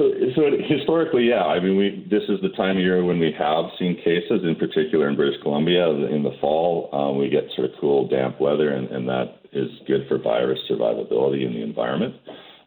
So, 0.00 0.08
so 0.34 0.42
historically, 0.64 1.28
yeah. 1.28 1.44
I 1.44 1.60
mean, 1.60 1.76
we 1.76 2.08
this 2.10 2.22
is 2.30 2.40
the 2.40 2.56
time 2.56 2.78
of 2.78 2.82
year 2.82 3.04
when 3.04 3.18
we 3.18 3.36
have 3.38 3.66
seen 3.78 3.96
cases, 3.96 4.40
in 4.44 4.56
particular 4.56 5.10
in 5.10 5.16
British 5.16 5.38
Columbia, 5.42 5.90
in 5.90 6.22
the 6.22 6.32
fall. 6.40 6.88
Um, 6.92 7.18
we 7.18 7.28
get 7.28 7.44
sort 7.54 7.68
of 7.68 7.76
cool, 7.78 8.08
damp 8.08 8.40
weather, 8.40 8.70
and, 8.72 8.88
and 8.88 9.06
that 9.08 9.44
is 9.52 9.68
good 9.86 10.08
for 10.08 10.16
virus 10.16 10.58
survivability 10.70 11.44
in 11.44 11.52
the 11.52 11.62
environment. 11.62 12.14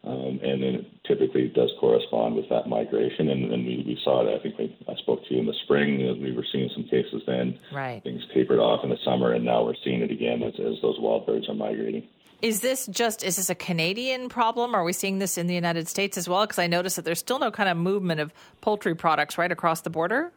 Um, 0.04 0.38
and 0.44 0.62
then 0.62 0.74
it 0.78 0.86
typically 1.08 1.48
does 1.48 1.72
correspond 1.80 2.36
with 2.36 2.48
that 2.50 2.68
migration. 2.68 3.30
And, 3.30 3.52
and 3.52 3.66
we, 3.66 3.82
we 3.84 3.98
saw 4.04 4.22
it. 4.22 4.38
I 4.38 4.40
think 4.40 4.58
we, 4.58 4.76
I 4.86 4.94
spoke 4.96 5.26
to 5.26 5.34
you 5.34 5.40
in 5.40 5.46
the 5.46 5.54
spring. 5.64 5.98
We 6.22 6.36
were 6.36 6.44
seeing 6.52 6.70
some 6.74 6.84
cases 6.84 7.22
then. 7.26 7.58
Right. 7.72 8.02
Things 8.04 8.22
tapered 8.32 8.60
off 8.60 8.84
in 8.84 8.90
the 8.90 8.98
summer, 9.04 9.32
and 9.32 9.44
now 9.44 9.64
we're 9.64 9.80
seeing 9.82 10.02
it 10.02 10.12
again 10.12 10.42
as, 10.42 10.52
as 10.60 10.76
those 10.82 11.00
wild 11.00 11.26
birds 11.26 11.48
are 11.48 11.54
migrating. 11.54 12.06
Is 12.42 12.60
this 12.60 12.86
just 12.86 13.22
is 13.22 13.36
this 13.36 13.50
a 13.50 13.54
Canadian 13.54 14.28
problem? 14.28 14.74
Are 14.74 14.84
we 14.84 14.92
seeing 14.92 15.18
this 15.18 15.38
in 15.38 15.46
the 15.46 15.54
United 15.54 15.88
States 15.88 16.18
as 16.18 16.28
well? 16.28 16.42
Because 16.42 16.58
I 16.58 16.66
noticed 16.66 16.96
that 16.96 17.04
there's 17.04 17.18
still 17.18 17.38
no 17.38 17.50
kind 17.50 17.68
of 17.68 17.76
movement 17.76 18.20
of 18.20 18.32
poultry 18.60 18.94
products 18.94 19.38
right 19.38 19.50
across 19.50 19.80
the 19.80 19.90
border. 19.90 20.32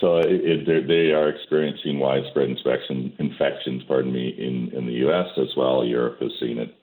So 0.00 0.18
it, 0.18 0.68
it, 0.68 0.88
they 0.88 1.12
are 1.12 1.28
experiencing 1.28 1.98
widespread 1.98 2.50
infection, 2.50 3.12
infections, 3.18 3.84
pardon 3.84 4.12
me, 4.12 4.28
in, 4.28 4.76
in 4.76 4.86
the 4.86 4.92
U.S. 5.04 5.28
as 5.38 5.54
well. 5.56 5.84
Europe 5.84 6.20
has 6.20 6.32
seen 6.40 6.58
it 6.58 6.74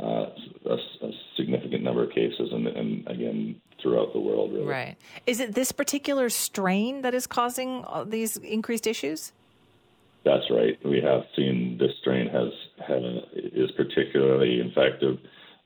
uh, 0.00 0.26
a, 0.66 0.74
a, 1.06 1.12
significant 1.36 1.84
number 1.84 2.02
of 2.02 2.10
cases, 2.10 2.50
and, 2.52 2.66
and, 2.66 3.06
again 3.06 3.60
throughout 3.80 4.12
the 4.12 4.18
world. 4.18 4.52
Really. 4.52 4.64
Right. 4.64 4.96
Is 5.26 5.40
it 5.40 5.54
this 5.54 5.70
particular 5.70 6.30
strain 6.30 7.02
that 7.02 7.14
is 7.14 7.26
causing 7.26 7.84
these 8.06 8.36
increased 8.38 8.86
issues? 8.86 9.32
That's 10.24 10.44
right. 10.50 10.78
We 10.84 11.00
have 11.02 11.22
seen 11.36 11.76
this 11.78 11.92
strain 12.00 12.28
has, 12.28 12.48
is 13.34 13.70
particularly 13.76 14.60
infective 14.60 15.18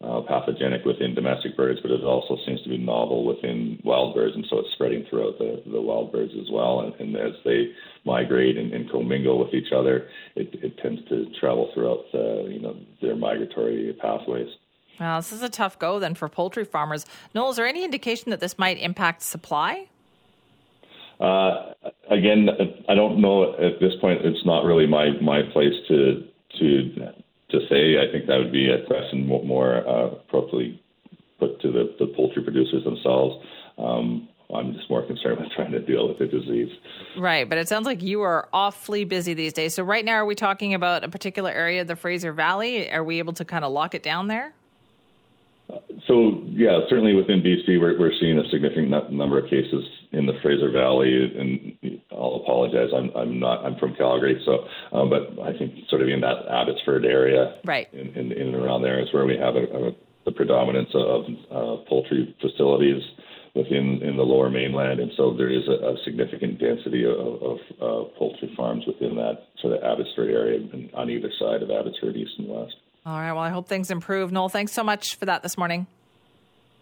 uh, 0.03 0.21
pathogenic 0.29 0.85
within 0.85 1.15
domestic 1.15 1.57
birds, 1.57 1.81
but 1.83 1.91
it 1.91 2.05
also 2.05 2.37
seems 2.47 2.63
to 2.63 2.69
be 2.69 2.79
novel 2.79 3.25
within 3.25 3.81
wild 3.85 4.15
birds, 4.15 4.35
and 4.35 4.47
so 4.49 4.61
it's 4.61 4.73
spreading 4.75 5.05
throughout 5.11 5.39
the, 5.39 5.61
the 5.71 5.81
wild 5.81 6.13
birds 6.13 6.33
as 6.41 6.49
well. 6.53 6.81
And, 6.81 6.95
and 7.01 7.17
as 7.17 7.33
they 7.45 7.73
migrate 8.05 8.57
and, 8.57 8.73
and, 8.73 8.89
commingle 8.91 9.39
with 9.39 9.53
each 9.55 9.73
other, 9.73 10.09
it, 10.37 10.55
it 10.63 10.79
tends 10.79 11.01
to 11.09 11.27
travel 11.41 11.71
throughout 11.75 12.05
the, 12.13 12.49
you 12.49 12.61
know 12.61 12.77
their 13.03 13.17
migratory 13.17 13.97
pathways. 14.01 14.49
Well, 15.01 15.19
this 15.19 15.33
is 15.33 15.43
a 15.43 15.49
tough 15.49 15.79
go 15.79 15.99
then 15.99 16.15
for 16.15 16.29
poultry 16.29 16.65
farmers. 16.65 17.05
Noel, 17.35 17.51
is 17.51 17.57
there 17.57 17.67
any 17.67 17.85
indication 17.85 18.31
that 18.31 18.41
this 18.41 18.57
might 18.57 18.79
impact 18.79 19.23
supply? 19.23 19.89
Uh, 21.21 21.73
again, 22.11 22.49
I 22.89 22.95
don't 22.95 23.21
know 23.21 23.55
at 23.55 23.81
this 23.81 23.93
point. 24.01 24.25
It's 24.25 24.45
not 24.47 24.65
really 24.65 24.87
my 24.87 25.11
my 25.21 25.43
place 25.53 25.75
to 25.89 26.25
to 26.59 26.95
to 27.51 27.59
say. 27.69 27.99
I 27.99 28.11
think 28.13 28.27
that 28.27 28.39
would 28.39 28.53
be 28.53 28.71
a 28.71 28.87
question 28.87 29.27
more 29.27 29.89
uh, 29.89 30.13
appropriately 30.13 30.81
put 31.39 31.61
to 31.63 31.73
the, 31.73 31.95
the 31.99 32.07
poultry 32.15 32.43
producers 32.43 32.85
themselves. 32.85 33.45
Um, 33.79 34.29
I'm 34.55 34.73
just 34.73 34.89
more 34.89 35.07
concerned 35.07 35.41
with 35.41 35.51
trying 35.55 35.73
to 35.73 35.81
deal 35.81 36.09
with 36.09 36.19
the 36.19 36.27
disease. 36.27 36.71
Right, 37.19 37.47
but 37.49 37.59
it 37.59 37.69
sounds 37.69 37.85
like 37.85 38.03
you 38.03 38.23
are 38.23 38.49
awfully 38.53 39.05
busy 39.05 39.35
these 39.35 39.53
days. 39.53 39.75
So 39.75 39.83
right 39.83 40.05
now, 40.05 40.15
are 40.15 40.25
we 40.25 40.35
talking 40.35 40.73
about 40.73 41.05
a 41.05 41.09
particular 41.09 41.51
area 41.51 41.83
of 41.83 41.87
the 41.87 41.97
Fraser 41.97 42.33
Valley? 42.33 42.91
Are 42.91 43.05
we 43.05 43.19
able 43.19 43.35
to 43.35 43.45
kind 43.45 43.65
of 43.65 43.73
lock 43.73 43.95
it 43.95 44.03
down 44.03 44.29
there? 44.29 44.55
So 46.07 46.43
yeah, 46.47 46.81
certainly 46.89 47.15
within 47.15 47.43
BC, 47.43 47.79
we're 47.79 47.99
we're 47.99 48.13
seeing 48.19 48.39
a 48.39 48.49
significant 48.49 49.13
number 49.13 49.39
of 49.39 49.51
cases 49.51 49.85
in 50.13 50.27
the 50.27 50.33
Fraser 50.43 50.71
Valley, 50.71 51.13
and 51.39 52.01
I'll 52.13 52.41
apologize, 52.43 52.89
I'm 52.95 53.11
I'm 53.17 53.39
not 53.39 53.65
I'm 53.65 53.77
from 53.79 53.95
Calgary, 53.95 54.41
so 54.45 54.65
uh, 54.93 55.05
but 55.05 55.39
I 55.43 55.57
think 55.57 55.75
sort 55.89 56.03
of 56.03 56.09
in 56.09 56.21
that 56.21 56.49
Abbotsford 56.51 57.05
area, 57.05 57.59
right, 57.65 57.89
in 57.93 58.09
in, 58.15 58.33
in 58.33 58.55
and 58.55 58.55
around 58.55 58.83
there 58.83 59.01
is 59.01 59.13
where 59.13 59.27
we 59.27 59.37
have 59.37 59.57
a, 59.57 59.65
a, 59.65 59.91
the 60.25 60.33
predominance 60.33 60.91
of 60.95 61.25
uh, 61.51 61.85
poultry 61.89 62.35
facilities 62.41 63.03
within 63.55 64.01
in 64.03 64.17
the 64.17 64.23
Lower 64.23 64.51
Mainland, 64.51 65.01
and 65.01 65.11
so 65.17 65.35
there 65.37 65.51
is 65.51 65.67
a, 65.69 65.93
a 65.93 65.97
significant 66.05 66.59
density 66.59 67.05
of, 67.05 67.43
of 67.43 67.59
uh, 67.81 68.09
poultry 68.19 68.53
farms 68.57 68.85
within 68.87 69.17
that 69.17 69.49
sort 69.61 69.75
of 69.75 69.83
Abbotsford 69.83 70.31
area, 70.31 70.61
and 70.73 70.91
on 70.95 71.11
either 71.11 71.31
side 71.39 71.63
of 71.63 71.71
Abbotsford, 71.71 72.17
east 72.17 72.33
and 72.39 72.49
west. 72.49 72.77
All 73.05 73.19
right. 73.19 73.33
Well, 73.33 73.43
I 73.43 73.51
hope 73.51 73.69
things 73.69 73.91
improve. 73.91 74.33
Noel, 74.33 74.49
thanks 74.49 74.73
so 74.73 74.85
much 74.85 75.17
for 75.17 75.27
that 75.27 75.43
this 75.43 75.57
morning. 75.57 75.87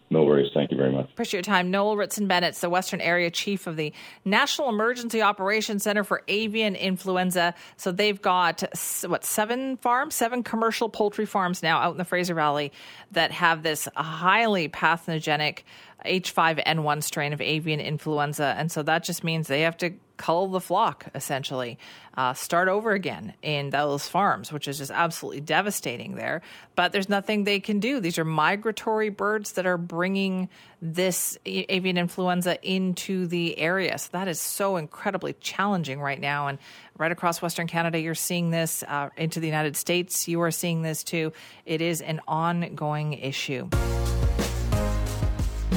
No 0.09 0.23
worries. 0.23 0.53
Thank 0.55 0.71
you 0.71 0.77
very 0.77 0.92
much. 0.92 1.11
Appreciate 1.11 1.38
your 1.38 1.55
time. 1.55 1.71
Noel 1.71 1.97
Ritson 1.97 2.29
Bennett, 2.29 2.55
the 2.55 2.71
Western 2.71 3.01
Area 3.01 3.29
Chief 3.29 3.66
of 3.66 3.77
the 3.77 3.92
National 4.25 4.69
Emergency 4.69 5.21
Operations 5.21 5.83
Center 5.83 6.05
for 6.05 6.23
Avian 6.29 6.77
Influenza. 6.77 7.55
So 7.77 7.90
they've 7.90 8.23
got, 8.23 8.62
what, 9.07 9.25
seven 9.25 9.77
farms, 9.79 10.14
seven 10.14 10.45
commercial 10.45 10.88
poultry 10.88 11.27
farms 11.27 11.61
now 11.61 11.79
out 11.79 11.90
in 11.90 11.99
the 11.99 12.05
Fraser 12.05 12.35
Valley 12.35 12.71
that 13.11 13.33
have 13.33 13.64
this 13.64 13.88
highly 13.97 14.69
pathogenic 14.69 15.64
H5N1 16.04 17.02
strain 17.02 17.32
of 17.32 17.40
avian 17.40 17.80
influenza. 17.80 18.54
And 18.56 18.70
so 18.70 18.82
that 18.82 19.02
just 19.04 19.24
means 19.24 19.48
they 19.48 19.62
have 19.62 19.76
to 19.78 19.94
cull 20.16 20.48
the 20.48 20.61
flock, 20.61 21.06
essentially, 21.14 21.78
uh, 22.16 22.32
start 22.32 22.68
over 22.68 22.92
again 22.92 23.35
in 23.42 23.70
those 23.70 24.09
farms, 24.09 24.50
which 24.50 24.66
is 24.66 24.78
just 24.78 24.90
absolutely 24.90 25.40
devastating 25.40 26.14
there. 26.14 26.42
But 26.74 26.92
there's 26.92 27.09
nothing 27.09 27.44
they 27.44 27.61
can 27.61 27.80
do. 27.80 28.00
These 28.00 28.18
are 28.18 28.24
migratory 28.24 29.11
birds 29.11 29.52
that 29.52 29.66
are 29.66 29.76
bringing 29.76 30.48
this 30.80 31.37
avian 31.44 31.98
influenza 31.98 32.59
into 32.62 33.26
the 33.26 33.59
area. 33.59 33.98
So 33.98 34.09
that 34.12 34.28
is 34.28 34.40
so 34.40 34.76
incredibly 34.76 35.35
challenging 35.35 36.00
right 36.00 36.20
now. 36.20 36.48
And 36.48 36.59
right 36.96 37.12
across 37.12 37.42
Western 37.42 37.66
Canada, 37.66 37.98
you're 37.98 38.14
seeing 38.14 38.50
this. 38.50 38.82
Uh, 38.87 39.11
into 39.16 39.40
the 39.40 39.46
United 39.46 39.76
States, 39.76 40.28
you 40.28 40.40
are 40.42 40.50
seeing 40.50 40.82
this 40.82 41.02
too. 41.02 41.32
It 41.64 41.80
is 41.80 42.00
an 42.00 42.20
ongoing 42.26 43.14
issue. 43.14 43.68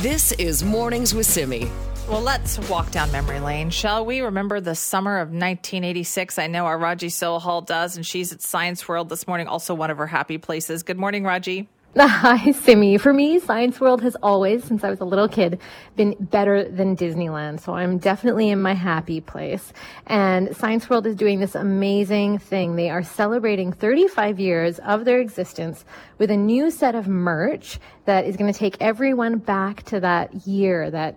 This 0.01 0.31
is 0.31 0.63
Mornings 0.63 1.13
with 1.13 1.25
Simi. 1.25 1.69
Well, 2.07 2.21
let's 2.21 2.57
walk 2.69 2.89
down 2.89 3.11
memory 3.11 3.41
lane, 3.41 3.69
shall 3.69 4.05
we? 4.05 4.21
Remember 4.21 4.61
the 4.61 4.73
summer 4.73 5.17
of 5.17 5.27
1986? 5.27 6.39
I 6.39 6.47
know 6.47 6.67
our 6.67 6.77
Raji 6.77 7.09
Sohal 7.09 7.65
does, 7.65 7.97
and 7.97 8.05
she's 8.05 8.31
at 8.31 8.41
Science 8.41 8.87
World 8.87 9.09
this 9.09 9.27
morning, 9.27 9.47
also 9.47 9.73
one 9.73 9.91
of 9.91 9.97
her 9.97 10.07
happy 10.07 10.37
places. 10.37 10.83
Good 10.83 10.97
morning, 10.97 11.25
Raji. 11.25 11.67
Hi, 11.97 12.51
Simi. 12.51 12.99
For 12.99 13.11
me, 13.11 13.39
Science 13.39 13.81
World 13.81 14.03
has 14.03 14.15
always, 14.21 14.63
since 14.63 14.83
I 14.83 14.91
was 14.91 14.99
a 14.99 15.05
little 15.05 15.27
kid, 15.27 15.59
been 15.95 16.15
better 16.19 16.63
than 16.63 16.95
Disneyland. 16.95 17.59
So 17.61 17.73
I'm 17.73 17.97
definitely 17.97 18.49
in 18.49 18.61
my 18.61 18.75
happy 18.75 19.21
place. 19.21 19.73
And 20.05 20.55
Science 20.55 20.87
World 20.87 21.07
is 21.07 21.15
doing 21.15 21.39
this 21.39 21.55
amazing 21.55 22.37
thing. 22.37 22.75
They 22.75 22.91
are 22.91 23.01
celebrating 23.01 23.73
35 23.73 24.39
years 24.39 24.77
of 24.79 25.03
their 25.03 25.19
existence 25.19 25.83
with 26.19 26.29
a 26.29 26.37
new 26.37 26.69
set 26.69 26.93
of 26.93 27.07
merch 27.07 27.79
that 28.09 28.25
is 28.25 28.35
going 28.37 28.51
to 28.51 28.57
take 28.57 28.75
everyone 28.79 29.37
back 29.37 29.83
to 29.83 29.99
that 29.99 30.47
year, 30.47 30.89
that 30.89 31.15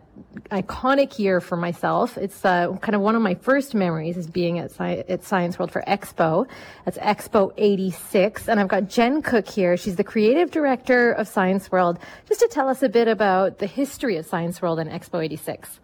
iconic 0.50 1.18
year 1.18 1.40
for 1.40 1.56
myself. 1.56 2.18
It's 2.18 2.44
uh, 2.44 2.76
kind 2.82 2.94
of 2.94 3.00
one 3.00 3.16
of 3.16 3.22
my 3.22 3.34
first 3.34 3.74
memories 3.74 4.18
is 4.18 4.26
being 4.26 4.58
at, 4.58 4.70
Sci- 4.72 5.02
at 5.08 5.24
Science 5.24 5.58
World 5.58 5.72
for 5.72 5.82
Expo. 5.88 6.46
That's 6.84 6.98
Expo 6.98 7.50
86. 7.56 8.46
And 8.46 8.60
I've 8.60 8.68
got 8.68 8.90
Jen 8.90 9.22
Cook 9.22 9.48
here. 9.48 9.78
She's 9.78 9.96
the 9.96 10.04
creative 10.04 10.50
director 10.50 11.12
of 11.12 11.26
Science 11.28 11.72
World, 11.72 11.98
just 12.28 12.40
to 12.40 12.48
tell 12.48 12.68
us 12.68 12.82
a 12.82 12.90
bit 12.90 13.08
about 13.08 13.58
the 13.58 13.66
history 13.66 14.18
of 14.18 14.26
Science 14.26 14.60
World 14.60 14.78
and 14.78 14.90
Expo 14.90 15.24
86. 15.24 15.80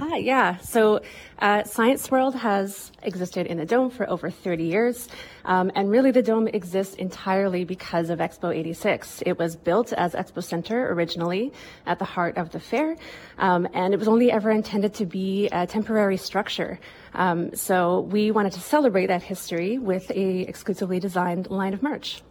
Hi, 0.00 0.16
yeah. 0.16 0.56
So 0.60 1.02
uh, 1.40 1.62
Science 1.64 2.10
World 2.10 2.34
has 2.34 2.90
existed 3.02 3.46
in 3.46 3.58
the 3.58 3.66
Dome 3.66 3.90
for 3.90 4.08
over 4.08 4.30
30 4.30 4.64
years. 4.64 5.10
Um, 5.44 5.70
and 5.74 5.90
really, 5.90 6.10
the 6.10 6.22
Dome 6.22 6.48
exists 6.48 6.94
entirely 6.94 7.64
because 7.64 8.08
of 8.08 8.18
Expo 8.18 8.50
86. 8.56 9.22
It 9.26 9.38
was 9.38 9.56
built 9.56 9.92
as 9.92 10.14
Expo 10.14 10.42
Center 10.42 10.90
originally 10.90 11.52
at 11.84 11.98
the 11.98 12.06
heart 12.06 12.38
of 12.38 12.50
the 12.50 12.58
fair. 12.58 12.96
Um, 13.36 13.68
and 13.74 13.92
it 13.92 13.98
was 13.98 14.08
only 14.08 14.32
ever 14.32 14.50
intended 14.50 14.94
to 14.94 15.04
be 15.04 15.48
a 15.52 15.66
temporary 15.66 16.16
structure. 16.16 16.80
Um, 17.12 17.54
so 17.54 18.00
we 18.00 18.30
wanted 18.30 18.52
to 18.52 18.60
celebrate 18.60 19.08
that 19.08 19.22
history 19.22 19.76
with 19.76 20.10
a 20.12 20.40
exclusively 20.48 20.98
designed 20.98 21.50
line 21.50 21.74
of 21.74 21.82
merch. 21.82 22.22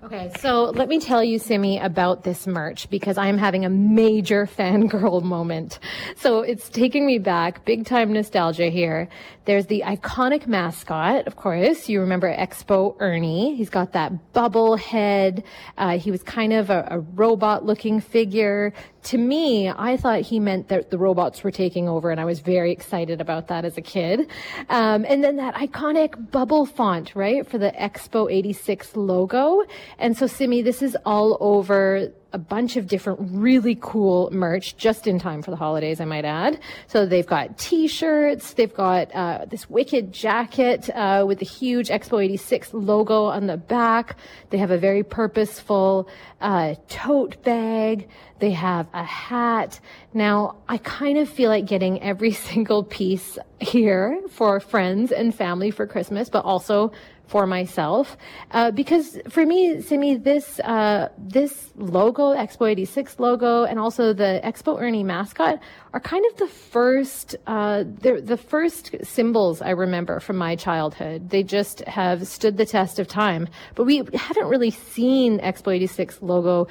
Okay, 0.00 0.30
so 0.38 0.66
let 0.66 0.88
me 0.88 1.00
tell 1.00 1.24
you, 1.24 1.40
Simi, 1.40 1.80
about 1.80 2.22
this 2.22 2.46
merch 2.46 2.88
because 2.88 3.18
I'm 3.18 3.36
having 3.36 3.64
a 3.64 3.68
major 3.68 4.46
fangirl 4.58 5.24
moment. 5.24 5.80
So 6.16 6.42
it's 6.42 6.68
taking 6.68 7.04
me 7.04 7.18
back, 7.18 7.64
big 7.64 7.84
time 7.84 8.12
nostalgia 8.12 8.68
here. 8.68 9.08
There's 9.44 9.66
the 9.66 9.82
iconic 9.84 10.46
mascot, 10.46 11.26
of 11.26 11.34
course. 11.34 11.88
You 11.88 12.00
remember 12.00 12.32
Expo 12.32 12.94
Ernie. 13.00 13.56
He's 13.56 13.70
got 13.70 13.92
that 13.94 14.32
bubble 14.32 14.76
head. 14.76 15.42
Uh, 15.76 15.98
he 15.98 16.12
was 16.12 16.22
kind 16.22 16.52
of 16.52 16.70
a, 16.70 16.86
a 16.92 17.00
robot 17.00 17.66
looking 17.66 18.00
figure 18.00 18.72
to 19.04 19.18
me, 19.18 19.68
I 19.68 19.96
thought 19.96 20.22
he 20.22 20.40
meant 20.40 20.68
that 20.68 20.90
the 20.90 20.98
robots 20.98 21.42
were 21.42 21.50
taking 21.50 21.88
over, 21.88 22.10
and 22.10 22.20
I 22.20 22.24
was 22.24 22.40
very 22.40 22.72
excited 22.72 23.20
about 23.20 23.48
that 23.48 23.64
as 23.64 23.78
a 23.78 23.80
kid. 23.80 24.28
Um, 24.68 25.04
and 25.08 25.22
then 25.22 25.36
that 25.36 25.54
iconic 25.54 26.30
bubble 26.30 26.66
font, 26.66 27.14
right, 27.14 27.46
for 27.46 27.58
the 27.58 27.70
Expo 27.72 28.30
86 28.30 28.96
logo. 28.96 29.62
And 29.98 30.16
so, 30.16 30.26
Simi, 30.26 30.62
this 30.62 30.82
is 30.82 30.96
all 31.04 31.36
over 31.40 32.12
a 32.32 32.38
bunch 32.38 32.76
of 32.76 32.86
different 32.86 33.18
really 33.32 33.76
cool 33.80 34.28
merch 34.30 34.76
just 34.76 35.06
in 35.06 35.18
time 35.18 35.42
for 35.42 35.50
the 35.50 35.56
holidays, 35.56 36.00
I 36.00 36.04
might 36.04 36.24
add. 36.24 36.60
So 36.86 37.06
they've 37.06 37.26
got 37.26 37.56
t-shirts, 37.56 38.52
they've 38.52 38.72
got 38.72 39.14
uh, 39.14 39.46
this 39.46 39.70
wicked 39.70 40.12
jacket 40.12 40.90
uh, 40.90 41.24
with 41.26 41.38
the 41.38 41.46
huge 41.46 41.88
Expo 41.88 42.22
86 42.22 42.74
logo 42.74 43.24
on 43.24 43.46
the 43.46 43.56
back. 43.56 44.16
They 44.50 44.58
have 44.58 44.70
a 44.70 44.78
very 44.78 45.02
purposeful 45.02 46.08
uh, 46.40 46.74
tote 46.88 47.42
bag. 47.42 48.08
They 48.40 48.52
have 48.52 48.86
a 48.92 49.04
hat. 49.04 49.80
Now, 50.12 50.56
I 50.68 50.76
kind 50.78 51.18
of 51.18 51.28
feel 51.28 51.50
like 51.50 51.66
getting 51.66 52.02
every 52.02 52.32
single 52.48 52.84
piece 52.84 53.38
here 53.58 54.20
for 54.30 54.60
friends 54.60 55.12
and 55.12 55.34
family 55.34 55.70
for 55.70 55.86
Christmas, 55.86 56.28
but 56.28 56.44
also 56.44 56.92
for 57.28 57.46
myself 57.46 58.16
uh, 58.50 58.70
because 58.70 59.18
for 59.28 59.44
me, 59.44 59.80
Simi, 59.82 60.16
this 60.16 60.58
uh, 60.60 61.08
this 61.18 61.70
logo, 61.76 62.34
Expo 62.34 62.68
86 62.68 63.20
logo, 63.20 63.64
and 63.64 63.78
also 63.78 64.12
the 64.12 64.40
Expo 64.42 64.80
Ernie 64.80 65.04
mascot 65.04 65.60
are 65.92 66.00
kind 66.00 66.24
of 66.30 66.36
the 66.38 66.48
first 66.48 67.36
uh, 67.46 67.84
the 67.84 68.36
first 68.36 68.94
symbols 69.02 69.60
I 69.60 69.70
remember 69.70 70.20
from 70.20 70.36
my 70.36 70.56
childhood. 70.56 71.28
They 71.30 71.42
just 71.42 71.80
have 71.80 72.26
stood 72.26 72.56
the 72.56 72.66
test 72.66 72.98
of 72.98 73.06
time, 73.06 73.48
but 73.74 73.84
we 73.84 74.02
haven't 74.14 74.48
really 74.48 74.70
seen 74.70 75.38
Expo 75.38 75.74
86 75.76 76.22
logo 76.22 76.66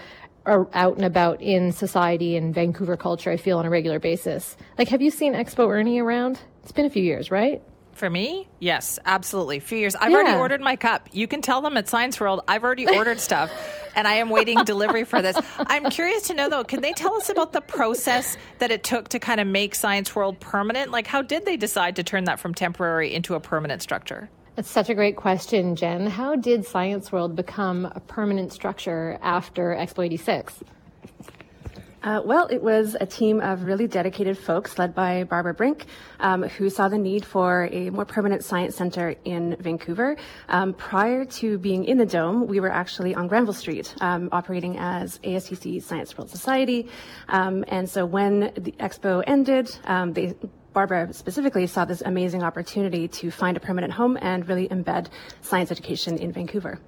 out 0.48 0.96
and 0.96 1.06
about 1.06 1.42
in 1.42 1.72
society 1.72 2.38
and 2.38 2.56
Vancouver 2.56 2.98
culture. 2.98 3.30
I 3.30 3.38
feel 3.38 3.58
on 3.60 3.66
a 3.66 3.70
regular 3.70 4.00
basis. 4.00 4.56
Like, 4.78 4.88
have 4.88 5.02
you 5.02 5.12
seen 5.12 5.34
Expo 5.34 5.70
Ernie 5.70 6.00
around? 6.00 6.40
It's 6.64 6.72
been 6.72 6.86
a 6.86 6.90
few 6.90 7.04
years, 7.04 7.30
right? 7.30 7.62
For 7.98 8.12
me, 8.12 8.48
yes, 8.60 9.00
absolutely. 9.06 9.60
Few 9.60 9.80
years. 9.80 9.96
I've 9.96 10.12
yeah. 10.12 10.18
already 10.18 10.38
ordered 10.38 10.62
my 10.62 10.76
cup. 10.76 11.10
You 11.14 11.28
can 11.28 11.42
tell 11.42 11.64
them 11.64 11.78
at 11.78 11.90
Science 11.90 12.20
World 12.20 12.42
I've 12.48 12.64
already 12.64 12.86
ordered 12.88 13.20
stuff, 13.20 13.52
and 13.96 14.08
I 14.08 14.14
am 14.14 14.30
waiting 14.30 14.64
delivery 14.66 15.04
for 15.04 15.20
this. 15.20 15.36
I'm 15.58 15.90
curious 15.90 16.28
to 16.28 16.36
know 16.36 16.48
though, 16.48 16.64
can 16.64 16.82
they 16.82 16.94
tell 16.94 17.16
us 17.16 17.28
about 17.30 17.54
the 17.54 17.62
process 17.62 18.38
that 18.60 18.70
it 18.70 18.84
took 18.84 19.10
to 19.10 19.20
kind 19.20 19.40
of 19.40 19.48
make 19.48 19.74
Science 19.74 20.16
World 20.16 20.40
permanent? 20.40 20.92
Like, 20.92 21.08
how 21.08 21.24
did 21.24 21.46
they 21.46 21.58
decide 21.58 21.96
to 21.96 22.04
turn 22.04 22.26
that 22.26 22.40
from 22.40 22.54
temporary 22.54 23.16
into 23.16 23.34
a 23.34 23.40
permanent 23.40 23.82
structure? 23.82 24.30
That's 24.56 24.70
such 24.70 24.92
a 24.92 24.94
great 24.94 25.16
question, 25.16 25.76
Jen. 25.76 26.06
How 26.06 26.36
did 26.36 26.68
Science 26.68 27.12
World 27.12 27.36
become 27.36 27.86
a 27.86 28.00
permanent 28.00 28.54
structure 28.54 29.18
after 29.24 29.76
Expo 29.76 30.06
86? 30.06 30.64
Uh, 32.04 32.22
well, 32.24 32.48
it 32.48 32.62
was 32.62 32.96
a 33.02 33.06
team 33.06 33.42
of 33.42 33.64
really 33.64 33.88
dedicated 33.88 34.38
folks 34.38 34.78
led 34.78 34.94
by 34.94 35.24
Barbara 35.24 35.54
Brink, 35.54 35.86
um, 36.20 36.44
who 36.44 36.70
saw 36.70 36.88
the 36.88 36.98
need 36.98 37.26
for 37.26 37.68
a 37.72 37.90
more 37.90 38.06
permanent 38.06 38.44
science 38.44 38.76
center 38.76 39.16
in 39.26 39.56
Vancouver. 39.60 40.16
Um, 40.48 40.74
prior 40.74 41.26
to 41.26 41.58
being 41.58 41.86
in 41.86 41.98
the 41.98 42.06
Dome, 42.06 42.48
we 42.48 42.60
were 42.60 42.72
actually 42.72 43.16
on 43.16 43.28
Granville 43.28 43.54
Street, 43.54 43.96
um, 44.00 44.30
operating 44.32 44.78
as 44.78 45.18
ASTC 45.20 45.82
Science 45.82 46.16
World 46.18 46.30
Society. 46.30 46.88
Um, 47.30 47.66
and 47.68 47.90
so 47.90 48.06
when 48.06 48.52
the 48.56 48.74
expo 48.80 49.24
ended, 49.26 49.76
um, 49.86 50.14
they 50.14 50.36
Barbara 50.74 51.12
specifically 51.12 51.66
saw 51.66 51.86
this 51.86 52.04
amazing 52.06 52.44
opportunity 52.44 53.08
to 53.08 53.32
find 53.32 53.58
a 53.58 53.60
permanent 53.60 53.92
home 53.92 54.16
and 54.22 54.48
really 54.48 54.68
embed 54.68 55.08
science 55.42 55.72
education 55.72 56.20
in 56.20 56.32
Vancouver. 56.32 56.80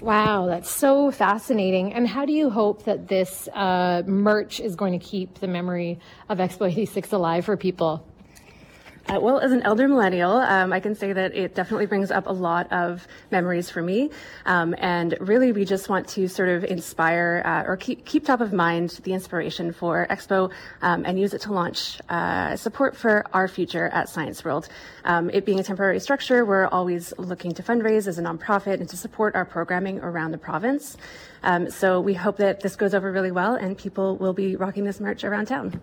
Wow, 0.00 0.46
that's 0.46 0.70
so 0.70 1.10
fascinating. 1.10 1.94
And 1.94 2.06
how 2.06 2.26
do 2.26 2.32
you 2.32 2.50
hope 2.50 2.84
that 2.84 3.08
this 3.08 3.48
uh, 3.48 4.02
merch 4.06 4.60
is 4.60 4.76
going 4.76 4.98
to 4.98 5.04
keep 5.04 5.38
the 5.40 5.46
memory 5.46 5.98
of 6.28 6.38
Expo 6.38 6.70
86 6.70 7.12
alive 7.12 7.44
for 7.44 7.56
people? 7.56 8.06
Uh, 9.08 9.20
well, 9.20 9.38
as 9.38 9.52
an 9.52 9.62
elder 9.62 9.86
millennial, 9.86 10.32
um, 10.32 10.72
I 10.72 10.80
can 10.80 10.96
say 10.96 11.12
that 11.12 11.32
it 11.32 11.54
definitely 11.54 11.86
brings 11.86 12.10
up 12.10 12.26
a 12.26 12.32
lot 12.32 12.72
of 12.72 13.06
memories 13.30 13.70
for 13.70 13.80
me. 13.80 14.10
Um, 14.46 14.74
and 14.78 15.16
really, 15.20 15.52
we 15.52 15.64
just 15.64 15.88
want 15.88 16.08
to 16.08 16.26
sort 16.26 16.48
of 16.48 16.64
inspire 16.64 17.40
uh, 17.44 17.70
or 17.70 17.76
keep, 17.76 18.04
keep 18.04 18.24
top 18.24 18.40
of 18.40 18.52
mind 18.52 18.90
the 19.04 19.12
inspiration 19.12 19.72
for 19.72 20.08
Expo 20.10 20.50
um, 20.82 21.04
and 21.06 21.20
use 21.20 21.34
it 21.34 21.40
to 21.42 21.52
launch 21.52 22.00
uh, 22.08 22.56
support 22.56 22.96
for 22.96 23.24
our 23.32 23.46
future 23.46 23.86
at 23.88 24.08
Science 24.08 24.44
World. 24.44 24.68
Um, 25.04 25.30
it 25.30 25.46
being 25.46 25.60
a 25.60 25.62
temporary 25.62 26.00
structure, 26.00 26.44
we're 26.44 26.66
always 26.66 27.14
looking 27.16 27.54
to 27.54 27.62
fundraise 27.62 28.08
as 28.08 28.18
a 28.18 28.22
nonprofit 28.22 28.80
and 28.80 28.88
to 28.88 28.96
support 28.96 29.36
our 29.36 29.44
programming 29.44 30.00
around 30.00 30.32
the 30.32 30.38
province. 30.38 30.96
Um, 31.44 31.70
so 31.70 32.00
we 32.00 32.14
hope 32.14 32.38
that 32.38 32.58
this 32.60 32.74
goes 32.74 32.92
over 32.92 33.12
really 33.12 33.30
well 33.30 33.54
and 33.54 33.78
people 33.78 34.16
will 34.16 34.32
be 34.32 34.56
rocking 34.56 34.82
this 34.82 34.98
merch 34.98 35.22
around 35.22 35.46
town. 35.46 35.80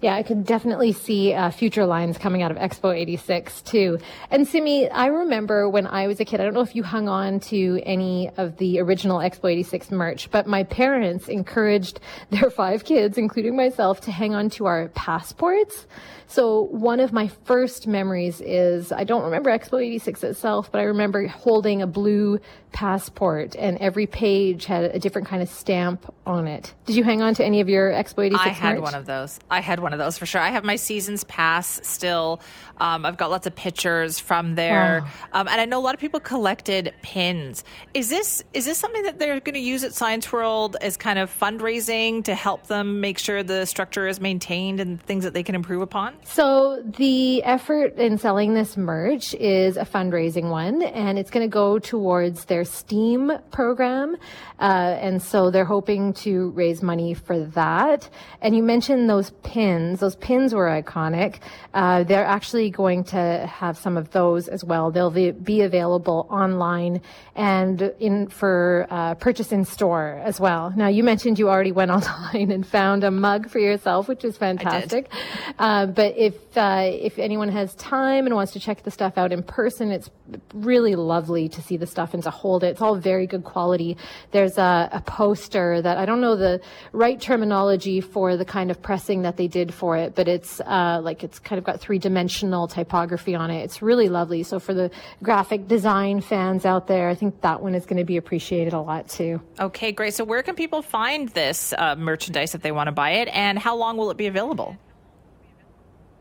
Yeah, 0.00 0.14
I 0.14 0.22
could 0.22 0.44
definitely 0.44 0.92
see 0.92 1.32
uh, 1.32 1.50
future 1.50 1.86
lines 1.86 2.18
coming 2.18 2.42
out 2.42 2.50
of 2.50 2.58
Expo 2.58 2.94
86 2.94 3.62
too. 3.62 3.98
And 4.30 4.46
Simi, 4.46 4.90
I 4.90 5.06
remember 5.06 5.68
when 5.68 5.86
I 5.86 6.08
was 6.08 6.20
a 6.20 6.26
kid, 6.26 6.40
I 6.40 6.44
don't 6.44 6.52
know 6.52 6.60
if 6.60 6.76
you 6.76 6.82
hung 6.82 7.08
on 7.08 7.40
to 7.40 7.80
any 7.84 8.30
of 8.36 8.58
the 8.58 8.80
original 8.80 9.18
Expo 9.18 9.50
86 9.50 9.90
merch, 9.90 10.30
but 10.30 10.46
my 10.46 10.64
parents 10.64 11.28
encouraged 11.28 12.00
their 12.30 12.50
five 12.50 12.84
kids, 12.84 13.16
including 13.16 13.56
myself, 13.56 14.02
to 14.02 14.10
hang 14.10 14.34
on 14.34 14.50
to 14.50 14.66
our 14.66 14.88
passports. 14.88 15.86
So 16.26 16.62
one 16.62 17.00
of 17.00 17.12
my 17.12 17.28
first 17.44 17.86
memories 17.86 18.40
is 18.40 18.92
I 18.92 19.04
don't 19.04 19.22
remember 19.22 19.50
Expo 19.50 19.82
86 19.82 20.24
itself, 20.24 20.70
but 20.72 20.80
I 20.80 20.84
remember 20.84 21.26
holding 21.28 21.80
a 21.80 21.86
blue 21.86 22.40
passport 22.72 23.54
and 23.54 23.78
every 23.78 24.06
page 24.06 24.64
had 24.66 24.84
a 24.84 24.98
different 24.98 25.28
kind 25.28 25.42
of 25.42 25.48
stamp 25.48 26.12
on 26.26 26.48
it. 26.48 26.74
Did 26.86 26.96
you 26.96 27.04
hang 27.04 27.22
on 27.22 27.34
to 27.34 27.44
any 27.44 27.60
of 27.60 27.68
your 27.68 27.90
Expo 27.90 28.26
86 28.26 28.44
I 28.44 28.48
had 28.48 28.74
merch? 28.74 28.82
one 28.82 28.94
of 28.94 29.06
those. 29.06 29.38
I 29.50 29.60
had 29.60 29.78
one 29.80 29.92
of 29.94 29.98
those 29.98 30.18
for 30.18 30.26
sure. 30.26 30.40
I 30.40 30.50
have 30.50 30.64
my 30.64 30.76
seasons 30.76 31.24
pass 31.24 31.80
still. 31.82 32.40
Um, 32.78 33.06
I've 33.06 33.16
got 33.16 33.30
lots 33.30 33.46
of 33.46 33.54
pictures 33.54 34.18
from 34.18 34.56
there, 34.56 35.02
wow. 35.32 35.40
um, 35.40 35.48
and 35.48 35.60
I 35.60 35.64
know 35.64 35.78
a 35.78 35.84
lot 35.84 35.94
of 35.94 36.00
people 36.00 36.18
collected 36.18 36.92
pins. 37.02 37.62
Is 37.94 38.08
this 38.10 38.42
is 38.52 38.64
this 38.64 38.78
something 38.78 39.04
that 39.04 39.20
they're 39.20 39.38
going 39.40 39.54
to 39.54 39.60
use 39.60 39.84
at 39.84 39.94
Science 39.94 40.32
World 40.32 40.76
as 40.80 40.96
kind 40.96 41.18
of 41.18 41.30
fundraising 41.30 42.24
to 42.24 42.34
help 42.34 42.66
them 42.66 43.00
make 43.00 43.18
sure 43.18 43.44
the 43.44 43.64
structure 43.64 44.08
is 44.08 44.20
maintained 44.20 44.80
and 44.80 45.00
things 45.00 45.22
that 45.22 45.34
they 45.34 45.44
can 45.44 45.54
improve 45.54 45.82
upon? 45.82 46.14
So 46.24 46.82
the 46.84 47.44
effort 47.44 47.96
in 47.96 48.18
selling 48.18 48.54
this 48.54 48.76
merch 48.76 49.34
is 49.34 49.76
a 49.76 49.84
fundraising 49.84 50.50
one, 50.50 50.82
and 50.82 51.16
it's 51.16 51.30
going 51.30 51.48
to 51.48 51.52
go 51.52 51.78
towards 51.78 52.46
their 52.46 52.64
STEAM 52.64 53.30
program, 53.52 54.16
uh, 54.58 54.96
and 55.00 55.22
so 55.22 55.50
they're 55.52 55.64
hoping 55.64 56.12
to 56.14 56.50
raise 56.50 56.82
money 56.82 57.14
for 57.14 57.38
that. 57.38 58.08
And 58.40 58.56
you 58.56 58.64
mentioned 58.64 59.08
those 59.08 59.30
pins; 59.44 59.73
those 59.98 60.16
pins 60.16 60.54
were 60.54 60.66
iconic. 60.66 61.40
Uh, 61.72 62.04
they're 62.04 62.24
actually 62.24 62.44
actually 62.44 62.70
going 62.70 63.02
to 63.02 63.46
have 63.46 63.76
some 63.76 63.96
of 63.96 64.10
those 64.10 64.48
as 64.48 64.62
well. 64.62 64.90
They'll 64.90 65.10
be 65.10 65.62
available 65.62 66.26
online 66.30 67.00
and 67.34 67.82
in 67.98 68.28
for 68.28 68.86
uh, 68.90 69.14
purchase 69.14 69.50
in 69.50 69.64
store 69.64 70.20
as 70.24 70.38
well. 70.38 70.72
Now, 70.76 70.88
you 70.88 71.02
mentioned 71.02 71.38
you 71.38 71.48
already 71.48 71.72
went 71.72 71.90
online 71.98 72.52
and 72.52 72.66
found 72.66 73.02
a 73.02 73.10
mug 73.10 73.50
for 73.50 73.58
yourself, 73.58 74.08
which 74.08 74.24
is 74.24 74.36
fantastic. 74.36 75.10
Uh, 75.58 75.86
but 75.86 76.16
if 76.16 76.34
uh, 76.56 76.82
if 76.84 77.18
anyone 77.18 77.48
has 77.48 77.74
time 77.74 78.26
and 78.26 78.34
wants 78.34 78.52
to 78.52 78.60
check 78.60 78.82
the 78.82 78.90
stuff 78.90 79.18
out 79.18 79.32
in 79.32 79.42
person, 79.42 79.90
it's 79.90 80.10
really 80.52 80.94
lovely 80.94 81.48
to 81.48 81.60
see 81.60 81.76
the 81.76 81.86
stuff 81.86 82.14
and 82.14 82.22
to 82.22 82.30
hold 82.30 82.62
it. 82.62 82.68
It's 82.68 82.82
all 82.82 82.96
very 82.96 83.26
good 83.26 83.44
quality. 83.44 83.96
There's 84.30 84.58
a, 84.58 84.88
a 84.92 85.00
poster 85.00 85.82
that 85.82 85.98
I 85.98 86.06
don't 86.06 86.20
know 86.20 86.36
the 86.36 86.60
right 86.92 87.20
terminology 87.20 88.00
for 88.00 88.36
the 88.36 88.44
kind 88.44 88.70
of 88.70 88.80
pressing 88.80 89.22
that 89.22 89.36
they 89.36 89.48
did 89.48 89.63
for 89.72 89.96
it, 89.96 90.14
but 90.14 90.26
it's 90.28 90.60
uh, 90.60 91.00
like 91.02 91.22
it's 91.22 91.38
kind 91.38 91.58
of 91.58 91.64
got 91.64 91.80
three 91.80 91.98
dimensional 91.98 92.66
typography 92.66 93.34
on 93.34 93.50
it. 93.50 93.62
It's 93.62 93.80
really 93.80 94.08
lovely. 94.08 94.42
So 94.42 94.58
for 94.58 94.74
the 94.74 94.90
graphic 95.22 95.68
design 95.68 96.20
fans 96.20 96.66
out 96.66 96.86
there, 96.88 97.08
I 97.08 97.14
think 97.14 97.40
that 97.42 97.62
one 97.62 97.74
is 97.74 97.86
going 97.86 97.98
to 97.98 98.04
be 98.04 98.16
appreciated 98.16 98.72
a 98.72 98.80
lot 98.80 99.08
too. 99.08 99.40
Okay, 99.60 99.92
great. 99.92 100.14
So 100.14 100.24
where 100.24 100.42
can 100.42 100.56
people 100.56 100.82
find 100.82 101.28
this 101.30 101.72
uh, 101.78 101.94
merchandise 101.96 102.54
if 102.54 102.62
they 102.62 102.72
want 102.72 102.88
to 102.88 102.92
buy 102.92 103.12
it, 103.12 103.28
and 103.28 103.58
how 103.58 103.76
long 103.76 103.96
will 103.96 104.10
it 104.10 104.16
be 104.16 104.26
available? 104.26 104.76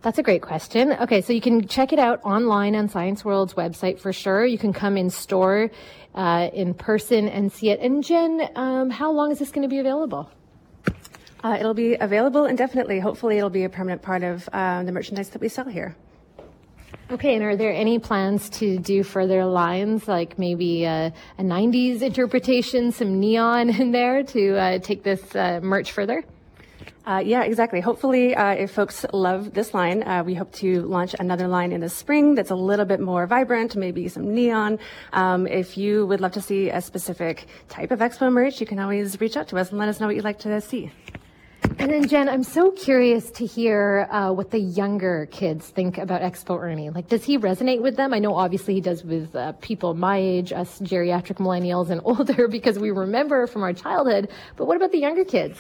That's 0.04 0.18
a 0.18 0.24
great 0.24 0.42
question. 0.42 0.92
Okay, 0.92 1.22
so 1.22 1.32
you 1.32 1.40
can 1.40 1.66
check 1.66 1.94
it 1.94 2.00
out 2.00 2.20
online 2.26 2.76
on 2.76 2.90
Science 2.90 3.24
World's 3.24 3.54
website 3.54 4.02
for 4.02 4.12
sure. 4.12 4.46
You 4.46 4.58
can 4.58 4.74
come 4.74 4.98
in 4.98 5.10
store 5.10 5.72
uh, 6.14 6.50
in 6.54 6.74
person 6.74 7.30
and 7.30 7.50
see 7.50 7.70
it. 7.70 7.80
And 7.80 8.04
Jen, 8.04 8.50
um, 8.56 8.90
how 8.90 9.14
long 9.14 9.32
is 9.32 9.40
this 9.40 9.52
going 9.52 9.62
to 9.62 9.70
be 9.70 9.80
available? 9.80 10.30
Uh, 11.44 11.58
it'll 11.60 11.74
be 11.74 11.96
available 11.96 12.46
indefinitely. 12.46 13.00
Hopefully, 13.00 13.38
it'll 13.38 13.50
be 13.50 13.66
a 13.66 13.70
permanent 13.70 14.02
part 14.02 14.24
of 14.24 14.48
uh, 14.54 14.84
the 14.84 14.92
merchandise 14.92 15.30
that 15.30 15.42
we 15.42 15.50
sell 15.50 15.66
here. 15.66 15.96
Okay, 17.12 17.36
and 17.36 17.44
are 17.44 17.58
there 17.58 17.74
any 17.74 18.00
plans 18.00 18.50
to 18.50 18.80
do 18.80 19.04
further 19.04 19.46
lines, 19.46 20.08
like 20.08 20.40
maybe 20.40 20.86
a, 20.86 21.14
a 21.38 21.44
90s 21.44 22.02
interpretation, 22.02 22.92
some 22.94 23.20
neon 23.20 23.70
in 23.70 23.92
there 23.92 24.24
to 24.24 24.56
uh, 24.58 24.80
take 24.80 25.04
this 25.04 25.36
uh, 25.36 25.60
merch 25.62 25.92
further? 25.92 26.24
Uh, 27.06 27.22
yeah, 27.24 27.44
exactly. 27.44 27.82
Hopefully, 27.82 28.34
uh, 28.34 28.54
if 28.54 28.72
folks 28.72 29.06
love 29.12 29.54
this 29.54 29.74
line, 29.74 30.04
uh, 30.04 30.24
we 30.24 30.34
hope 30.34 30.54
to 30.54 30.84
launch 30.84 31.14
another 31.20 31.50
line 31.50 31.74
in 31.74 31.82
the 31.82 31.90
spring 31.90 32.34
that's 32.36 32.52
a 32.52 32.56
little 32.56 32.86
bit 32.86 33.02
more 33.02 33.28
vibrant, 33.28 33.76
maybe 33.76 34.08
some 34.08 34.34
neon. 34.34 34.80
Um, 35.12 35.46
if 35.46 35.78
you 35.78 36.06
would 36.06 36.22
love 36.22 36.32
to 36.32 36.42
see 36.42 36.70
a 36.70 36.80
specific 36.80 37.48
type 37.68 37.92
of 37.92 38.00
expo 38.00 38.32
merch, 38.32 38.62
you 38.62 38.66
can 38.66 38.80
always 38.80 39.20
reach 39.20 39.36
out 39.36 39.50
to 39.50 39.58
us 39.58 39.72
and 39.72 39.80
let 39.80 39.90
us 39.90 40.00
know 40.00 40.08
what 40.08 40.16
you'd 40.16 40.24
like 40.24 40.40
to 40.40 40.62
see. 40.62 40.92
And 41.80 41.92
then, 41.92 42.08
Jen, 42.08 42.30
I'm 42.30 42.44
so 42.44 42.72
curious 42.72 43.32
to 43.32 43.46
hear 43.46 44.08
uh, 44.12 44.32
what 44.32 44.52
the 44.52 44.60
younger 44.60 45.28
kids 45.32 45.70
think 45.70 45.98
about 45.98 46.22
Expo 46.22 46.60
Ernie. 46.60 46.92
Like, 46.92 47.08
does 47.08 47.24
he 47.24 47.40
resonate 47.40 47.82
with 47.82 47.96
them? 47.96 48.14
I 48.14 48.20
know 48.20 48.36
obviously 48.36 48.76
he 48.76 48.82
does 48.82 49.04
with 49.04 49.36
uh, 49.36 49.54
people 49.54 49.96
my 49.96 50.18
age, 50.18 50.54
us 50.54 50.80
geriatric 50.80 51.38
millennials 51.38 51.90
and 51.90 52.00
older, 52.06 52.48
because 52.48 52.78
we 52.78 52.92
remember 52.92 53.48
from 53.48 53.64
our 53.64 53.74
childhood. 53.74 54.30
But 54.56 54.66
what 54.66 54.78
about 54.78 54.92
the 54.92 55.00
younger 55.00 55.26
kids? 55.26 55.58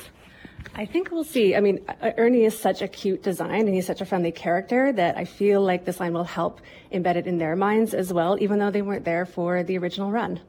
I 0.76 0.86
think 0.86 1.09
we'll 1.11 1.24
see. 1.24 1.55
I 1.55 1.61
mean, 1.61 1.84
uh, 1.88 2.11
Ernie 2.18 2.45
is 2.45 2.57
such 2.57 2.82
a 2.82 2.88
cute 2.88 3.24
design 3.24 3.61
and 3.61 3.74
he's 3.74 3.88
such 3.88 4.01
a 4.01 4.05
friendly 4.05 4.32
character 4.32 4.93
that 4.93 5.18
I 5.18 5.26
feel 5.26 5.61
like 5.61 5.86
this 5.86 5.99
line 5.99 6.14
will 6.14 6.24
help 6.24 6.61
embed 6.91 7.16
it 7.16 7.26
in 7.26 7.39
their 7.39 7.55
minds 7.55 7.93
as 7.93 8.14
well, 8.14 8.38
even 8.39 8.59
though 8.59 8.72
they 8.72 8.82
weren't 8.84 9.05
there 9.05 9.26
for 9.26 9.64
the 9.64 9.78
original 9.80 10.11
run. 10.11 10.39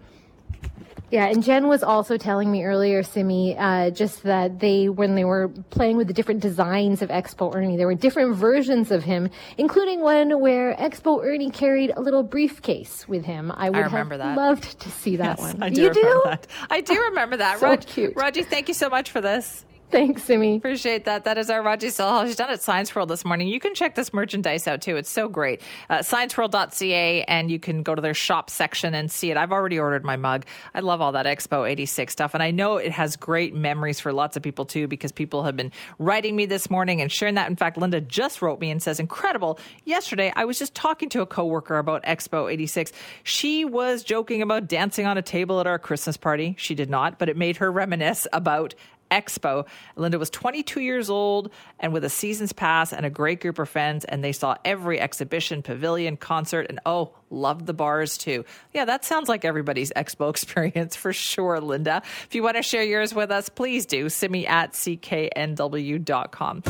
Yeah, 1.14 1.26
and 1.26 1.44
Jen 1.44 1.68
was 1.68 1.84
also 1.84 2.16
telling 2.16 2.50
me 2.50 2.64
earlier, 2.64 3.04
Simi, 3.04 3.56
uh, 3.56 3.90
just 3.90 4.24
that 4.24 4.58
they, 4.58 4.88
when 4.88 5.14
they 5.14 5.24
were 5.24 5.46
playing 5.70 5.96
with 5.96 6.08
the 6.08 6.12
different 6.12 6.40
designs 6.40 7.02
of 7.02 7.08
Expo 7.08 7.54
Ernie, 7.54 7.76
there 7.76 7.86
were 7.86 7.94
different 7.94 8.34
versions 8.34 8.90
of 8.90 9.04
him, 9.04 9.30
including 9.56 10.00
one 10.00 10.40
where 10.40 10.74
Expo 10.74 11.24
Ernie 11.24 11.50
carried 11.50 11.92
a 11.96 12.00
little 12.00 12.24
briefcase 12.24 13.06
with 13.06 13.24
him. 13.24 13.52
I 13.54 13.70
would 13.70 13.78
I 13.78 13.82
remember 13.82 14.18
have 14.18 14.34
that. 14.34 14.36
loved 14.36 14.80
to 14.80 14.90
see 14.90 15.14
that 15.18 15.38
Yes, 15.38 15.54
one. 15.54 15.62
I 15.62 15.70
do 15.70 15.82
you 15.82 15.88
remember 15.90 16.10
do? 16.10 16.22
that. 16.24 16.46
I 16.68 16.80
do 16.80 17.00
remember 17.00 17.36
that. 17.36 17.60
So 17.60 17.66
Raj, 17.68 17.86
cute. 17.86 18.14
Raji, 18.16 18.42
thank 18.42 18.66
you 18.66 18.74
so 18.74 18.88
much 18.88 19.12
for 19.12 19.20
this. 19.20 19.64
Thanks, 19.91 20.24
Simi. 20.24 20.57
Appreciate 20.57 21.05
that. 21.05 21.24
That 21.24 21.39
is 21.39 21.51
our 21.51 21.62
Raji 21.62 21.87
Sohal. 21.87 22.26
She's 22.26 22.37
done 22.37 22.51
at 22.51 22.61
Science 22.61 22.95
World 22.95 23.11
this 23.11 23.24
morning. 23.24 23.47
You 23.47 23.61
can 23.61 23.74
check 23.74 23.95
this 23.95 24.12
merchandise 24.12 24.66
out 24.66 24.82
too. 24.82 24.97
It's 24.97 25.11
so 25.11 25.28
great. 25.28 25.61
Uh, 25.89 25.99
ScienceWorld.ca, 25.99 27.22
and 27.24 27.51
you 27.51 27.61
can 27.61 27.82
go 27.82 27.95
to 27.95 28.03
their 28.03 28.14
shop 28.14 28.51
section 28.51 28.95
and 28.95 29.11
see 29.11 29.30
it. 29.30 29.37
I've 29.37 29.53
already 29.53 29.78
ordered 29.78 30.05
my 30.05 30.16
mug. 30.16 30.47
I 30.74 30.80
love 30.80 31.01
all 31.01 31.12
that 31.12 31.26
Expo 31.26 31.68
86 31.68 32.12
stuff. 32.12 32.35
And 32.35 32.43
I 32.43 32.51
know 32.51 32.76
it 32.76 32.91
has 32.91 33.14
great 33.14 33.55
memories 33.55 34.01
for 34.01 34.12
lots 34.12 34.37
of 34.37 34.43
people 34.43 34.64
too, 34.64 34.89
because 34.89 35.12
people 35.12 35.45
have 35.45 35.57
been 35.57 35.70
writing 35.99 36.35
me 36.35 36.47
this 36.47 36.70
morning 36.70 37.01
and 37.01 37.12
sharing 37.12 37.37
that. 37.37 37.49
In 37.49 37.57
fact, 37.57 37.76
Linda 37.76 38.01
just 38.01 38.43
wrote 38.43 38.61
me 38.61 38.70
and 38.70 38.82
says, 38.82 38.99
incredible. 38.99 39.61
Yesterday, 39.85 40.32
I 40.35 40.45
was 40.45 40.59
just 40.59 40.74
talking 40.74 41.09
to 41.11 41.20
a 41.20 41.26
coworker 41.26 41.78
about 41.78 42.03
Expo 42.05 42.53
86. 42.53 42.91
She 43.22 43.64
was 43.64 44.03
joking 44.03 44.43
about 44.43 44.66
dancing 44.66 45.07
on 45.07 45.18
a 45.18 45.22
table 45.22 45.61
at 45.61 45.68
our 45.68 45.78
Christmas 45.78 46.16
party. 46.16 46.57
She 46.59 46.74
did 46.74 46.91
not, 46.91 47.18
but 47.18 47.28
it 47.28 47.37
made 47.37 47.59
her 47.59 47.70
reminisce 47.70 48.26
about 48.32 48.74
Expo. 49.14 49.66
Linda 49.94 50.18
was 50.18 50.28
22 50.30 50.80
years 50.80 51.08
old 51.08 51.50
and 51.78 51.92
with 51.92 52.04
a 52.04 52.10
season's 52.10 52.52
pass 52.52 52.92
and 52.92 53.06
a 53.06 53.10
great 53.10 53.40
group 53.40 53.60
of 53.60 53.68
friends, 53.68 54.04
and 54.04 54.24
they 54.24 54.32
saw 54.32 54.56
every 54.64 55.00
exhibition, 55.00 55.62
pavilion, 55.62 56.16
concert, 56.16 56.66
and 56.68 56.80
oh, 56.84 57.14
loved 57.30 57.66
the 57.66 57.74
bars 57.74 58.18
too. 58.18 58.44
Yeah, 58.72 58.84
that 58.86 59.04
sounds 59.04 59.28
like 59.28 59.44
everybody's 59.44 59.92
Expo 59.92 60.30
experience 60.34 60.96
for 60.96 61.12
sure, 61.12 61.60
Linda. 61.60 62.02
If 62.26 62.34
you 62.34 62.42
want 62.42 62.56
to 62.56 62.62
share 62.62 62.82
yours 62.82 63.14
with 63.14 63.30
us, 63.30 63.48
please 63.48 63.86
do. 63.86 64.08
Simi 64.08 64.46
at 64.46 64.72
cknw.com. 64.72 66.62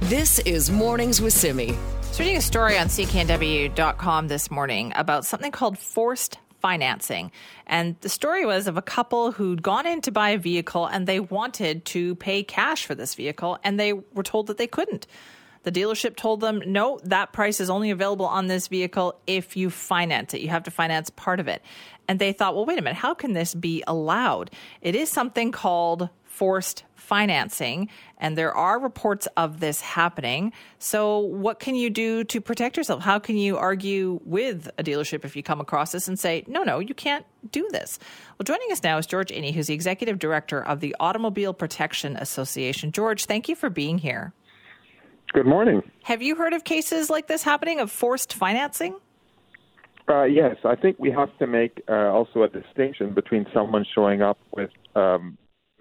This 0.00 0.40
is 0.40 0.70
Mornings 0.72 1.20
with 1.22 1.32
Simi. 1.32 1.70
I 1.70 2.08
was 2.08 2.18
reading 2.18 2.36
a 2.36 2.40
story 2.40 2.76
on 2.76 2.88
cknw.com 2.88 4.26
this 4.26 4.50
morning 4.50 4.92
about 4.96 5.24
something 5.24 5.52
called 5.52 5.78
forced 5.78 6.38
financing. 6.60 7.32
And 7.66 7.96
the 8.00 8.08
story 8.08 8.46
was 8.46 8.66
of 8.66 8.76
a 8.76 8.82
couple 8.82 9.32
who'd 9.32 9.62
gone 9.62 9.86
in 9.86 10.00
to 10.02 10.12
buy 10.12 10.30
a 10.30 10.38
vehicle 10.38 10.86
and 10.86 11.06
they 11.06 11.20
wanted 11.20 11.84
to 11.86 12.14
pay 12.16 12.42
cash 12.42 12.86
for 12.86 12.94
this 12.94 13.14
vehicle 13.14 13.58
and 13.64 13.78
they 13.78 13.92
were 13.92 14.22
told 14.22 14.46
that 14.48 14.58
they 14.58 14.66
couldn't. 14.66 15.06
The 15.62 15.72
dealership 15.72 16.16
told 16.16 16.40
them, 16.40 16.62
no, 16.66 17.00
that 17.04 17.32
price 17.32 17.60
is 17.60 17.68
only 17.68 17.90
available 17.90 18.24
on 18.24 18.46
this 18.46 18.68
vehicle 18.68 19.20
if 19.26 19.56
you 19.56 19.68
finance 19.68 20.32
it. 20.32 20.40
You 20.40 20.48
have 20.48 20.62
to 20.64 20.70
finance 20.70 21.10
part 21.10 21.38
of 21.38 21.48
it. 21.48 21.62
And 22.08 22.18
they 22.18 22.32
thought, 22.32 22.54
well, 22.54 22.64
wait 22.64 22.78
a 22.78 22.82
minute, 22.82 22.96
how 22.96 23.12
can 23.14 23.34
this 23.34 23.54
be 23.54 23.84
allowed? 23.86 24.50
It 24.80 24.96
is 24.96 25.10
something 25.10 25.52
called 25.52 26.08
forced 26.30 26.84
financing, 26.94 27.88
and 28.18 28.38
there 28.38 28.54
are 28.54 28.78
reports 28.78 29.26
of 29.36 29.58
this 29.58 29.80
happening. 29.80 30.52
So, 30.78 31.18
what 31.18 31.58
can 31.58 31.74
you 31.74 31.90
do 31.90 32.22
to 32.24 32.40
protect 32.40 32.76
yourself? 32.76 33.02
How 33.02 33.18
can 33.18 33.36
you 33.36 33.58
argue 33.58 34.20
with 34.24 34.70
a 34.78 34.84
dealership 34.84 35.24
if 35.24 35.34
you 35.34 35.42
come 35.42 35.60
across 35.60 35.90
this 35.90 36.06
and 36.06 36.18
say, 36.18 36.44
no, 36.46 36.62
no, 36.62 36.78
you 36.78 36.94
can't 36.94 37.26
do 37.50 37.68
this? 37.72 37.98
Well, 38.38 38.44
joining 38.44 38.70
us 38.70 38.82
now 38.84 38.96
is 38.96 39.06
George 39.06 39.30
Iny, 39.30 39.52
who's 39.52 39.66
the 39.66 39.74
executive 39.74 40.20
director 40.20 40.64
of 40.64 40.78
the 40.78 40.94
Automobile 41.00 41.52
Protection 41.52 42.16
Association. 42.16 42.92
George, 42.92 43.24
thank 43.24 43.48
you 43.48 43.56
for 43.56 43.68
being 43.68 43.98
here. 43.98 44.32
Good 45.32 45.46
morning. 45.46 45.82
Have 46.04 46.22
you 46.22 46.36
heard 46.36 46.52
of 46.52 46.62
cases 46.62 47.10
like 47.10 47.26
this 47.26 47.42
happening 47.42 47.80
of 47.80 47.90
forced 47.90 48.32
financing? 48.32 48.94
Uh, 50.08 50.24
yes, 50.24 50.56
I 50.64 50.76
think 50.76 50.96
we 51.00 51.10
have 51.10 51.36
to 51.38 51.46
make 51.46 51.82
uh, 51.88 51.92
also 51.92 52.44
a 52.44 52.48
distinction 52.48 53.14
between 53.14 53.46
someone 53.52 53.84
showing 53.94 54.22
up 54.22 54.38
with 54.52 54.70
um, 54.94 55.36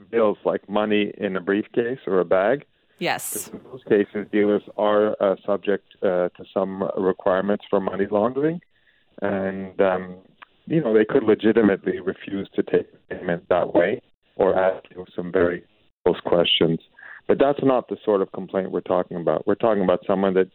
bills 0.09 0.37
like 0.45 0.67
money 0.69 1.11
in 1.17 1.35
a 1.35 1.41
briefcase 1.41 1.99
or 2.07 2.19
a 2.19 2.25
bag. 2.25 2.65
Yes. 2.99 3.49
In 3.49 3.61
those 3.71 3.83
cases, 3.87 4.27
dealers 4.31 4.63
are 4.77 5.15
uh, 5.21 5.35
subject 5.45 5.85
uh, 6.03 6.29
to 6.29 6.43
some 6.53 6.89
requirements 6.97 7.63
for 7.69 7.79
money 7.79 8.07
laundering, 8.11 8.59
and 9.21 9.79
um, 9.79 10.15
you 10.65 10.81
know 10.81 10.93
they 10.93 11.05
could 11.05 11.23
legitimately 11.23 11.99
refuse 12.01 12.49
to 12.55 12.63
take 12.63 12.87
payment 13.09 13.47
that 13.47 13.73
way 13.73 14.01
or 14.35 14.57
ask 14.57 14.83
you 14.91 15.05
some 15.15 15.31
very 15.31 15.63
close 16.03 16.19
questions. 16.25 16.79
But 17.27 17.39
that's 17.39 17.59
not 17.63 17.87
the 17.87 17.97
sort 18.03 18.21
of 18.21 18.31
complaint 18.31 18.71
we're 18.71 18.81
talking 18.81 19.15
about. 19.15 19.47
We're 19.47 19.55
talking 19.55 19.83
about 19.83 20.01
someone 20.05 20.33
that 20.33 20.49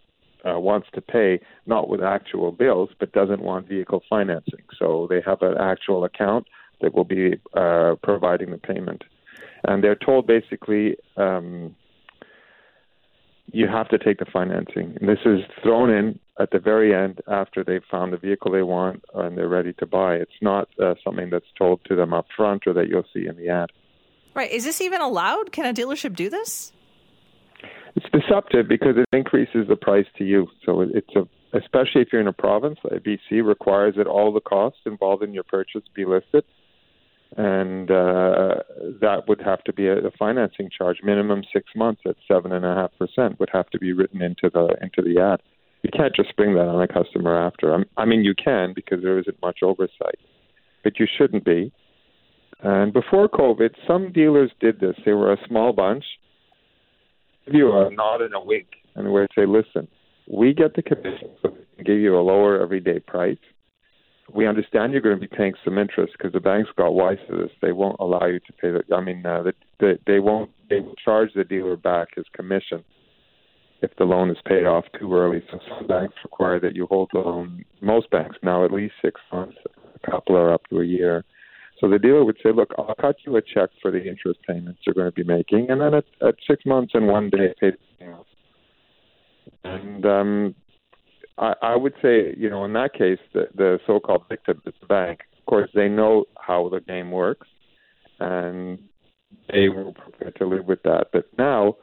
uh, 0.44 0.58
wants 0.58 0.88
to 0.94 1.00
pay 1.00 1.40
not 1.66 1.88
with 1.88 2.02
actual 2.02 2.52
bills, 2.52 2.90
but 2.98 3.12
doesn't 3.12 3.40
want 3.40 3.68
vehicle 3.68 4.02
financing. 4.10 4.64
So 4.78 5.06
they 5.08 5.22
have 5.24 5.40
an 5.42 5.56
actual 5.58 6.04
account 6.04 6.46
that 6.80 6.94
will 6.94 7.04
be 7.04 7.40
uh, 7.54 7.94
providing 8.02 8.50
the 8.50 8.58
payment, 8.58 9.04
and 9.64 9.82
they're 9.82 9.96
told 9.96 10.26
basically 10.26 10.96
um, 11.16 11.74
you 13.52 13.66
have 13.68 13.88
to 13.88 13.98
take 13.98 14.18
the 14.18 14.26
financing. 14.32 14.96
And 15.00 15.08
this 15.08 15.18
is 15.24 15.40
thrown 15.62 15.90
in 15.90 16.18
at 16.40 16.50
the 16.50 16.58
very 16.58 16.94
end 16.94 17.20
after 17.28 17.62
they've 17.62 17.84
found 17.90 18.12
the 18.12 18.16
vehicle 18.16 18.50
they 18.50 18.62
want 18.62 19.04
and 19.14 19.38
they're 19.38 19.48
ready 19.48 19.72
to 19.74 19.86
buy. 19.86 20.14
It's 20.14 20.32
not 20.42 20.68
uh, 20.82 20.94
something 21.04 21.30
that's 21.30 21.46
told 21.56 21.80
to 21.86 21.96
them 21.96 22.12
up 22.12 22.26
front 22.36 22.66
or 22.66 22.72
that 22.72 22.88
you'll 22.88 23.06
see 23.12 23.26
in 23.26 23.36
the 23.36 23.48
ad. 23.48 23.70
Right. 24.34 24.50
Is 24.50 24.64
this 24.64 24.80
even 24.80 25.00
allowed? 25.00 25.52
Can 25.52 25.64
a 25.66 25.72
dealership 25.72 26.16
do 26.16 26.28
this? 26.28 26.72
It's 27.94 28.06
deceptive 28.10 28.66
because 28.68 28.96
it 28.96 29.06
increases 29.16 29.68
the 29.68 29.76
price 29.76 30.06
to 30.18 30.24
you. 30.24 30.48
So 30.66 30.80
it's 30.80 31.14
a, 31.14 31.28
especially 31.56 32.02
if 32.02 32.08
you're 32.10 32.20
in 32.20 32.26
a 32.26 32.32
province, 32.32 32.78
like 32.82 33.04
BC 33.04 33.46
requires 33.46 33.94
that 33.96 34.08
all 34.08 34.32
the 34.32 34.40
costs 34.40 34.80
involved 34.84 35.22
in 35.22 35.32
your 35.32 35.44
purchase 35.44 35.82
be 35.94 36.04
listed, 36.04 36.42
and 37.36 37.90
uh, 37.90 38.54
that 39.00 39.22
would 39.26 39.40
have 39.40 39.62
to 39.64 39.72
be 39.72 39.86
a, 39.86 39.98
a 39.98 40.10
financing 40.18 40.68
charge, 40.76 40.98
minimum 41.02 41.42
six 41.52 41.66
months 41.74 42.02
at 42.06 42.16
seven 42.28 42.52
and 42.52 42.64
a 42.64 42.74
half 42.74 42.90
percent, 42.98 43.40
would 43.40 43.50
have 43.52 43.68
to 43.70 43.78
be 43.78 43.92
written 43.92 44.22
into 44.22 44.50
the 44.52 44.76
into 44.80 45.02
the 45.02 45.20
ad. 45.20 45.40
You 45.82 45.90
can't 45.90 46.14
just 46.14 46.34
bring 46.36 46.54
that 46.54 46.68
on 46.68 46.80
a 46.80 46.88
customer 46.88 47.36
after. 47.36 47.74
I'm, 47.74 47.84
I 47.96 48.04
mean, 48.04 48.24
you 48.24 48.34
can 48.34 48.72
because 48.74 49.02
there 49.02 49.18
isn't 49.18 49.36
much 49.42 49.58
oversight, 49.62 50.18
but 50.82 50.98
you 50.98 51.06
shouldn't 51.18 51.44
be. 51.44 51.72
And 52.62 52.92
before 52.92 53.28
COVID, 53.28 53.74
some 53.86 54.12
dealers 54.12 54.50
did 54.60 54.80
this. 54.80 54.94
They 55.04 55.12
were 55.12 55.32
a 55.32 55.36
small 55.46 55.72
bunch. 55.72 56.04
Give 57.46 57.56
you 57.56 57.72
a 57.72 57.90
nod 57.90 58.22
and 58.22 58.32
a 58.32 58.40
wink, 58.40 58.68
and 58.94 59.12
we'd 59.12 59.28
say, 59.34 59.44
"Listen, 59.44 59.88
we 60.26 60.54
get 60.54 60.74
the 60.74 60.82
commission, 60.82 61.30
so 61.42 61.50
we 61.50 61.64
can 61.76 61.84
give 61.84 61.98
you 61.98 62.16
a 62.16 62.22
lower 62.22 62.62
everyday 62.62 63.00
price. 63.00 63.36
We 64.32 64.46
understand 64.46 64.92
you're 64.92 65.02
going 65.02 65.16
to 65.16 65.20
be 65.20 65.36
paying 65.36 65.52
some 65.64 65.76
interest 65.78 66.14
because 66.16 66.32
the 66.32 66.40
banks 66.40 66.70
got 66.76 66.94
wise 66.94 67.18
to 67.28 67.36
this. 67.36 67.50
They 67.60 67.72
won't 67.72 67.96
allow 68.00 68.26
you 68.26 68.40
to 68.40 68.52
pay 68.54 68.70
the. 68.70 68.82
I 68.94 69.00
mean, 69.00 69.24
uh, 69.24 69.42
the, 69.42 69.52
the, 69.80 69.98
they 70.06 70.18
won't. 70.18 70.50
They 70.70 70.80
will 70.80 70.94
charge 71.04 71.30
the 71.34 71.44
dealer 71.44 71.76
back 71.76 72.08
his 72.16 72.24
commission 72.34 72.84
if 73.82 73.94
the 73.96 74.04
loan 74.04 74.30
is 74.30 74.38
paid 74.46 74.64
off 74.64 74.84
too 74.98 75.14
early. 75.14 75.42
So 75.50 75.58
some 75.68 75.86
banks 75.86 76.14
require 76.24 76.58
that 76.60 76.74
you 76.74 76.86
hold 76.86 77.10
the 77.12 77.20
loan. 77.20 77.64
Most 77.82 78.10
banks 78.10 78.36
now 78.42 78.64
at 78.64 78.72
least 78.72 78.94
six 79.02 79.20
months. 79.30 79.56
A 79.66 80.10
couple 80.10 80.36
are 80.36 80.52
up 80.52 80.62
to 80.70 80.80
a 80.80 80.84
year. 80.84 81.24
So 81.80 81.90
the 81.90 81.98
dealer 81.98 82.24
would 82.24 82.38
say, 82.42 82.50
"Look, 82.50 82.72
I'll 82.78 82.94
cut 82.94 83.16
you 83.26 83.36
a 83.36 83.42
check 83.42 83.70
for 83.82 83.90
the 83.90 84.02
interest 84.02 84.40
payments 84.48 84.80
you're 84.86 84.94
going 84.94 85.10
to 85.10 85.12
be 85.12 85.24
making, 85.24 85.70
and 85.70 85.80
then 85.80 85.94
at, 85.94 86.04
at 86.26 86.36
six 86.48 86.64
months 86.64 86.92
and 86.94 87.08
one 87.08 87.30
day, 87.30 87.52
pay 87.60 87.72
the 88.00 88.06
off." 88.06 88.26
And 89.64 90.06
um, 90.06 90.54
I, 91.38 91.54
I 91.62 91.76
would 91.76 91.94
say, 92.00 92.34
you 92.36 92.48
know, 92.48 92.64
in 92.64 92.72
that 92.74 92.92
case, 92.92 93.18
the, 93.32 93.48
the 93.54 93.78
so-called 93.86 94.24
victim 94.28 94.62
is 94.66 94.74
the 94.80 94.86
bank. 94.86 95.20
Of 95.38 95.46
course, 95.46 95.70
they 95.74 95.88
know 95.88 96.24
how 96.38 96.68
the 96.68 96.80
game 96.80 97.10
works, 97.10 97.48
and 98.20 98.78
they 99.52 99.68
were 99.68 99.92
prepared 99.92 100.36
to 100.36 100.46
live 100.46 100.66
with 100.66 100.82
that. 100.84 101.06
But 101.12 101.26
now, 101.36 101.76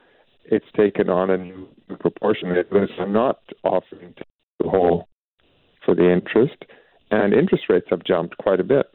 it's 0.46 0.66
taken 0.76 1.10
on 1.10 1.30
a 1.30 1.38
new 1.38 1.68
proportion. 2.00 2.54
I'm 3.00 3.14
not 3.14 3.40
offering 3.64 4.16
the 4.60 4.70
whole 4.70 5.08
for 5.86 5.96
the 5.96 6.12
interest, 6.12 6.66
and 7.10 7.34
interest 7.34 7.66
rates 7.70 7.88
have 7.90 8.04
jumped 8.04 8.38
quite 8.38 8.60
a 8.60 8.64
bit. 8.64 8.88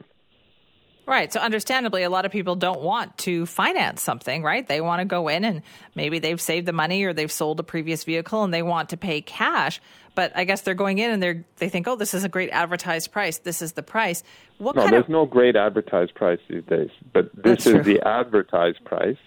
Right. 1.07 1.31
So, 1.31 1.39
understandably, 1.39 2.03
a 2.03 2.09
lot 2.09 2.25
of 2.25 2.33
people 2.33 2.55
don't 2.55 2.81
want 2.81 3.17
to 3.19 3.45
finance 3.45 4.01
something, 4.01 4.43
right? 4.43 4.67
They 4.67 4.81
want 4.81 4.99
to 4.99 5.05
go 5.05 5.29
in 5.29 5.45
and 5.45 5.61
maybe 5.95 6.19
they've 6.19 6.39
saved 6.39 6.67
the 6.67 6.73
money 6.73 7.05
or 7.05 7.13
they've 7.13 7.31
sold 7.31 7.61
a 7.61 7.63
previous 7.63 8.03
vehicle 8.03 8.43
and 8.43 8.53
they 8.53 8.61
want 8.61 8.89
to 8.89 8.97
pay 8.97 9.21
cash. 9.21 9.79
But 10.15 10.33
I 10.35 10.43
guess 10.43 10.61
they're 10.61 10.73
going 10.73 10.99
in 10.99 11.09
and 11.09 11.23
they 11.23 11.45
they 11.55 11.69
think, 11.69 11.87
oh, 11.87 11.95
this 11.95 12.13
is 12.13 12.25
a 12.25 12.29
great 12.29 12.49
advertised 12.49 13.13
price. 13.13 13.37
This 13.37 13.61
is 13.61 13.71
the 13.71 13.83
price. 13.83 14.21
What 14.57 14.75
no, 14.75 14.81
kind 14.81 14.93
there's 14.93 15.05
of 15.05 15.09
no 15.09 15.25
great 15.25 15.55
advertised 15.55 16.13
price 16.13 16.39
these 16.49 16.65
days, 16.65 16.89
but 17.13 17.33
this 17.33 17.63
That's 17.63 17.67
is 17.67 17.73
true. 17.73 17.83
the 17.83 18.05
advertised 18.05 18.83
price. 18.83 19.17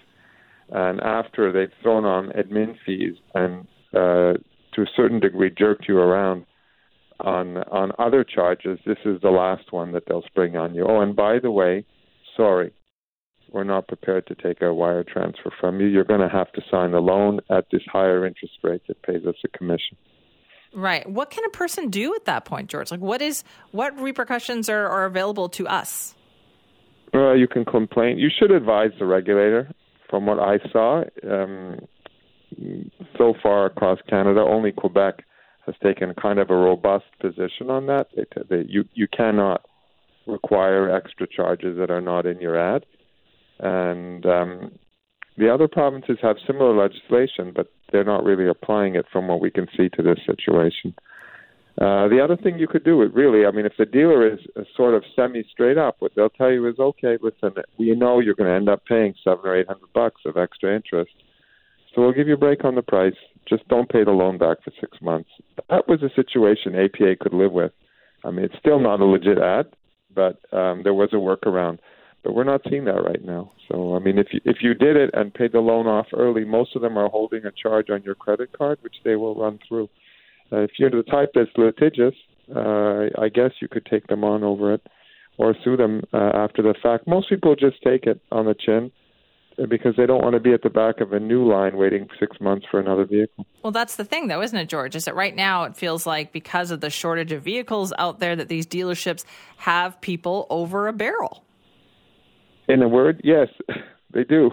And 0.69 1.01
after 1.01 1.51
they've 1.51 1.73
thrown 1.81 2.05
on 2.05 2.29
admin 2.29 2.77
fees 2.85 3.15
and 3.33 3.67
uh, 3.93 4.37
to 4.73 4.81
a 4.81 4.87
certain 4.95 5.19
degree 5.19 5.49
jerked 5.49 5.87
you 5.87 5.97
around 5.97 6.45
on 7.21 7.57
on 7.57 7.91
other 7.99 8.23
charges, 8.23 8.79
this 8.85 8.97
is 9.05 9.21
the 9.21 9.29
last 9.29 9.71
one 9.71 9.91
that 9.93 10.03
they'll 10.07 10.23
spring 10.23 10.55
on 10.57 10.75
you. 10.75 10.85
Oh, 10.87 11.01
and 11.01 11.15
by 11.15 11.39
the 11.39 11.51
way, 11.51 11.85
sorry, 12.35 12.73
we're 13.51 13.63
not 13.63 13.87
prepared 13.87 14.27
to 14.27 14.35
take 14.35 14.61
a 14.61 14.73
wire 14.73 15.03
transfer 15.03 15.51
from 15.59 15.79
you. 15.79 15.87
You're 15.87 16.03
going 16.03 16.21
to 16.21 16.29
have 16.29 16.51
to 16.53 16.61
sign 16.69 16.93
a 16.93 16.99
loan 16.99 17.39
at 17.49 17.65
this 17.71 17.81
higher 17.91 18.25
interest 18.25 18.53
rate 18.63 18.81
that 18.87 19.01
pays 19.03 19.25
us 19.25 19.35
a 19.43 19.57
commission. 19.57 19.97
Right. 20.73 21.07
What 21.09 21.31
can 21.31 21.43
a 21.45 21.49
person 21.49 21.89
do 21.89 22.15
at 22.15 22.25
that 22.25 22.45
point, 22.45 22.69
George? 22.69 22.91
Like, 22.91 23.01
what 23.01 23.21
is 23.21 23.43
what 23.71 23.99
repercussions 23.99 24.69
are, 24.69 24.87
are 24.87 25.05
available 25.05 25.49
to 25.49 25.67
us? 25.67 26.15
Well, 27.13 27.35
you 27.35 27.47
can 27.47 27.65
complain. 27.65 28.17
You 28.17 28.29
should 28.37 28.51
advise 28.51 28.91
the 28.99 29.05
regulator. 29.05 29.69
From 30.09 30.25
what 30.25 30.39
I 30.39 30.57
saw, 30.73 31.03
um, 31.23 31.79
so 33.17 33.33
far 33.41 33.65
across 33.65 33.99
Canada, 34.09 34.41
only 34.41 34.73
Quebec 34.73 35.23
has 35.65 35.75
taken 35.83 36.13
kind 36.13 36.39
of 36.39 36.49
a 36.49 36.55
robust 36.55 37.05
position 37.19 37.69
on 37.69 37.87
that. 37.87 38.07
They, 38.15 38.25
they, 38.49 38.65
you 38.67 38.85
you 38.93 39.07
cannot 39.07 39.65
require 40.27 40.93
extra 40.93 41.27
charges 41.27 41.77
that 41.77 41.91
are 41.91 42.01
not 42.01 42.25
in 42.25 42.39
your 42.39 42.57
ad, 42.57 42.85
and 43.59 44.25
um, 44.25 44.71
the 45.37 45.53
other 45.53 45.67
provinces 45.67 46.17
have 46.21 46.35
similar 46.45 46.75
legislation, 46.75 47.51
but 47.55 47.71
they're 47.91 48.03
not 48.03 48.23
really 48.23 48.47
applying 48.47 48.95
it 48.95 49.05
from 49.11 49.27
what 49.27 49.41
we 49.41 49.51
can 49.51 49.67
see 49.75 49.89
to 49.89 50.03
this 50.03 50.19
situation. 50.25 50.93
Uh, 51.79 52.07
the 52.09 52.19
other 52.21 52.35
thing 52.35 52.59
you 52.59 52.67
could 52.67 52.83
do, 52.83 53.01
it 53.01 53.13
really, 53.13 53.45
I 53.45 53.51
mean, 53.51 53.65
if 53.65 53.73
the 53.77 53.85
dealer 53.85 54.31
is, 54.31 54.39
sort 54.75 54.93
of 54.93 55.03
semi 55.15 55.43
straight 55.49 55.77
up, 55.77 55.95
what 55.99 56.11
they'll 56.15 56.29
tell 56.29 56.51
you 56.51 56.67
is, 56.67 56.77
okay, 56.77 57.17
listen, 57.21 57.53
we 57.79 57.95
know 57.95 58.19
you're 58.19 58.35
going 58.35 58.49
to 58.49 58.55
end 58.55 58.69
up 58.69 58.85
paying 58.85 59.13
seven 59.23 59.45
or 59.45 59.55
eight 59.55 59.67
hundred 59.67 59.91
bucks 59.93 60.21
of 60.25 60.35
extra 60.37 60.75
interest, 60.75 61.11
so 61.93 62.01
we'll 62.01 62.11
give 62.11 62.27
you 62.27 62.33
a 62.33 62.37
break 62.37 62.65
on 62.65 62.75
the 62.75 62.81
price. 62.81 63.15
Just 63.47 63.67
don't 63.67 63.89
pay 63.89 64.03
the 64.03 64.11
loan 64.11 64.37
back 64.37 64.63
for 64.63 64.71
six 64.79 64.97
months. 65.01 65.29
That 65.69 65.87
was 65.87 66.01
a 66.03 66.13
situation 66.15 66.75
APA 66.75 67.15
could 67.19 67.33
live 67.33 67.51
with. 67.51 67.71
I 68.23 68.31
mean, 68.31 68.45
it's 68.45 68.57
still 68.59 68.79
not 68.79 68.99
a 69.01 69.05
legit 69.05 69.39
ad, 69.39 69.67
but 70.13 70.39
um, 70.55 70.81
there 70.83 70.93
was 70.93 71.09
a 71.13 71.15
workaround. 71.15 71.79
But 72.23 72.33
we're 72.33 72.43
not 72.43 72.61
seeing 72.69 72.85
that 72.85 73.03
right 73.03 73.23
now. 73.23 73.51
So, 73.67 73.95
I 73.95 73.99
mean, 73.99 74.19
if 74.19 74.27
you 74.31 74.41
if 74.45 74.57
you 74.61 74.75
did 74.75 74.95
it 74.95 75.09
and 75.13 75.33
paid 75.33 75.53
the 75.53 75.59
loan 75.59 75.87
off 75.87 76.05
early, 76.15 76.45
most 76.45 76.75
of 76.75 76.83
them 76.83 76.97
are 76.97 77.09
holding 77.09 77.45
a 77.45 77.51
charge 77.51 77.89
on 77.89 78.03
your 78.03 78.13
credit 78.13 78.55
card, 78.55 78.77
which 78.81 78.97
they 79.03 79.15
will 79.15 79.35
run 79.35 79.57
through. 79.67 79.89
Uh, 80.51 80.57
if 80.57 80.71
you're 80.77 80.91
the 80.91 81.01
type 81.03 81.31
that's 81.33 81.49
litigious, 81.57 82.13
uh, 82.55 83.05
I 83.19 83.29
guess 83.33 83.51
you 83.59 83.67
could 83.67 83.87
take 83.87 84.05
them 84.07 84.23
on 84.23 84.43
over 84.43 84.73
it 84.73 84.85
or 85.37 85.55
sue 85.63 85.77
them 85.77 86.03
uh, 86.13 86.31
after 86.35 86.61
the 86.61 86.75
fact. 86.83 87.07
Most 87.07 87.29
people 87.29 87.55
just 87.55 87.81
take 87.83 88.05
it 88.05 88.21
on 88.31 88.45
the 88.45 88.53
chin 88.53 88.91
because 89.69 89.95
they 89.95 90.05
don't 90.05 90.23
want 90.23 90.33
to 90.33 90.39
be 90.39 90.53
at 90.53 90.61
the 90.63 90.69
back 90.69 91.01
of 91.01 91.13
a 91.13 91.19
new 91.19 91.47
line 91.47 91.77
waiting 91.77 92.07
six 92.19 92.39
months 92.39 92.65
for 92.69 92.79
another 92.79 93.05
vehicle. 93.05 93.45
Well, 93.63 93.71
that's 93.71 93.95
the 93.95 94.05
thing, 94.05 94.27
though, 94.27 94.41
isn't 94.41 94.57
it, 94.57 94.69
George? 94.69 94.95
Is 94.95 95.05
that 95.05 95.15
right 95.15 95.35
now 95.35 95.63
it 95.63 95.75
feels 95.75 96.05
like 96.05 96.31
because 96.31 96.71
of 96.71 96.81
the 96.81 96.89
shortage 96.89 97.31
of 97.31 97.43
vehicles 97.43 97.93
out 97.97 98.19
there 98.19 98.35
that 98.35 98.47
these 98.47 98.65
dealerships 98.65 99.23
have 99.57 99.99
people 100.01 100.47
over 100.49 100.87
a 100.87 100.93
barrel. 100.93 101.43
In 102.67 102.81
a 102.81 102.87
word, 102.87 103.21
yes, 103.23 103.49
they 104.13 104.23
do. 104.23 104.51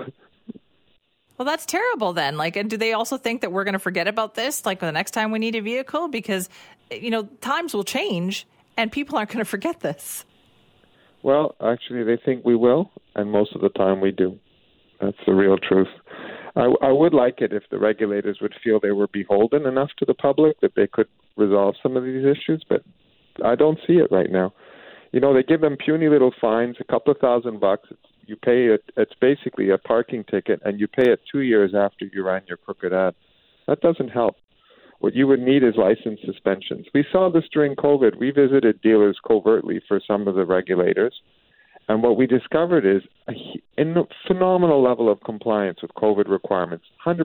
Well, 1.38 1.46
that's 1.46 1.66
terrible 1.66 2.12
then. 2.12 2.36
Like, 2.36 2.56
and 2.56 2.68
do 2.68 2.76
they 2.76 2.92
also 2.92 3.16
think 3.16 3.42
that 3.42 3.52
we're 3.52 3.64
going 3.64 3.74
to 3.74 3.78
forget 3.78 4.08
about 4.08 4.34
this, 4.34 4.66
like 4.66 4.80
the 4.80 4.90
next 4.90 5.12
time 5.12 5.30
we 5.30 5.38
need 5.38 5.54
a 5.54 5.62
vehicle? 5.62 6.08
Because, 6.08 6.48
you 6.90 7.10
know, 7.10 7.24
times 7.40 7.74
will 7.74 7.84
change 7.84 8.46
and 8.76 8.90
people 8.90 9.16
aren't 9.16 9.30
going 9.30 9.38
to 9.38 9.44
forget 9.44 9.80
this. 9.80 10.24
Well, 11.22 11.54
actually, 11.60 12.04
they 12.04 12.16
think 12.16 12.44
we 12.44 12.56
will, 12.56 12.90
and 13.14 13.30
most 13.30 13.54
of 13.54 13.60
the 13.60 13.68
time 13.70 14.00
we 14.00 14.12
do. 14.12 14.38
That's 15.00 15.16
the 15.26 15.34
real 15.34 15.56
truth. 15.56 15.88
I, 16.56 16.72
I 16.82 16.92
would 16.92 17.14
like 17.14 17.40
it 17.40 17.52
if 17.52 17.62
the 17.70 17.78
regulators 17.78 18.38
would 18.40 18.54
feel 18.62 18.80
they 18.80 18.90
were 18.90 19.08
beholden 19.08 19.66
enough 19.66 19.90
to 19.98 20.04
the 20.04 20.14
public 20.14 20.60
that 20.60 20.72
they 20.74 20.86
could 20.86 21.08
resolve 21.36 21.76
some 21.82 21.96
of 21.96 22.04
these 22.04 22.24
issues, 22.24 22.64
but 22.68 22.82
I 23.44 23.54
don't 23.54 23.78
see 23.86 23.94
it 23.94 24.08
right 24.10 24.30
now. 24.30 24.52
You 25.12 25.20
know, 25.20 25.32
they 25.32 25.42
give 25.42 25.60
them 25.60 25.76
puny 25.82 26.08
little 26.08 26.32
fines, 26.40 26.76
a 26.80 26.84
couple 26.84 27.12
of 27.12 27.18
thousand 27.18 27.60
bucks. 27.60 27.88
You 28.26 28.36
pay 28.36 28.66
it. 28.66 28.82
It's 28.96 29.14
basically 29.20 29.70
a 29.70 29.78
parking 29.78 30.24
ticket, 30.24 30.60
and 30.64 30.78
you 30.78 30.86
pay 30.86 31.10
it 31.10 31.20
two 31.30 31.40
years 31.40 31.72
after 31.74 32.06
you 32.12 32.24
ran 32.24 32.42
your 32.46 32.58
crooked 32.58 32.92
ad. 32.92 33.14
That 33.66 33.80
doesn't 33.80 34.08
help. 34.08 34.36
What 35.00 35.14
you 35.14 35.28
would 35.28 35.40
need 35.40 35.62
is 35.62 35.74
license 35.76 36.20
suspensions. 36.26 36.86
We 36.92 37.06
saw 37.10 37.30
this 37.30 37.44
during 37.52 37.76
COVID. 37.76 38.18
We 38.18 38.32
visited 38.32 38.82
dealers 38.82 39.18
covertly 39.26 39.80
for 39.86 40.00
some 40.06 40.26
of 40.26 40.34
the 40.34 40.44
regulators 40.44 41.14
and 41.88 42.02
what 42.02 42.16
we 42.16 42.26
discovered 42.26 42.84
is 42.84 43.02
a, 43.28 43.32
a 43.80 44.04
phenomenal 44.26 44.82
level 44.82 45.10
of 45.10 45.22
compliance 45.24 45.80
with 45.80 45.90
COVID 45.94 46.28
requirements 46.28 46.84
100% 47.04 47.24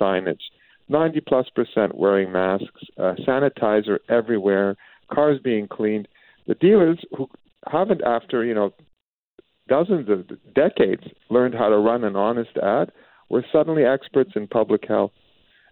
signage, 0.00 0.40
90 0.88 1.20
plus 1.20 1.46
percent 1.54 1.96
wearing 1.96 2.30
masks, 2.30 2.82
uh, 2.98 3.14
sanitizer 3.26 3.98
everywhere, 4.08 4.76
cars 5.10 5.40
being 5.42 5.66
cleaned. 5.66 6.08
The 6.46 6.54
dealers 6.54 6.98
who 7.16 7.28
haven't, 7.70 8.02
after 8.02 8.44
you 8.44 8.54
know 8.54 8.72
dozens 9.68 10.08
of 10.10 10.28
decades, 10.54 11.04
learned 11.30 11.54
how 11.54 11.70
to 11.70 11.78
run 11.78 12.04
an 12.04 12.16
honest 12.16 12.56
ad 12.62 12.92
were 13.30 13.44
suddenly 13.50 13.84
experts 13.84 14.32
in 14.36 14.46
public 14.46 14.86
health. 14.86 15.12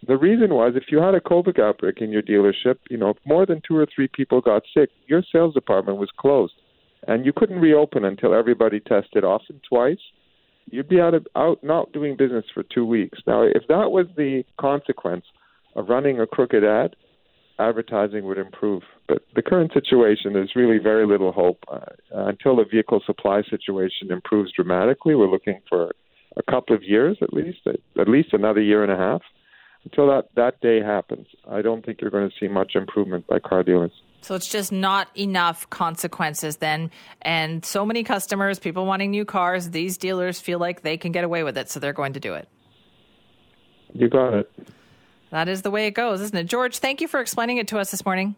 The 0.07 0.17
reason 0.17 0.55
was 0.55 0.73
if 0.77 0.85
you 0.91 0.99
had 0.99 1.15
a 1.15 1.21
COVID 1.21 1.61
outbreak 1.61 2.01
in 2.01 2.11
your 2.11 2.23
dealership, 2.23 2.77
you 2.89 2.97
know, 2.97 3.11
if 3.11 3.19
more 3.27 3.45
than 3.45 3.61
two 3.69 3.77
or 3.77 3.87
three 3.95 4.09
people 4.09 4.41
got 4.41 4.63
sick, 4.73 4.89
your 5.09 5.23
sales 5.31 5.53
department 5.53 5.99
was 5.99 6.09
closed 6.17 6.55
and 7.11 7.27
you 7.27 7.33
couldn't 7.33 7.59
reopen 7.59 8.05
until 8.05 8.33
everybody 8.33 8.79
tested 8.79 9.25
often 9.25 9.61
twice, 9.69 9.99
you'd 10.67 10.89
be 10.89 11.01
out 11.01 11.13
of 11.13 11.27
out 11.35 11.59
not 11.63 11.93
doing 11.93 12.17
business 12.17 12.45
for 12.55 12.63
two 12.63 12.87
weeks. 12.87 13.19
Now, 13.27 13.43
if 13.43 13.65
that 13.69 13.91
was 13.91 14.07
the 14.17 14.45
consequence 14.61 15.25
of 15.75 15.89
running 15.89 16.21
a 16.21 16.27
crooked 16.27 16.63
ad, 16.63 16.95
advertising 17.59 18.25
would 18.27 18.39
improve. 18.39 18.83
But 19.09 19.23
the 19.35 19.43
current 19.43 19.73
situation 19.73 20.37
is 20.37 20.51
really 20.55 20.79
very 20.79 21.05
little 21.05 21.33
hope 21.33 21.59
uh, 21.71 21.81
until 22.13 22.55
the 22.55 22.65
vehicle 22.71 23.03
supply 23.05 23.43
situation 23.51 24.13
improves 24.13 24.53
dramatically. 24.53 25.17
We're 25.17 25.31
looking 25.31 25.61
for 25.69 25.91
a 26.37 26.43
couple 26.49 26.77
of 26.77 26.85
years 26.85 27.19
at 27.23 27.33
least, 27.33 27.59
at 27.67 28.09
least 28.09 28.33
another 28.33 28.63
year 28.63 28.85
and 28.85 28.93
a 28.93 28.97
half. 28.97 29.23
Until 29.83 30.07
that 30.07 30.29
that 30.37 30.61
day 30.61 30.81
happens, 30.81 31.27
I 31.51 31.61
don't 31.61 31.85
think 31.85 32.01
you're 32.01 32.13
going 32.13 32.31
to 32.31 32.37
see 32.39 32.47
much 32.47 32.77
improvement 32.77 33.27
by 33.27 33.41
car 33.41 33.65
dealers. 33.65 33.93
So 34.23 34.35
it's 34.35 34.49
just 34.49 34.71
not 34.71 35.09
enough 35.17 35.69
consequences 35.71 36.59
then. 36.59 36.91
And 37.23 37.65
so 37.65 37.87
many 37.87 38.05
customers, 38.05 38.59
people 38.59 38.87
wanting 38.87 39.11
new 39.11 39.25
cars, 39.25 39.71
these 39.71 39.97
dealers 39.97 40.41
feel 40.41 40.59
like 40.59 40.83
they 40.83 40.97
can 40.97 41.13
get 41.13 41.25
away 41.25 41.43
with 41.43 41.57
it, 41.57 41.71
so 41.71 41.81
they're 41.81 41.93
going 41.93 42.13
to 42.13 42.21
do 42.21 42.35
it. 42.35 42.49
You 43.93 44.09
got 44.09 44.35
it. 44.35 44.51
That 45.31 45.49
is 45.49 45.63
the 45.63 45.71
way 45.71 45.87
it 45.87 45.93
goes, 45.93 46.21
isn't 46.21 46.37
it? 46.37 46.45
George, 46.45 46.79
thank 46.79 47.01
you 47.01 47.09
for 47.09 47.21
explaining 47.21 47.59
it 47.59 47.69
to 47.69 47.79
us 47.79 47.91
this 47.91 48.05
morning. 48.05 48.35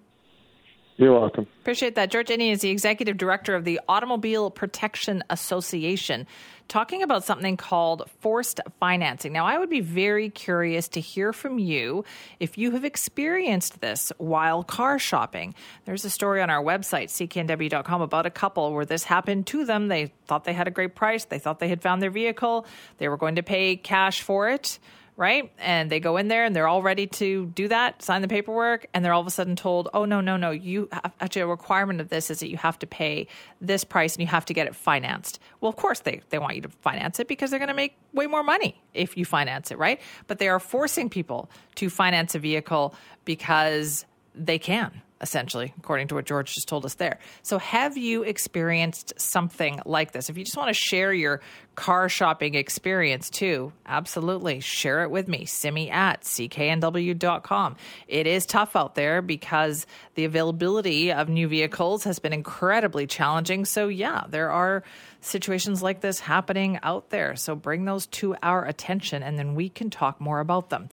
You're 1.02 1.18
welcome. 1.18 1.48
Appreciate 1.62 1.96
that. 1.96 2.12
George 2.12 2.28
Iny 2.28 2.52
is 2.52 2.60
the 2.60 2.70
executive 2.70 3.16
director 3.16 3.56
of 3.56 3.64
the 3.64 3.80
Automobile 3.88 4.52
Protection 4.52 5.24
Association, 5.30 6.28
talking 6.68 7.02
about 7.02 7.24
something 7.24 7.56
called 7.56 8.08
forced 8.20 8.60
financing. 8.78 9.32
Now, 9.32 9.44
I 9.44 9.58
would 9.58 9.68
be 9.68 9.80
very 9.80 10.30
curious 10.30 10.86
to 10.90 11.00
hear 11.00 11.32
from 11.32 11.58
you 11.58 12.04
if 12.38 12.56
you 12.56 12.70
have 12.70 12.84
experienced 12.84 13.80
this 13.80 14.12
while 14.18 14.62
car 14.62 15.00
shopping. 15.00 15.56
There's 15.86 16.04
a 16.04 16.10
story 16.10 16.40
on 16.40 16.50
our 16.50 16.62
website, 16.62 17.08
cknw.com, 17.08 18.00
about 18.00 18.24
a 18.24 18.30
couple 18.30 18.72
where 18.72 18.84
this 18.84 19.02
happened 19.02 19.48
to 19.48 19.64
them. 19.64 19.88
They 19.88 20.12
thought 20.28 20.44
they 20.44 20.52
had 20.52 20.68
a 20.68 20.70
great 20.70 20.94
price, 20.94 21.24
they 21.24 21.40
thought 21.40 21.58
they 21.58 21.68
had 21.68 21.82
found 21.82 22.00
their 22.00 22.12
vehicle, 22.12 22.64
they 22.98 23.08
were 23.08 23.16
going 23.16 23.34
to 23.34 23.42
pay 23.42 23.74
cash 23.74 24.22
for 24.22 24.48
it 24.48 24.78
right? 25.16 25.52
And 25.58 25.90
they 25.90 26.00
go 26.00 26.16
in 26.16 26.28
there 26.28 26.44
and 26.44 26.54
they're 26.56 26.68
all 26.68 26.82
ready 26.82 27.06
to 27.06 27.46
do 27.46 27.68
that, 27.68 28.02
sign 28.02 28.22
the 28.22 28.28
paperwork, 28.28 28.86
and 28.94 29.04
they're 29.04 29.12
all 29.12 29.20
of 29.20 29.26
a 29.26 29.30
sudden 29.30 29.56
told, 29.56 29.88
"Oh 29.94 30.04
no, 30.04 30.20
no, 30.20 30.36
no! 30.36 30.50
You 30.50 30.88
have, 30.92 31.12
actually 31.20 31.42
a 31.42 31.46
requirement 31.46 32.00
of 32.00 32.08
this 32.08 32.30
is 32.30 32.40
that 32.40 32.48
you 32.48 32.56
have 32.56 32.78
to 32.80 32.86
pay 32.86 33.26
this 33.60 33.84
price 33.84 34.14
and 34.14 34.22
you 34.22 34.28
have 34.28 34.44
to 34.46 34.54
get 34.54 34.66
it 34.66 34.74
financed." 34.74 35.38
Well, 35.60 35.68
of 35.68 35.76
course 35.76 36.00
they 36.00 36.22
they 36.30 36.38
want 36.38 36.56
you 36.56 36.62
to 36.62 36.68
finance 36.68 37.20
it 37.20 37.28
because 37.28 37.50
they're 37.50 37.58
going 37.58 37.68
to 37.68 37.74
make 37.74 37.96
way 38.12 38.26
more 38.26 38.42
money 38.42 38.80
if 38.94 39.16
you 39.16 39.24
finance 39.24 39.70
it, 39.70 39.78
right? 39.78 40.00
But 40.26 40.38
they 40.38 40.48
are 40.48 40.60
forcing 40.60 41.10
people 41.10 41.50
to 41.76 41.90
finance 41.90 42.34
a 42.34 42.38
vehicle 42.38 42.94
because 43.24 44.06
they 44.34 44.58
can 44.58 45.02
essentially, 45.22 45.72
according 45.78 46.08
to 46.08 46.16
what 46.16 46.26
George 46.26 46.52
just 46.54 46.68
told 46.68 46.84
us 46.84 46.94
there. 46.94 47.18
So, 47.42 47.58
have 47.58 47.96
you 47.96 48.24
experienced 48.24 49.18
something 49.18 49.80
like 49.86 50.12
this? 50.12 50.28
If 50.28 50.36
you 50.36 50.44
just 50.44 50.56
want 50.56 50.68
to 50.68 50.74
share 50.74 51.12
your 51.12 51.40
car 51.74 52.08
shopping 52.08 52.54
experience 52.54 53.30
too, 53.30 53.72
absolutely 53.86 54.60
share 54.60 55.04
it 55.04 55.10
with 55.10 55.28
me. 55.28 55.46
Simi 55.46 55.90
at 55.90 56.22
cknw.com. 56.22 57.76
It 58.08 58.26
is 58.26 58.44
tough 58.44 58.76
out 58.76 58.94
there 58.94 59.22
because 59.22 59.86
the 60.14 60.24
availability 60.24 61.12
of 61.12 61.28
new 61.28 61.48
vehicles 61.48 62.04
has 62.04 62.18
been 62.18 62.32
incredibly 62.32 63.06
challenging. 63.06 63.64
So, 63.64 63.88
yeah, 63.88 64.24
there 64.28 64.50
are 64.50 64.82
situations 65.20 65.82
like 65.82 66.00
this 66.00 66.18
happening 66.18 66.80
out 66.82 67.10
there. 67.10 67.36
So, 67.36 67.54
bring 67.54 67.84
those 67.84 68.06
to 68.08 68.34
our 68.42 68.66
attention 68.66 69.22
and 69.22 69.38
then 69.38 69.54
we 69.54 69.68
can 69.68 69.88
talk 69.88 70.20
more 70.20 70.40
about 70.40 70.68
them. 70.68 70.88